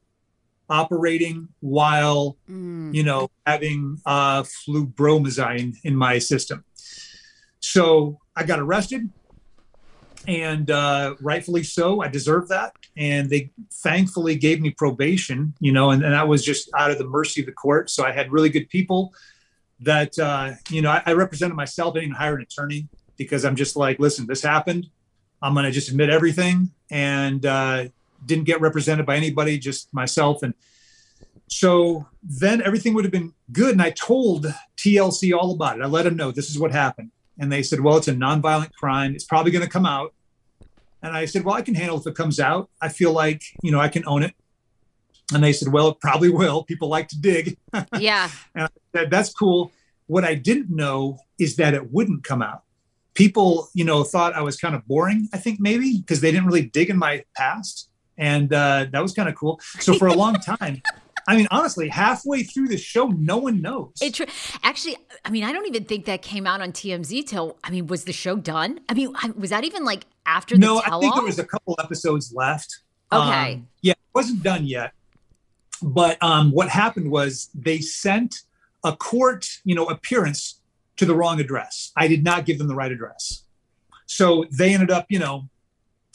operating 0.68 1.49
while, 1.61 2.37
mm. 2.49 2.95
you 2.95 3.03
know, 3.03 3.30
having 3.47 4.01
uh, 4.07 4.43
flumbromazine 4.43 5.76
in 5.85 5.95
my 5.95 6.18
system. 6.18 6.64
So 7.61 8.18
I 8.35 8.45
got 8.45 8.59
arrested 8.59 9.09
and 10.26 10.70
uh, 10.70 11.14
rightfully 11.20 11.62
so. 11.62 12.02
I 12.02 12.08
deserve 12.08 12.48
that. 12.48 12.74
And 12.96 13.30
they 13.30 13.50
thankfully 13.72 14.36
gave 14.36 14.60
me 14.60 14.70
probation, 14.70 15.54
you 15.60 15.72
know, 15.72 15.90
and, 15.90 16.02
and 16.02 16.12
that 16.12 16.28
was 16.28 16.44
just 16.44 16.70
out 16.76 16.90
of 16.90 16.98
the 16.98 17.06
mercy 17.06 17.40
of 17.40 17.46
the 17.46 17.52
court. 17.52 17.90
So 17.90 18.04
I 18.04 18.12
had 18.12 18.30
really 18.30 18.50
good 18.50 18.68
people 18.68 19.12
that, 19.80 20.18
uh, 20.18 20.52
you 20.68 20.82
know, 20.82 20.90
I, 20.90 21.02
I 21.06 21.12
represented 21.12 21.56
myself. 21.56 21.96
I 21.96 22.00
didn't 22.00 22.16
hire 22.16 22.36
an 22.36 22.42
attorney 22.42 22.88
because 23.16 23.44
I'm 23.44 23.56
just 23.56 23.76
like, 23.76 23.98
listen, 23.98 24.26
this 24.26 24.42
happened. 24.42 24.88
I'm 25.40 25.54
going 25.54 25.64
to 25.64 25.72
just 25.72 25.88
admit 25.88 26.10
everything 26.10 26.70
and 26.90 27.44
uh, 27.44 27.88
didn't 28.24 28.44
get 28.44 28.60
represented 28.60 29.06
by 29.06 29.16
anybody, 29.16 29.58
just 29.58 29.92
myself. 29.92 30.42
And 30.42 30.54
so 31.48 32.06
then 32.22 32.62
everything 32.62 32.94
would 32.94 33.04
have 33.04 33.12
been 33.12 33.32
good. 33.50 33.72
And 33.72 33.82
I 33.82 33.90
told 33.90 34.46
TLC 34.76 35.36
all 35.36 35.52
about 35.52 35.78
it. 35.78 35.82
I 35.82 35.86
let 35.86 36.04
them 36.04 36.16
know 36.16 36.30
this 36.30 36.50
is 36.50 36.58
what 36.58 36.70
happened. 36.70 37.10
And 37.43 37.51
they 37.51 37.64
said, 37.64 37.80
well, 37.80 37.97
it's 37.97 38.07
a 38.07 38.14
nonviolent 38.14 38.72
crime. 38.72 39.16
It's 39.16 39.24
probably 39.24 39.51
going 39.51 39.64
to 39.64 39.68
come 39.68 39.84
out. 39.84 40.14
And 41.03 41.12
I 41.16 41.24
said, 41.24 41.43
well, 41.45 41.57
I 41.57 41.62
can 41.62 41.74
handle 41.74 41.99
if 41.99 42.07
it 42.07 42.14
comes 42.14 42.38
out. 42.38 42.70
I 42.80 42.88
feel 42.88 43.12
like, 43.12 43.43
you 43.64 43.72
know, 43.72 43.80
I 43.80 43.88
can 43.88 44.05
own 44.07 44.22
it. 44.22 44.32
And 45.34 45.43
they 45.43 45.53
said, 45.53 45.72
well, 45.72 45.88
it 45.88 46.01
probably 46.01 46.30
will. 46.30 46.62
People 46.62 46.88
like 46.88 47.09
to 47.09 47.20
dig. 47.20 47.59
Yeah. 47.99 48.30
and 48.55 48.66
I 48.66 48.68
said, 48.95 49.11
that's 49.11 49.32
cool. 49.34 49.72
What 50.07 50.22
I 50.22 50.36
didn't 50.36 50.70
know 50.70 51.18
is 51.36 51.57
that 51.57 51.74
it 51.74 51.90
wouldn't 51.90 52.22
come 52.22 52.43
out. 52.43 52.62
People, 53.14 53.68
you 53.74 53.84
know, 53.84 54.05
thought 54.05 54.34
I 54.34 54.43
was 54.43 54.57
kind 54.57 54.76
of 54.76 54.86
boring, 54.86 55.28
I 55.34 55.38
think 55.38 55.59
maybe, 55.59 55.99
because 55.99 56.20
they 56.20 56.30
didn't 56.30 56.47
really 56.47 56.66
dig 56.66 56.90
in 56.90 56.97
my 56.97 57.24
past. 57.36 57.90
And 58.16 58.53
uh, 58.53 58.86
that 58.93 59.03
was 59.03 59.14
kind 59.14 59.28
of 59.28 59.34
cool. 59.34 59.59
So 59.80 59.95
for 59.95 60.07
a 60.07 60.14
long 60.14 60.34
time, 60.61 60.80
I 61.28 61.36
mean, 61.36 61.46
honestly, 61.50 61.88
halfway 61.88 62.42
through 62.42 62.68
the 62.68 62.76
show, 62.76 63.08
no 63.08 63.36
one 63.36 63.60
knows. 63.60 63.92
It 64.00 64.14
tr- 64.14 64.24
actually, 64.62 64.96
I 65.24 65.30
mean, 65.30 65.44
I 65.44 65.52
don't 65.52 65.66
even 65.66 65.84
think 65.84 66.06
that 66.06 66.22
came 66.22 66.46
out 66.46 66.60
on 66.60 66.72
TMZ 66.72 67.26
till. 67.26 67.56
I 67.64 67.70
mean, 67.70 67.86
was 67.86 68.04
the 68.04 68.12
show 68.12 68.36
done? 68.36 68.80
I 68.88 68.94
mean, 68.94 69.14
was 69.36 69.50
that 69.50 69.64
even 69.64 69.84
like 69.84 70.06
after 70.26 70.56
the 70.56 70.60
no? 70.60 70.82
I 70.84 70.98
think 70.98 71.14
there 71.14 71.24
was 71.24 71.38
a 71.38 71.46
couple 71.46 71.76
episodes 71.82 72.32
left. 72.34 72.80
Okay. 73.12 73.54
Um, 73.54 73.68
yeah, 73.82 73.92
it 73.92 74.14
wasn't 74.14 74.42
done 74.42 74.64
yet. 74.66 74.92
But 75.82 76.22
um, 76.22 76.52
what 76.52 76.68
happened 76.68 77.10
was 77.10 77.50
they 77.54 77.80
sent 77.80 78.42
a 78.84 78.96
court, 78.96 79.46
you 79.64 79.74
know, 79.74 79.86
appearance 79.86 80.60
to 80.96 81.04
the 81.04 81.14
wrong 81.14 81.40
address. 81.40 81.92
I 81.96 82.08
did 82.08 82.24
not 82.24 82.46
give 82.46 82.58
them 82.58 82.68
the 82.68 82.74
right 82.74 82.90
address. 82.90 83.44
So 84.06 84.44
they 84.50 84.74
ended 84.74 84.90
up, 84.90 85.06
you 85.08 85.18
know, 85.18 85.48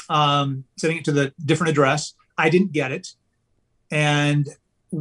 um, 0.09 0.63
sending 0.77 0.99
it 0.99 1.05
to 1.05 1.11
the 1.11 1.33
different 1.43 1.71
address. 1.71 2.13
I 2.37 2.49
didn't 2.49 2.71
get 2.71 2.91
it. 2.91 3.09
And 3.91 4.47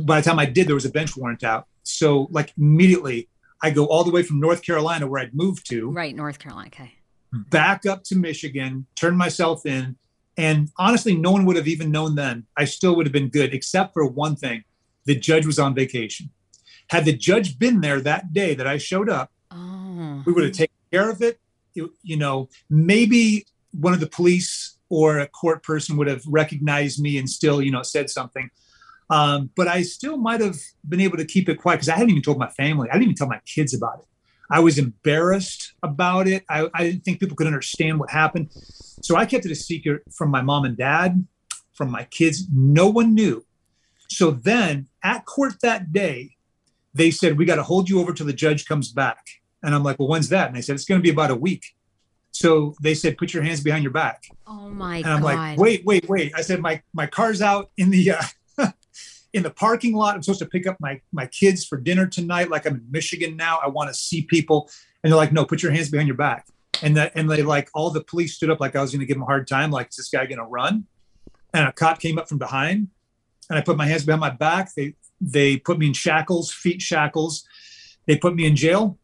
by 0.04 0.20
the 0.20 0.28
time 0.28 0.38
I 0.38 0.46
did, 0.46 0.66
there 0.66 0.74
was 0.74 0.84
a 0.84 0.90
bench 0.90 1.16
warrant 1.16 1.42
out. 1.44 1.66
So, 1.82 2.28
like, 2.30 2.52
immediately, 2.58 3.28
I 3.62 3.70
go 3.70 3.86
all 3.86 4.04
the 4.04 4.10
way 4.10 4.22
from 4.22 4.40
North 4.40 4.62
Carolina, 4.62 5.06
where 5.06 5.22
I'd 5.22 5.34
moved 5.34 5.68
to. 5.70 5.90
Right, 5.90 6.14
North 6.14 6.38
Carolina. 6.38 6.68
Okay. 6.68 6.92
Back 7.32 7.86
up 7.86 8.04
to 8.04 8.16
Michigan, 8.16 8.86
turn 8.94 9.16
myself 9.16 9.64
in. 9.66 9.96
And 10.36 10.70
honestly, 10.76 11.16
no 11.16 11.30
one 11.32 11.46
would 11.46 11.56
have 11.56 11.66
even 11.68 11.90
known 11.90 12.14
then. 12.14 12.46
I 12.56 12.66
still 12.66 12.94
would 12.96 13.06
have 13.06 13.12
been 13.12 13.28
good, 13.28 13.54
except 13.54 13.94
for 13.94 14.06
one 14.06 14.36
thing 14.36 14.64
the 15.06 15.14
judge 15.14 15.46
was 15.46 15.58
on 15.58 15.74
vacation. 15.74 16.30
Had 16.90 17.04
the 17.04 17.16
judge 17.16 17.58
been 17.58 17.80
there 17.80 18.00
that 18.00 18.32
day 18.32 18.54
that 18.54 18.66
I 18.66 18.76
showed 18.78 19.08
up, 19.08 19.32
Oh. 19.50 20.22
we 20.26 20.32
would 20.32 20.44
have 20.44 20.52
taken 20.52 20.74
care 20.92 21.10
of 21.10 21.22
it. 21.22 21.40
You, 21.74 21.94
you 22.02 22.16
know, 22.16 22.48
maybe 22.68 23.46
one 23.72 23.92
of 23.94 24.00
the 24.00 24.06
police 24.06 24.76
or 24.88 25.18
a 25.18 25.26
court 25.26 25.62
person 25.62 25.96
would 25.96 26.06
have 26.06 26.22
recognized 26.26 27.00
me 27.00 27.16
and 27.18 27.28
still, 27.28 27.62
you 27.62 27.70
know, 27.70 27.82
said 27.82 28.10
something. 28.10 28.50
Um, 29.08 29.50
but 29.56 29.68
I 29.68 29.82
still 29.82 30.16
might 30.16 30.40
have 30.40 30.56
been 30.88 31.00
able 31.00 31.16
to 31.16 31.24
keep 31.24 31.48
it 31.48 31.56
quiet 31.56 31.76
because 31.76 31.88
I 31.88 31.94
hadn't 31.94 32.10
even 32.10 32.22
told 32.22 32.38
my 32.38 32.48
family. 32.50 32.88
I 32.90 32.94
didn't 32.94 33.04
even 33.04 33.14
tell 33.14 33.28
my 33.28 33.40
kids 33.46 33.72
about 33.72 34.00
it. 34.00 34.06
I 34.50 34.60
was 34.60 34.78
embarrassed 34.78 35.74
about 35.82 36.28
it. 36.28 36.44
I, 36.48 36.68
I 36.74 36.84
didn't 36.84 37.04
think 37.04 37.20
people 37.20 37.36
could 37.36 37.46
understand 37.46 37.98
what 37.98 38.10
happened. 38.10 38.50
So 38.52 39.16
I 39.16 39.26
kept 39.26 39.44
it 39.44 39.52
a 39.52 39.56
secret 39.56 40.02
from 40.12 40.30
my 40.30 40.40
mom 40.40 40.64
and 40.64 40.76
dad, 40.76 41.26
from 41.74 41.90
my 41.90 42.04
kids. 42.04 42.44
No 42.52 42.88
one 42.88 43.14
knew. 43.14 43.44
So 44.08 44.30
then 44.30 44.88
at 45.02 45.24
court 45.24 45.60
that 45.62 45.92
day, 45.92 46.36
they 46.94 47.10
said, 47.10 47.38
We 47.38 47.44
got 47.44 47.56
to 47.56 47.62
hold 47.62 47.88
you 47.88 48.00
over 48.00 48.12
till 48.12 48.26
the 48.26 48.32
judge 48.32 48.66
comes 48.66 48.92
back. 48.92 49.18
And 49.62 49.74
I'm 49.74 49.82
like, 49.82 49.98
Well, 49.98 50.08
when's 50.08 50.28
that? 50.30 50.48
And 50.48 50.56
they 50.56 50.62
said, 50.62 50.74
It's 50.74 50.84
going 50.84 51.00
to 51.00 51.02
be 51.02 51.10
about 51.10 51.30
a 51.30 51.34
week. 51.34 51.64
So 52.30 52.74
they 52.82 52.94
said, 52.94 53.18
Put 53.18 53.34
your 53.34 53.42
hands 53.42 53.60
behind 53.60 53.82
your 53.82 53.92
back. 53.92 54.24
Oh 54.46 54.68
my 54.68 54.98
And 54.98 55.06
I'm 55.06 55.22
god. 55.22 55.24
like, 55.24 55.58
Wait, 55.58 55.84
wait, 55.84 56.08
wait. 56.08 56.32
I 56.36 56.42
said, 56.42 56.60
My 56.60 56.82
my 56.94 57.06
car's 57.06 57.42
out 57.42 57.70
in 57.76 57.90
the 57.90 58.12
uh, 58.12 58.22
in 59.36 59.42
the 59.42 59.50
parking 59.50 59.94
lot. 59.94 60.14
I'm 60.14 60.22
supposed 60.22 60.40
to 60.40 60.46
pick 60.46 60.66
up 60.66 60.78
my 60.80 61.00
my 61.12 61.26
kids 61.26 61.64
for 61.64 61.78
dinner 61.78 62.06
tonight. 62.06 62.48
Like 62.48 62.66
I'm 62.66 62.76
in 62.76 62.86
Michigan 62.90 63.36
now. 63.36 63.60
I 63.62 63.68
want 63.68 63.90
to 63.90 63.94
see 63.94 64.22
people. 64.22 64.70
And 65.04 65.12
they're 65.12 65.16
like, 65.18 65.32
No, 65.32 65.44
put 65.44 65.62
your 65.62 65.72
hands 65.72 65.90
behind 65.90 66.08
your 66.08 66.16
back. 66.16 66.46
And 66.82 66.96
that 66.96 67.12
and 67.14 67.30
they 67.30 67.42
like 67.42 67.68
all 67.74 67.90
the 67.90 68.02
police 68.02 68.34
stood 68.34 68.50
up 68.50 68.60
like 68.60 68.74
I 68.74 68.80
was 68.80 68.90
going 68.90 69.00
to 69.00 69.06
give 69.06 69.16
them 69.16 69.22
a 69.22 69.26
hard 69.26 69.46
time. 69.46 69.70
Like, 69.70 69.90
is 69.90 69.96
this 69.96 70.08
guy 70.08 70.24
going 70.24 70.38
to 70.38 70.44
run? 70.44 70.86
And 71.52 71.68
a 71.68 71.72
cop 71.72 72.00
came 72.00 72.18
up 72.18 72.28
from 72.28 72.38
behind, 72.38 72.88
and 73.48 73.58
I 73.58 73.62
put 73.62 73.76
my 73.76 73.86
hands 73.86 74.04
behind 74.04 74.20
my 74.20 74.30
back. 74.30 74.74
They 74.74 74.94
they 75.20 75.58
put 75.58 75.78
me 75.78 75.86
in 75.86 75.92
shackles, 75.92 76.52
feet 76.52 76.80
shackles. 76.82 77.46
They 78.06 78.16
put 78.16 78.34
me 78.34 78.46
in 78.46 78.56
jail. 78.56 78.98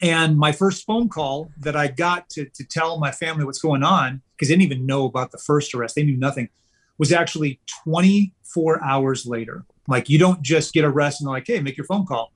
And 0.00 0.38
my 0.38 0.52
first 0.52 0.86
phone 0.86 1.08
call 1.08 1.50
that 1.58 1.76
I 1.76 1.88
got 1.88 2.30
to, 2.30 2.46
to 2.46 2.64
tell 2.64 2.98
my 2.98 3.10
family 3.10 3.44
what's 3.44 3.58
going 3.58 3.82
on, 3.82 4.22
because 4.32 4.48
they 4.48 4.54
didn't 4.54 4.72
even 4.72 4.86
know 4.86 5.04
about 5.04 5.30
the 5.30 5.38
first 5.38 5.74
arrest, 5.74 5.94
they 5.94 6.04
knew 6.04 6.16
nothing, 6.16 6.48
was 7.00 7.12
actually 7.12 7.58
24 7.84 8.84
hours 8.84 9.24
later. 9.24 9.64
Like, 9.88 10.10
you 10.10 10.18
don't 10.18 10.42
just 10.42 10.74
get 10.74 10.84
arrested 10.84 11.24
and 11.24 11.32
like, 11.32 11.46
hey, 11.46 11.58
make 11.60 11.78
your 11.78 11.86
phone 11.86 12.04
call. 12.04 12.30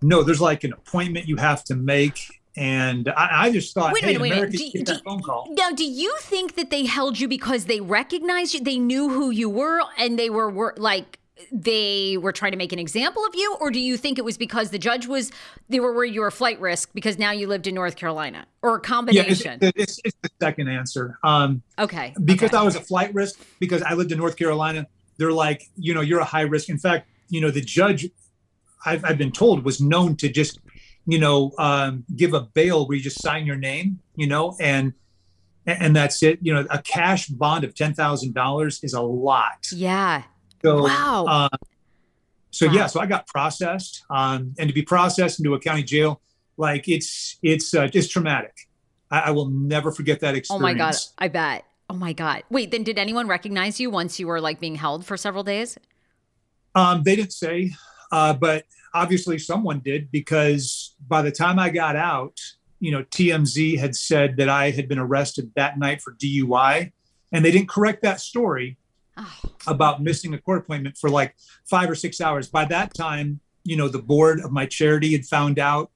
No, 0.00 0.22
there's 0.22 0.40
like 0.40 0.62
an 0.62 0.72
appointment 0.72 1.26
you 1.26 1.36
have 1.36 1.64
to 1.64 1.74
make. 1.74 2.20
And 2.56 3.08
I, 3.08 3.46
I 3.46 3.50
just 3.50 3.74
thought, 3.74 3.92
Wait 3.92 4.04
a 4.04 4.06
hey, 4.06 4.12
minute, 4.12 4.22
wait 4.22 4.30
a 4.30 4.34
America, 4.34 4.56
minute. 4.56 4.72
Do- 4.72 4.78
get 4.78 4.86
do- 4.86 4.92
that 4.94 5.04
phone 5.04 5.20
call. 5.20 5.48
Now, 5.50 5.70
do 5.72 5.84
you 5.84 6.14
think 6.20 6.54
that 6.54 6.70
they 6.70 6.86
held 6.86 7.18
you 7.18 7.26
because 7.26 7.64
they 7.64 7.80
recognized 7.80 8.54
you? 8.54 8.60
They 8.60 8.78
knew 8.78 9.08
who 9.08 9.30
you 9.30 9.50
were 9.50 9.82
and 9.98 10.16
they 10.16 10.30
were, 10.30 10.48
were 10.48 10.74
like, 10.76 11.18
they 11.50 12.16
were 12.18 12.32
trying 12.32 12.52
to 12.52 12.58
make 12.58 12.72
an 12.72 12.78
example 12.78 13.24
of 13.24 13.34
you? 13.34 13.56
Or 13.60 13.70
do 13.70 13.80
you 13.80 13.96
think 13.96 14.18
it 14.18 14.24
was 14.24 14.36
because 14.36 14.70
the 14.70 14.78
judge 14.78 15.06
was, 15.06 15.32
they 15.68 15.80
were 15.80 15.94
worried 15.94 16.14
you 16.14 16.20
were 16.20 16.28
a 16.28 16.32
flight 16.32 16.60
risk 16.60 16.90
because 16.94 17.18
now 17.18 17.30
you 17.30 17.46
lived 17.46 17.66
in 17.66 17.74
North 17.74 17.96
Carolina? 17.96 18.46
Or 18.62 18.70
a 18.70 18.72
Yeah, 18.72 18.76
it's, 18.78 18.88
combination? 18.88 19.58
it's, 19.60 20.00
it's 20.04 20.16
the 20.22 20.30
second 20.40 20.68
answer. 20.68 21.18
Um, 21.24 21.62
okay. 21.78 22.14
because 22.24 22.50
okay. 22.50 22.58
I 22.58 22.62
was 22.62 22.76
a 22.76 22.80
flight 22.80 23.12
risk, 23.14 23.40
because 23.58 23.82
I 23.82 23.94
lived 23.94 24.12
in 24.12 24.18
North 24.18 24.36
Carolina, 24.36 24.86
they're 25.18 25.32
like, 25.32 25.68
you 25.76 25.94
know, 25.94 26.00
you're 26.00 26.20
a 26.20 26.24
high 26.24 26.42
risk. 26.42 26.68
In 26.68 26.78
fact, 26.78 27.08
you 27.28 27.40
know, 27.40 27.50
the 27.50 27.60
judge, 27.60 28.08
I've, 28.84 29.04
I've 29.04 29.18
been 29.18 29.32
told, 29.32 29.64
was 29.64 29.80
known 29.80 30.16
to 30.16 30.28
just, 30.28 30.60
you 31.06 31.18
know, 31.18 31.52
um, 31.58 32.04
give 32.16 32.34
a 32.34 32.40
bail 32.40 32.86
where 32.86 32.96
you 32.96 33.02
just 33.02 33.20
sign 33.20 33.46
your 33.46 33.56
name, 33.56 34.00
you 34.14 34.26
know, 34.26 34.56
and 34.60 34.92
and 35.66 35.94
that's 35.94 36.22
it. 36.22 36.38
You 36.42 36.54
know, 36.54 36.66
a 36.70 36.82
cash 36.82 37.26
bond 37.26 37.64
of 37.64 37.74
ten 37.74 37.94
thousand 37.94 38.34
dollars 38.34 38.80
is 38.82 38.94
a 38.94 39.00
lot. 39.00 39.68
Yeah. 39.72 40.22
So, 40.64 40.82
Wow. 40.84 41.26
uh, 41.26 41.48
so 42.50 42.66
Wow. 42.66 42.72
yeah, 42.72 42.86
so 42.86 43.00
I 43.00 43.06
got 43.06 43.26
processed, 43.26 44.04
um, 44.10 44.54
and 44.58 44.68
to 44.68 44.74
be 44.74 44.82
processed 44.82 45.40
into 45.40 45.54
a 45.54 45.60
county 45.60 45.82
jail, 45.82 46.20
like 46.56 46.88
it's 46.88 47.38
it's 47.42 47.74
uh, 47.74 47.88
just 47.88 48.10
traumatic. 48.10 48.54
I, 49.10 49.20
I 49.20 49.30
will 49.30 49.48
never 49.48 49.90
forget 49.90 50.20
that 50.20 50.34
experience. 50.34 50.50
Oh 50.50 50.62
my 50.62 50.74
God. 50.74 50.94
I 51.18 51.28
bet. 51.28 51.64
Oh 51.90 51.94
my 51.94 52.12
God. 52.12 52.44
Wait, 52.50 52.70
then 52.70 52.84
did 52.84 52.98
anyone 52.98 53.26
recognize 53.26 53.80
you 53.80 53.90
once 53.90 54.20
you 54.20 54.26
were 54.26 54.40
like 54.40 54.60
being 54.60 54.76
held 54.76 55.04
for 55.04 55.16
several 55.16 55.42
days? 55.42 55.78
Um, 56.74 57.02
they 57.02 57.16
didn't 57.16 57.32
say, 57.32 57.72
uh, 58.12 58.32
but 58.32 58.64
obviously 58.94 59.38
someone 59.38 59.80
did 59.80 60.10
because 60.10 60.94
by 61.06 61.22
the 61.22 61.30
time 61.32 61.58
I 61.58 61.68
got 61.70 61.96
out, 61.96 62.38
you 62.80 62.92
know, 62.92 63.02
TMZ 63.04 63.78
had 63.78 63.94
said 63.94 64.36
that 64.38 64.48
I 64.48 64.70
had 64.70 64.88
been 64.88 64.98
arrested 64.98 65.52
that 65.56 65.78
night 65.78 66.00
for 66.00 66.14
DUI, 66.14 66.92
and 67.30 67.44
they 67.44 67.50
didn't 67.50 67.68
correct 67.68 68.02
that 68.02 68.20
story 68.20 68.78
Oh, 69.22 69.50
about 69.66 70.02
missing 70.02 70.34
a 70.34 70.38
court 70.38 70.58
appointment 70.58 70.98
for 70.98 71.08
like 71.08 71.36
five 71.64 71.88
or 71.88 71.94
six 71.94 72.20
hours. 72.20 72.48
By 72.48 72.64
that 72.66 72.94
time, 72.94 73.40
you 73.64 73.76
know, 73.76 73.88
the 73.88 74.02
board 74.02 74.40
of 74.40 74.50
my 74.50 74.66
charity 74.66 75.12
had 75.12 75.24
found 75.24 75.58
out. 75.58 75.90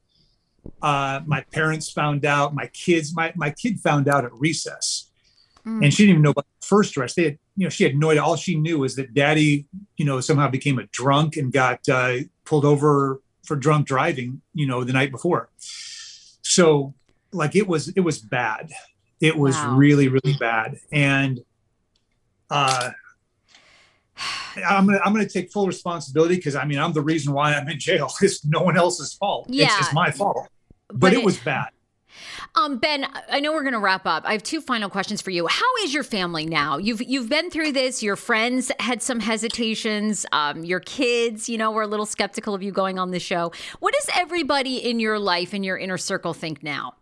Uh, 0.80 1.20
my 1.26 1.42
parents 1.52 1.90
found 1.90 2.24
out. 2.24 2.54
My 2.54 2.66
kids, 2.68 3.14
my 3.14 3.32
my 3.36 3.50
kid 3.50 3.80
found 3.80 4.08
out 4.08 4.24
at 4.24 4.32
recess 4.34 5.10
mm. 5.66 5.82
and 5.82 5.92
she 5.92 6.04
didn't 6.04 6.10
even 6.10 6.22
know 6.22 6.30
about 6.30 6.46
the 6.60 6.66
first 6.66 6.96
arrest. 6.96 7.16
They 7.16 7.24
had, 7.24 7.38
you 7.56 7.64
know, 7.64 7.70
she 7.70 7.84
had 7.84 7.96
no 7.96 8.10
idea. 8.10 8.22
All 8.22 8.36
she 8.36 8.56
knew 8.56 8.78
was 8.78 8.96
that 8.96 9.12
daddy, 9.12 9.66
you 9.96 10.04
know, 10.04 10.20
somehow 10.20 10.48
became 10.48 10.78
a 10.78 10.86
drunk 10.86 11.36
and 11.36 11.52
got 11.52 11.86
uh, 11.88 12.18
pulled 12.44 12.64
over 12.64 13.20
for 13.44 13.56
drunk 13.56 13.86
driving, 13.86 14.40
you 14.54 14.66
know, 14.66 14.84
the 14.84 14.92
night 14.92 15.10
before. 15.10 15.50
So, 16.42 16.94
like, 17.32 17.56
it 17.56 17.66
was 17.66 17.88
it 17.88 18.00
was 18.00 18.18
bad. 18.18 18.70
It 19.20 19.36
was 19.36 19.56
Wow. 19.56 19.76
really 19.76 20.08
really 20.08 20.36
bad, 20.38 20.78
and 20.92 21.40
uh, 22.50 22.90
I'm 24.68 24.86
gonna 24.86 25.00
I'm 25.04 25.12
gonna 25.12 25.28
take 25.28 25.50
full 25.52 25.66
responsibility 25.66 26.36
because 26.36 26.56
I 26.56 26.64
mean 26.64 26.78
I'm 26.78 26.92
the 26.92 27.02
reason 27.02 27.32
why 27.32 27.54
I'm 27.54 27.68
in 27.68 27.78
jail. 27.78 28.10
It's 28.22 28.44
no 28.44 28.60
one 28.62 28.76
else's 28.76 29.14
fault. 29.14 29.46
It's, 29.48 29.58
Yeah. 29.58 29.78
it's 29.78 29.92
my 29.92 30.10
fault. 30.10 30.48
But, 30.88 30.98
But 30.98 31.12
it 31.12 31.18
it- 31.20 31.24
was 31.24 31.38
bad. 31.38 31.68
Um, 32.54 32.78
Ben, 32.78 33.06
I 33.30 33.40
know 33.40 33.52
we're 33.52 33.62
going 33.64 33.74
to 33.74 33.78
wrap 33.78 34.06
up. 34.06 34.22
I 34.24 34.32
have 34.32 34.42
two 34.42 34.62
final 34.62 34.88
questions 34.88 35.20
for 35.20 35.28
you. 35.30 35.46
How 35.46 35.66
is 35.84 35.92
your 35.92 36.02
family 36.04 36.46
now? 36.46 36.78
You've 36.78 37.02
you've 37.02 37.28
been 37.28 37.50
through 37.50 37.72
this. 37.72 38.02
Your 38.02 38.16
friends 38.16 38.72
had 38.80 39.02
some 39.02 39.20
hesitations. 39.20 40.24
Um, 40.32 40.64
your 40.64 40.80
kids, 40.80 41.46
you 41.50 41.58
know, 41.58 41.70
were 41.70 41.82
a 41.82 41.86
little 41.86 42.06
skeptical 42.06 42.54
of 42.54 42.62
you 42.62 42.72
going 42.72 42.98
on 42.98 43.10
the 43.10 43.20
show. 43.20 43.52
What 43.80 43.92
does 43.92 44.08
everybody 44.16 44.76
in 44.78 44.98
your 45.00 45.18
life, 45.18 45.52
in 45.52 45.62
your 45.64 45.76
inner 45.76 45.98
circle, 45.98 46.32
think 46.32 46.62
now? 46.62 46.94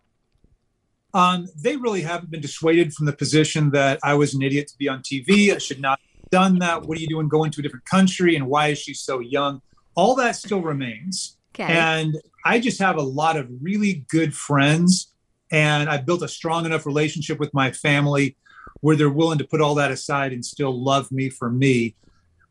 Um, 1.12 1.46
they 1.56 1.76
really 1.76 2.02
haven't 2.02 2.30
been 2.32 2.40
dissuaded 2.40 2.92
from 2.92 3.06
the 3.06 3.12
position 3.12 3.70
that 3.70 4.00
I 4.02 4.14
was 4.14 4.34
an 4.34 4.42
idiot 4.42 4.66
to 4.68 4.78
be 4.78 4.88
on 4.88 5.00
TV. 5.02 5.54
I 5.54 5.58
should 5.58 5.80
not 5.80 6.00
done 6.30 6.58
that. 6.60 6.82
What 6.82 6.98
are 6.98 7.00
you 7.00 7.08
doing 7.08 7.28
going 7.28 7.50
to 7.52 7.60
a 7.60 7.62
different 7.62 7.84
country? 7.84 8.36
And 8.36 8.46
why 8.46 8.68
is 8.68 8.78
she 8.78 8.94
so 8.94 9.20
young? 9.20 9.60
All 9.94 10.14
that 10.16 10.36
still 10.36 10.60
remains. 10.60 11.38
Okay. 11.54 11.72
And 11.72 12.16
I 12.44 12.58
just 12.58 12.80
have 12.80 12.96
a 12.96 13.02
lot 13.02 13.36
of 13.36 13.48
really 13.60 14.04
good 14.08 14.34
friends. 14.34 15.12
And 15.52 15.88
I've 15.88 16.04
built 16.04 16.22
a 16.22 16.28
strong 16.28 16.66
enough 16.66 16.84
relationship 16.86 17.38
with 17.38 17.54
my 17.54 17.70
family 17.70 18.36
where 18.80 18.96
they're 18.96 19.10
willing 19.10 19.38
to 19.38 19.44
put 19.44 19.60
all 19.60 19.74
that 19.76 19.90
aside 19.90 20.32
and 20.32 20.44
still 20.44 20.72
love 20.72 21.10
me 21.12 21.30
for 21.30 21.50
me, 21.50 21.94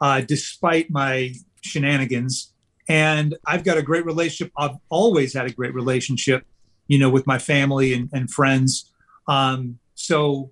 uh, 0.02 0.22
despite 0.22 0.90
my 0.90 1.34
shenanigans. 1.62 2.54
And 2.88 3.36
I've 3.46 3.64
got 3.64 3.78
a 3.78 3.82
great 3.82 4.06
relationship. 4.06 4.52
I've 4.58 4.78
always 4.90 5.34
had 5.34 5.46
a 5.46 5.52
great 5.52 5.74
relationship, 5.74 6.46
you 6.88 6.98
know, 6.98 7.10
with 7.10 7.28
my 7.28 7.40
family 7.40 7.94
and, 7.94 8.10
and 8.14 8.32
friends. 8.32 8.92
Um, 9.28 9.80
so 9.96 10.52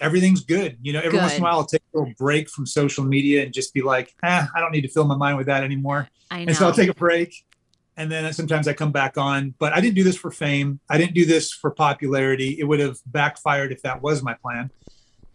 everything's 0.00 0.44
good. 0.44 0.78
You 0.82 0.92
know, 0.92 1.00
every 1.00 1.18
once 1.18 1.34
in 1.34 1.40
a 1.40 1.44
while 1.44 1.58
I'll 1.58 1.66
take 1.66 1.82
a 1.94 1.98
little 1.98 2.14
break 2.18 2.48
from 2.48 2.66
social 2.66 3.04
media 3.04 3.42
and 3.44 3.52
just 3.52 3.74
be 3.74 3.82
like, 3.82 4.14
eh, 4.22 4.46
I 4.54 4.60
don't 4.60 4.72
need 4.72 4.82
to 4.82 4.88
fill 4.88 5.04
my 5.04 5.16
mind 5.16 5.36
with 5.36 5.46
that 5.46 5.64
anymore. 5.64 6.08
I 6.30 6.44
know. 6.44 6.48
And 6.48 6.56
so 6.56 6.66
I'll 6.66 6.74
take 6.74 6.90
a 6.90 6.94
break. 6.94 7.34
And 7.96 8.12
then 8.12 8.30
sometimes 8.34 8.68
I 8.68 8.74
come 8.74 8.92
back 8.92 9.16
on. 9.16 9.54
But 9.58 9.72
I 9.72 9.80
didn't 9.80 9.94
do 9.94 10.04
this 10.04 10.16
for 10.16 10.30
fame. 10.30 10.80
I 10.90 10.98
didn't 10.98 11.14
do 11.14 11.24
this 11.24 11.52
for 11.52 11.70
popularity. 11.70 12.56
It 12.58 12.64
would 12.64 12.80
have 12.80 12.98
backfired 13.06 13.72
if 13.72 13.82
that 13.82 14.02
was 14.02 14.22
my 14.22 14.34
plan. 14.34 14.70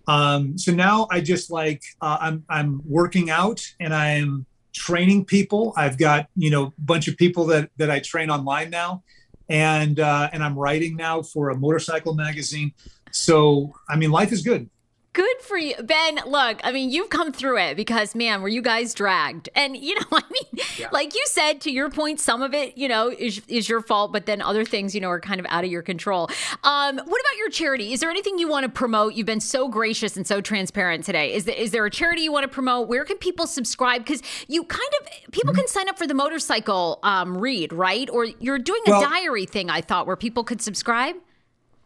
Um, 0.07 0.57
so 0.57 0.71
now 0.71 1.07
I 1.09 1.21
just 1.21 1.51
like 1.51 1.81
uh, 2.01 2.17
I'm 2.19 2.43
I'm 2.49 2.81
working 2.85 3.29
out 3.29 3.65
and 3.79 3.93
I'm 3.93 4.45
training 4.73 5.25
people. 5.25 5.73
I've 5.75 5.97
got 5.97 6.27
you 6.35 6.49
know 6.49 6.65
a 6.65 6.73
bunch 6.77 7.07
of 7.07 7.17
people 7.17 7.45
that 7.47 7.69
that 7.77 7.89
I 7.89 7.99
train 7.99 8.29
online 8.29 8.69
now, 8.69 9.03
and 9.49 9.99
uh, 9.99 10.29
and 10.33 10.43
I'm 10.43 10.57
writing 10.57 10.95
now 10.95 11.21
for 11.21 11.49
a 11.49 11.55
motorcycle 11.55 12.13
magazine. 12.13 12.73
So 13.11 13.73
I 13.89 13.95
mean, 13.95 14.11
life 14.11 14.31
is 14.31 14.41
good. 14.41 14.69
Good 15.13 15.41
for 15.41 15.57
you, 15.57 15.75
Ben. 15.83 16.21
Look, 16.25 16.61
I 16.63 16.71
mean, 16.71 16.89
you've 16.89 17.09
come 17.09 17.33
through 17.33 17.57
it 17.57 17.75
because, 17.75 18.15
man, 18.15 18.41
were 18.41 18.47
you 18.47 18.61
guys 18.61 18.93
dragged? 18.93 19.49
And 19.55 19.75
you 19.75 19.95
know, 19.95 20.05
I 20.13 20.23
mean, 20.31 20.63
yeah. 20.77 20.87
like 20.93 21.13
you 21.13 21.23
said, 21.25 21.59
to 21.61 21.71
your 21.71 21.89
point, 21.89 22.21
some 22.21 22.41
of 22.41 22.53
it, 22.53 22.77
you 22.77 22.87
know, 22.87 23.09
is 23.09 23.41
is 23.49 23.67
your 23.67 23.81
fault, 23.81 24.13
but 24.13 24.25
then 24.25 24.41
other 24.41 24.63
things, 24.63 24.95
you 24.95 25.01
know, 25.01 25.09
are 25.09 25.19
kind 25.19 25.41
of 25.41 25.45
out 25.49 25.65
of 25.65 25.69
your 25.69 25.81
control. 25.81 26.29
Um, 26.63 26.95
what 26.95 27.21
about 27.21 27.37
your 27.37 27.49
charity? 27.49 27.91
Is 27.91 27.99
there 27.99 28.09
anything 28.09 28.39
you 28.39 28.47
want 28.47 28.63
to 28.63 28.69
promote? 28.69 29.15
You've 29.15 29.25
been 29.25 29.41
so 29.41 29.67
gracious 29.67 30.15
and 30.15 30.25
so 30.25 30.39
transparent 30.39 31.03
today. 31.03 31.33
Is 31.33 31.43
there, 31.43 31.55
is 31.55 31.71
there 31.71 31.85
a 31.85 31.91
charity 31.91 32.21
you 32.21 32.31
want 32.31 32.43
to 32.43 32.49
promote? 32.49 32.87
Where 32.87 33.03
can 33.03 33.17
people 33.17 33.47
subscribe? 33.47 34.05
Because 34.05 34.23
you 34.47 34.63
kind 34.63 34.89
of 35.01 35.31
people 35.33 35.51
mm-hmm. 35.51 35.59
can 35.59 35.67
sign 35.67 35.89
up 35.89 35.97
for 35.97 36.07
the 36.07 36.13
motorcycle 36.13 36.99
um, 37.03 37.37
read, 37.37 37.73
right? 37.73 38.09
Or 38.09 38.27
you're 38.39 38.59
doing 38.59 38.81
a 38.87 38.91
well, 38.91 39.01
diary 39.01 39.45
thing. 39.45 39.69
I 39.69 39.81
thought 39.81 40.07
where 40.07 40.15
people 40.15 40.45
could 40.45 40.61
subscribe. 40.61 41.15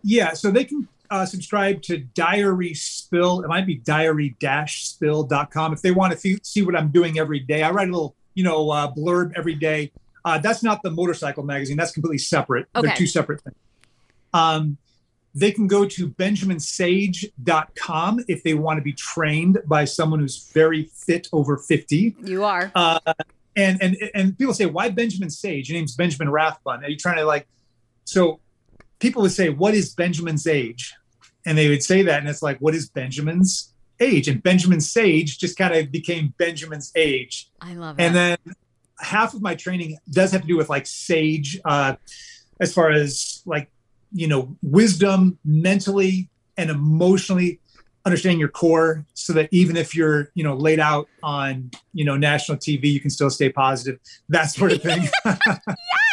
Yeah, 0.03 0.33
so 0.33 0.51
they 0.51 0.65
can 0.65 0.87
uh, 1.09 1.25
subscribe 1.25 1.81
to 1.83 1.99
Diary 1.99 2.73
Spill. 2.73 3.41
It 3.41 3.47
might 3.47 3.65
be 3.65 3.75
diary-spill.com 3.75 5.73
if 5.73 5.81
they 5.81 5.91
want 5.91 6.19
to 6.19 6.37
see 6.43 6.61
what 6.61 6.75
I'm 6.75 6.89
doing 6.89 7.19
every 7.19 7.39
day. 7.39 7.63
I 7.63 7.71
write 7.71 7.89
a 7.89 7.91
little, 7.91 8.15
you 8.33 8.43
know, 8.43 8.71
uh, 8.71 8.93
blurb 8.93 9.33
every 9.35 9.55
day. 9.55 9.91
Uh, 10.23 10.37
that's 10.39 10.63
not 10.63 10.81
the 10.83 10.91
motorcycle 10.91 11.43
magazine. 11.43 11.77
That's 11.77 11.91
completely 11.91 12.17
separate. 12.17 12.67
Okay. 12.75 12.87
They're 12.87 12.95
two 12.95 13.07
separate 13.07 13.41
things. 13.41 13.55
Um, 14.33 14.77
they 15.35 15.51
can 15.51 15.67
go 15.67 15.85
to 15.85 16.07
benjaminsage.com 16.07 18.25
if 18.27 18.41
they 18.43 18.53
want 18.53 18.77
to 18.77 18.81
be 18.81 18.93
trained 18.93 19.59
by 19.67 19.85
someone 19.85 20.19
who's 20.19 20.49
very 20.53 20.85
fit 20.85 21.27
over 21.33 21.57
50. 21.57 22.15
You 22.23 22.45
are. 22.45 22.71
Uh, 22.73 22.99
and, 23.55 23.83
and, 23.83 23.97
and 24.13 24.37
people 24.37 24.53
say, 24.53 24.65
why 24.65 24.89
Benjamin 24.89 25.29
Sage? 25.29 25.69
Your 25.69 25.77
name's 25.77 25.95
Benjamin 25.95 26.29
Rathbun. 26.29 26.83
Are 26.83 26.89
you 26.89 26.97
trying 26.97 27.15
to 27.17 27.25
like, 27.25 27.47
so 28.05 28.39
people 29.05 29.21
would 29.21 29.31
say, 29.31 29.49
What 29.49 29.75
is 29.75 29.93
Benjamin's 29.93 30.47
age? 30.47 30.95
And 31.45 31.55
they 31.55 31.69
would 31.69 31.83
say 31.83 32.01
that, 32.01 32.19
and 32.19 32.27
it's 32.27 32.41
like, 32.41 32.57
What 32.57 32.73
is 32.73 32.89
Benjamin's 32.89 33.71
age? 33.99 34.27
And 34.27 34.41
Benjamin 34.41 34.81
Sage 34.81 35.37
just 35.37 35.57
kind 35.57 35.75
of 35.75 35.91
became 35.91 36.33
Benjamin's 36.39 36.91
age. 36.95 37.51
I 37.61 37.75
love 37.75 37.99
it. 37.99 38.03
And 38.03 38.15
then 38.15 38.37
half 38.99 39.35
of 39.35 39.43
my 39.43 39.53
training 39.53 39.99
does 40.09 40.31
have 40.31 40.41
to 40.41 40.47
do 40.47 40.57
with 40.57 40.69
like 40.69 40.87
sage, 40.87 41.59
uh, 41.65 41.95
as 42.59 42.73
far 42.73 42.89
as 42.89 43.43
like, 43.45 43.69
you 44.11 44.27
know, 44.27 44.57
wisdom 44.63 45.37
mentally 45.45 46.29
and 46.57 46.71
emotionally 46.71 47.59
understanding 48.05 48.39
your 48.39 48.49
core 48.49 49.05
so 49.13 49.33
that 49.33 49.49
even 49.51 49.75
if 49.75 49.95
you're 49.95 50.31
you 50.35 50.43
know 50.43 50.55
laid 50.55 50.79
out 50.79 51.07
on 51.23 51.71
you 51.91 52.05
know 52.05 52.15
national 52.15 52.55
tv 52.55 52.83
you 52.83 52.99
can 52.99 53.09
still 53.09 53.31
stay 53.31 53.49
positive 53.49 53.99
that 54.29 54.43
sort 54.43 54.71
of 54.71 54.79
thing 54.79 55.09
yes 55.25 56.04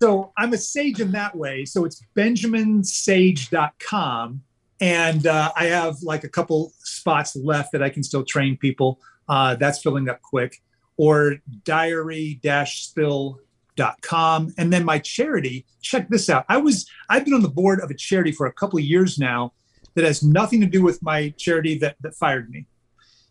so 0.00 0.32
I'm 0.38 0.54
a 0.54 0.58
sage 0.58 1.00
in 1.00 1.12
that 1.12 1.36
way. 1.36 1.64
So 1.66 1.84
it's 1.84 2.02
benjaminsage.com. 2.16 4.42
And 4.80 5.26
uh, 5.26 5.52
I 5.54 5.66
have 5.66 5.96
like 6.02 6.24
a 6.24 6.28
couple 6.28 6.72
spots 6.78 7.36
left 7.36 7.72
that 7.72 7.82
I 7.82 7.90
can 7.90 8.02
still 8.02 8.24
train 8.24 8.56
people. 8.56 8.98
Uh, 9.28 9.56
that's 9.56 9.82
filling 9.82 10.08
up 10.08 10.22
quick. 10.22 10.62
Or 10.96 11.36
diary 11.64 12.40
spill.com. 12.64 14.54
And 14.56 14.72
then 14.72 14.84
my 14.84 14.98
charity, 14.98 15.66
check 15.82 16.08
this 16.08 16.30
out. 16.30 16.46
I 16.48 16.56
was, 16.56 16.86
I've 17.10 17.26
been 17.26 17.34
on 17.34 17.42
the 17.42 17.48
board 17.48 17.80
of 17.80 17.90
a 17.90 17.94
charity 17.94 18.32
for 18.32 18.46
a 18.46 18.52
couple 18.52 18.78
of 18.78 18.84
years 18.84 19.18
now 19.18 19.52
that 19.94 20.04
has 20.04 20.22
nothing 20.22 20.62
to 20.62 20.66
do 20.66 20.82
with 20.82 21.02
my 21.02 21.34
charity 21.36 21.76
that, 21.78 21.96
that 22.00 22.14
fired 22.14 22.48
me. 22.50 22.64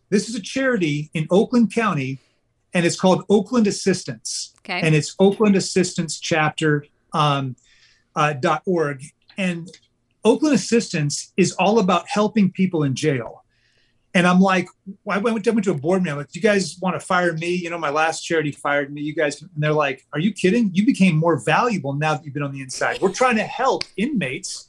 This 0.08 0.28
is 0.28 0.36
a 0.36 0.42
charity 0.42 1.10
in 1.14 1.26
Oakland 1.30 1.74
County 1.74 2.20
and 2.74 2.86
it's 2.86 2.98
called 2.98 3.24
Oakland 3.28 3.66
Assistance. 3.66 4.54
Okay. 4.60 4.80
And 4.80 4.94
it's 4.94 5.14
Oakland 5.18 5.56
Assistance 5.56 6.18
Chapter 6.20 6.86
um, 7.12 7.56
uh, 8.14 8.34
.org. 8.66 9.02
And 9.36 9.68
Oakland 10.24 10.54
Assistance 10.54 11.32
is 11.36 11.52
all 11.52 11.78
about 11.78 12.08
helping 12.08 12.50
people 12.50 12.82
in 12.84 12.94
jail. 12.94 13.44
And 14.12 14.26
I'm 14.26 14.40
like, 14.40 14.68
I 15.08 15.18
went, 15.18 15.46
I 15.46 15.50
went 15.52 15.64
to 15.64 15.70
a 15.70 15.74
board 15.74 16.02
meeting. 16.02 16.12
I'm 16.12 16.18
like, 16.18 16.32
do 16.32 16.38
you 16.38 16.42
guys 16.42 16.76
want 16.82 16.98
to 16.98 17.00
fire 17.00 17.32
me? 17.32 17.54
You 17.54 17.70
know, 17.70 17.78
my 17.78 17.90
last 17.90 18.22
charity 18.22 18.50
fired 18.50 18.92
me. 18.92 19.02
You 19.02 19.14
guys, 19.14 19.40
and 19.40 19.50
they're 19.56 19.72
like, 19.72 20.04
are 20.12 20.18
you 20.18 20.32
kidding? 20.32 20.70
You 20.74 20.84
became 20.84 21.16
more 21.16 21.38
valuable 21.38 21.92
now 21.92 22.14
that 22.14 22.24
you've 22.24 22.34
been 22.34 22.42
on 22.42 22.50
the 22.50 22.60
inside. 22.60 23.00
We're 23.00 23.12
trying 23.12 23.36
to 23.36 23.44
help 23.44 23.84
inmates. 23.96 24.68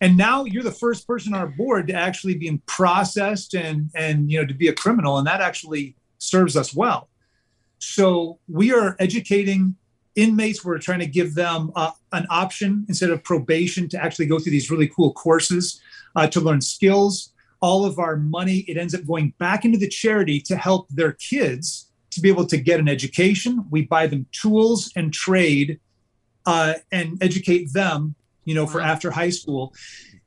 And 0.00 0.16
now 0.16 0.44
you're 0.44 0.62
the 0.62 0.72
first 0.72 1.06
person 1.06 1.34
on 1.34 1.40
our 1.40 1.46
board 1.46 1.88
to 1.88 1.92
actually 1.92 2.36
be 2.36 2.58
processed 2.64 3.54
and, 3.54 3.90
and, 3.94 4.32
you 4.32 4.40
know, 4.40 4.46
to 4.46 4.54
be 4.54 4.68
a 4.68 4.72
criminal. 4.72 5.18
And 5.18 5.26
that 5.26 5.42
actually 5.42 5.94
serves 6.16 6.56
us 6.56 6.74
well. 6.74 7.09
So 7.80 8.38
we 8.46 8.72
are 8.72 8.94
educating 8.98 9.74
inmates. 10.14 10.64
We're 10.64 10.78
trying 10.78 11.00
to 11.00 11.06
give 11.06 11.34
them 11.34 11.72
uh, 11.74 11.90
an 12.12 12.26
option 12.30 12.84
instead 12.88 13.10
of 13.10 13.24
probation 13.24 13.88
to 13.88 14.02
actually 14.02 14.26
go 14.26 14.38
through 14.38 14.52
these 14.52 14.70
really 14.70 14.88
cool 14.88 15.12
courses 15.12 15.80
uh, 16.14 16.26
to 16.28 16.40
learn 16.40 16.60
skills. 16.60 17.32
All 17.60 17.84
of 17.84 17.98
our 17.98 18.16
money, 18.16 18.58
it 18.68 18.76
ends 18.76 18.94
up 18.94 19.06
going 19.06 19.34
back 19.38 19.64
into 19.64 19.78
the 19.78 19.88
charity 19.88 20.40
to 20.42 20.56
help 20.56 20.88
their 20.90 21.12
kids 21.12 21.90
to 22.10 22.20
be 22.20 22.28
able 22.28 22.46
to 22.46 22.58
get 22.58 22.80
an 22.80 22.88
education. 22.88 23.64
We 23.70 23.86
buy 23.86 24.06
them 24.06 24.26
tools 24.32 24.90
and 24.96 25.12
trade 25.12 25.80
uh, 26.46 26.74
and 26.92 27.22
educate 27.22 27.72
them, 27.72 28.14
you 28.44 28.54
know, 28.54 28.66
for 28.66 28.80
after 28.80 29.10
high 29.10 29.30
school. 29.30 29.74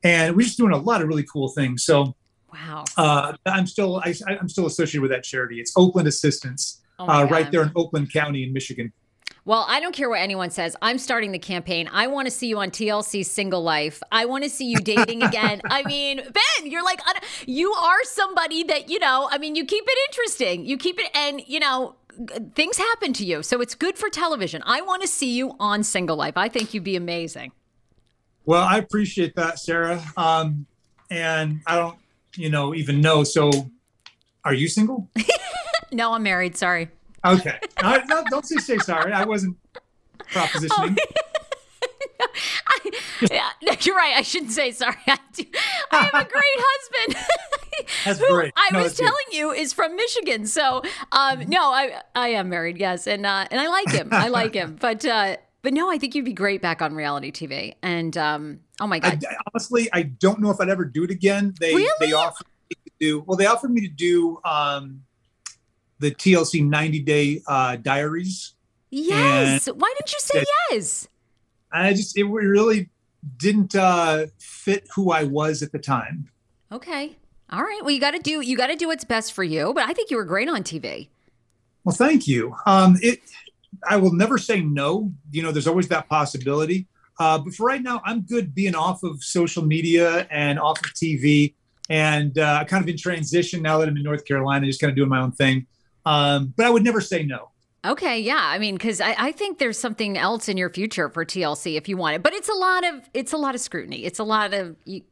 And 0.02 0.36
we're 0.36 0.42
just 0.42 0.58
doing 0.58 0.72
a 0.72 0.78
lot 0.78 1.02
of 1.02 1.08
really 1.08 1.24
cool 1.24 1.48
things. 1.48 1.84
So, 1.84 2.14
wow, 2.52 2.84
uh, 2.96 3.36
I'm 3.46 3.66
still 3.66 4.00
I, 4.04 4.14
am 4.28 4.48
still 4.48 4.66
associated 4.66 5.02
with 5.02 5.10
that 5.10 5.24
charity. 5.24 5.60
It's 5.60 5.72
Oakland 5.76 6.08
Assistance 6.08 6.80
oh 6.98 7.06
uh, 7.06 7.24
right 7.24 7.50
there 7.50 7.62
in 7.62 7.72
Oakland 7.76 8.12
County 8.12 8.44
in 8.44 8.52
Michigan. 8.52 8.92
Well, 9.46 9.66
I 9.68 9.78
don't 9.78 9.94
care 9.94 10.08
what 10.08 10.20
anyone 10.20 10.50
says. 10.50 10.74
I'm 10.80 10.96
starting 10.96 11.30
the 11.32 11.38
campaign. 11.38 11.88
I 11.92 12.06
want 12.06 12.26
to 12.26 12.30
see 12.30 12.46
you 12.46 12.58
on 12.58 12.70
TLC 12.70 13.26
Single 13.26 13.62
Life. 13.62 14.02
I 14.10 14.24
want 14.24 14.42
to 14.44 14.48
see 14.48 14.64
you 14.64 14.78
dating 14.78 15.22
again. 15.22 15.60
I 15.70 15.82
mean, 15.82 16.16
Ben, 16.16 16.70
you're 16.70 16.82
like, 16.82 17.00
you 17.44 17.70
are 17.72 18.04
somebody 18.04 18.64
that, 18.64 18.88
you 18.88 18.98
know, 18.98 19.28
I 19.30 19.36
mean, 19.36 19.54
you 19.54 19.66
keep 19.66 19.84
it 19.86 19.98
interesting. 20.08 20.64
You 20.64 20.78
keep 20.78 20.98
it, 20.98 21.10
and, 21.14 21.42
you 21.46 21.60
know, 21.60 21.94
things 22.54 22.78
happen 22.78 23.12
to 23.14 23.26
you. 23.26 23.42
So 23.42 23.60
it's 23.60 23.74
good 23.74 23.98
for 23.98 24.08
television. 24.08 24.62
I 24.64 24.80
want 24.80 25.02
to 25.02 25.08
see 25.08 25.36
you 25.36 25.54
on 25.60 25.82
Single 25.82 26.16
Life. 26.16 26.38
I 26.38 26.48
think 26.48 26.72
you'd 26.72 26.84
be 26.84 26.96
amazing. 26.96 27.52
Well, 28.46 28.62
I 28.62 28.78
appreciate 28.78 29.34
that, 29.36 29.58
Sarah. 29.58 30.02
Um, 30.16 30.64
and 31.10 31.60
I 31.66 31.76
don't, 31.76 31.98
you 32.36 32.48
know, 32.48 32.74
even 32.74 33.02
know. 33.02 33.24
So 33.24 33.50
are 34.44 34.54
you 34.54 34.68
single? 34.68 35.10
No, 35.94 36.12
I'm 36.12 36.22
married. 36.22 36.56
Sorry. 36.56 36.88
Okay. 37.24 37.58
no, 37.82 38.24
don't 38.30 38.44
say, 38.44 38.56
say 38.56 38.78
sorry. 38.78 39.12
I 39.12 39.24
wasn't 39.24 39.56
propositioning. 40.30 40.98
Oh. 40.98 41.16
I, 42.66 42.90
yeah, 43.30 43.50
no, 43.62 43.72
you're 43.80 43.96
right. 43.96 44.14
I 44.16 44.22
shouldn't 44.22 44.52
say 44.52 44.70
sorry. 44.70 44.96
I, 45.06 45.18
do, 45.32 45.44
I 45.90 46.04
have 46.04 46.26
a 46.26 46.30
great 46.30 46.42
husband. 46.56 47.26
That's 48.04 48.30
great. 48.30 48.52
I 48.56 48.68
no, 48.72 48.82
was 48.82 48.96
telling 48.96 49.14
good. 49.30 49.36
you 49.36 49.52
is 49.52 49.72
from 49.72 49.96
Michigan. 49.96 50.46
So, 50.46 50.82
um, 51.12 51.44
no, 51.48 51.60
I 51.72 52.00
I 52.14 52.28
am 52.28 52.48
married. 52.48 52.78
Yes, 52.78 53.06
and 53.06 53.26
uh, 53.26 53.46
and 53.50 53.60
I 53.60 53.68
like 53.68 53.90
him. 53.90 54.08
I 54.12 54.28
like 54.28 54.54
him. 54.54 54.76
But 54.80 55.04
uh, 55.04 55.36
but 55.62 55.72
no, 55.72 55.90
I 55.90 55.98
think 55.98 56.14
you'd 56.14 56.24
be 56.24 56.32
great 56.32 56.62
back 56.62 56.82
on 56.82 56.94
reality 56.94 57.32
TV. 57.32 57.74
And 57.82 58.16
um, 58.16 58.60
oh 58.80 58.86
my 58.86 58.98
god, 58.98 59.24
I, 59.28 59.36
honestly, 59.52 59.88
I 59.92 60.02
don't 60.02 60.40
know 60.40 60.50
if 60.50 60.60
I'd 60.60 60.68
ever 60.68 60.84
do 60.84 61.04
it 61.04 61.10
again. 61.10 61.54
They 61.58 61.74
really? 61.74 61.90
they 62.00 62.12
offered 62.12 62.46
me 62.70 62.76
to 62.84 62.92
do 63.00 63.24
well. 63.26 63.36
They 63.36 63.46
offered 63.46 63.70
me 63.70 63.80
to 63.82 63.88
do 63.88 64.40
um, 64.44 65.02
the 65.98 66.10
TLC 66.10 66.66
90 66.66 67.00
Day 67.00 67.42
uh, 67.46 67.76
Diaries. 67.76 68.54
Yes. 68.90 69.66
Why 69.66 69.94
didn't 69.98 70.12
you 70.12 70.20
say 70.20 70.44
yes? 70.70 71.08
I 71.72 71.92
just, 71.92 72.16
it 72.16 72.24
really 72.24 72.90
didn't 73.36 73.74
uh, 73.74 74.26
fit 74.38 74.86
who 74.94 75.10
I 75.10 75.24
was 75.24 75.62
at 75.62 75.72
the 75.72 75.78
time. 75.78 76.30
Okay. 76.70 77.16
All 77.50 77.62
right. 77.62 77.80
Well, 77.82 77.90
you 77.90 78.00
got 78.00 78.12
to 78.12 78.18
do 78.18 78.40
you 78.40 78.56
got 78.56 78.68
to 78.68 78.76
do 78.76 78.88
what's 78.88 79.04
best 79.04 79.32
for 79.32 79.44
you. 79.44 79.72
But 79.74 79.88
I 79.88 79.92
think 79.92 80.10
you 80.10 80.16
were 80.16 80.24
great 80.24 80.48
on 80.48 80.62
TV. 80.62 81.08
Well, 81.84 81.94
thank 81.94 82.26
you. 82.26 82.54
Um, 82.66 82.96
it. 83.02 83.20
I 83.88 83.96
will 83.96 84.12
never 84.12 84.38
say 84.38 84.60
no. 84.60 85.12
You 85.30 85.42
know, 85.42 85.52
there's 85.52 85.66
always 85.66 85.88
that 85.88 86.08
possibility. 86.08 86.86
Uh, 87.18 87.38
but 87.38 87.54
for 87.54 87.66
right 87.66 87.82
now, 87.82 88.00
I'm 88.04 88.22
good 88.22 88.54
being 88.54 88.74
off 88.74 89.02
of 89.02 89.22
social 89.22 89.64
media 89.64 90.26
and 90.30 90.58
off 90.58 90.78
of 90.80 90.92
TV, 90.94 91.54
and 91.88 92.36
uh, 92.38 92.64
kind 92.64 92.82
of 92.82 92.88
in 92.88 92.96
transition 92.96 93.62
now 93.62 93.78
that 93.78 93.88
I'm 93.88 93.96
in 93.96 94.02
North 94.02 94.24
Carolina, 94.24 94.66
just 94.66 94.80
kind 94.80 94.90
of 94.90 94.96
doing 94.96 95.08
my 95.08 95.20
own 95.20 95.32
thing. 95.32 95.66
Um, 96.06 96.52
but 96.56 96.66
I 96.66 96.70
would 96.70 96.84
never 96.84 97.00
say 97.00 97.22
no. 97.22 97.50
Okay, 97.84 98.18
yeah. 98.18 98.40
I 98.40 98.58
mean, 98.58 98.76
because 98.76 99.00
I, 99.00 99.14
I, 99.18 99.32
think 99.32 99.58
there's 99.58 99.78
something 99.78 100.16
else 100.16 100.48
in 100.48 100.56
your 100.56 100.70
future 100.70 101.10
for 101.10 101.24
TLC 101.24 101.76
if 101.76 101.86
you 101.86 101.98
want 101.98 102.16
it, 102.16 102.22
but 102.22 102.32
it's 102.32 102.48
a 102.48 102.54
lot 102.54 102.82
of 102.82 103.08
it's 103.12 103.34
a 103.34 103.36
lot 103.36 103.54
of 103.54 103.60
scrutiny. 103.60 104.04
It's 104.06 104.18
a 104.18 104.24
lot 104.24 104.54
of 104.54 104.76
you. 104.84 105.02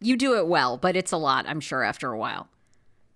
You 0.00 0.16
do 0.16 0.38
it 0.38 0.46
well, 0.46 0.78
but 0.78 0.96
it's 0.96 1.12
a 1.12 1.18
lot. 1.18 1.44
I'm 1.46 1.60
sure 1.60 1.82
after 1.82 2.10
a 2.10 2.18
while. 2.18 2.48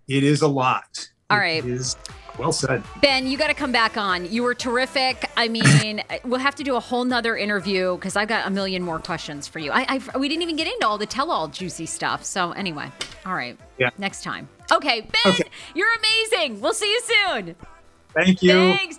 It 0.07 0.23
is 0.23 0.43
a 0.43 0.49
lot. 0.49 1.11
All 1.31 1.39
right. 1.39 1.65
It 1.65 1.71
is 1.71 1.97
well 2.39 2.53
said. 2.53 2.83
Ben, 3.01 3.27
you 3.27 3.39
got 3.39 3.49
to 3.49 3.55
come 3.55 3.73
back 3.73 3.97
on. 3.97 4.31
You 4.31 4.43
were 4.43 4.55
terrific. 4.55 5.29
I 5.37 5.49
mean, 5.49 6.03
we'll 6.25 6.39
have 6.39 6.55
to 6.57 6.65
do 6.65 6.77
a 6.77 6.81
whole 6.81 7.05
nother 7.05 7.37
interview 7.37 7.97
because 7.97 8.17
I've 8.17 8.29
got 8.29 8.47
a 8.47 8.51
million 8.51 8.83
more 8.83 8.99
questions 8.99 9.49
for 9.49 9.59
you. 9.59 9.73
I, 9.73 10.01
I 10.15 10.19
we 10.19 10.29
didn't 10.29 10.43
even 10.43 10.57
get 10.57 10.69
into 10.69 10.87
all 10.87 10.99
the 10.99 11.07
tell-all 11.07 11.49
juicy 11.49 11.87
stuff. 11.87 12.25
So 12.25 12.53
anyway, 12.53 12.91
all 13.25 13.35
right. 13.35 13.59
Yeah. 13.79 13.91
Next 13.99 14.23
time. 14.23 14.49
Okay, 14.73 15.01
Ben, 15.03 15.33
okay. 15.33 15.45
you're 15.75 15.93
amazing. 15.95 16.61
We'll 16.61 16.75
see 16.75 16.91
you 16.91 17.01
soon. 17.03 17.57
Thank 18.15 18.43
you. 18.43 18.53
Thanks. 18.53 18.99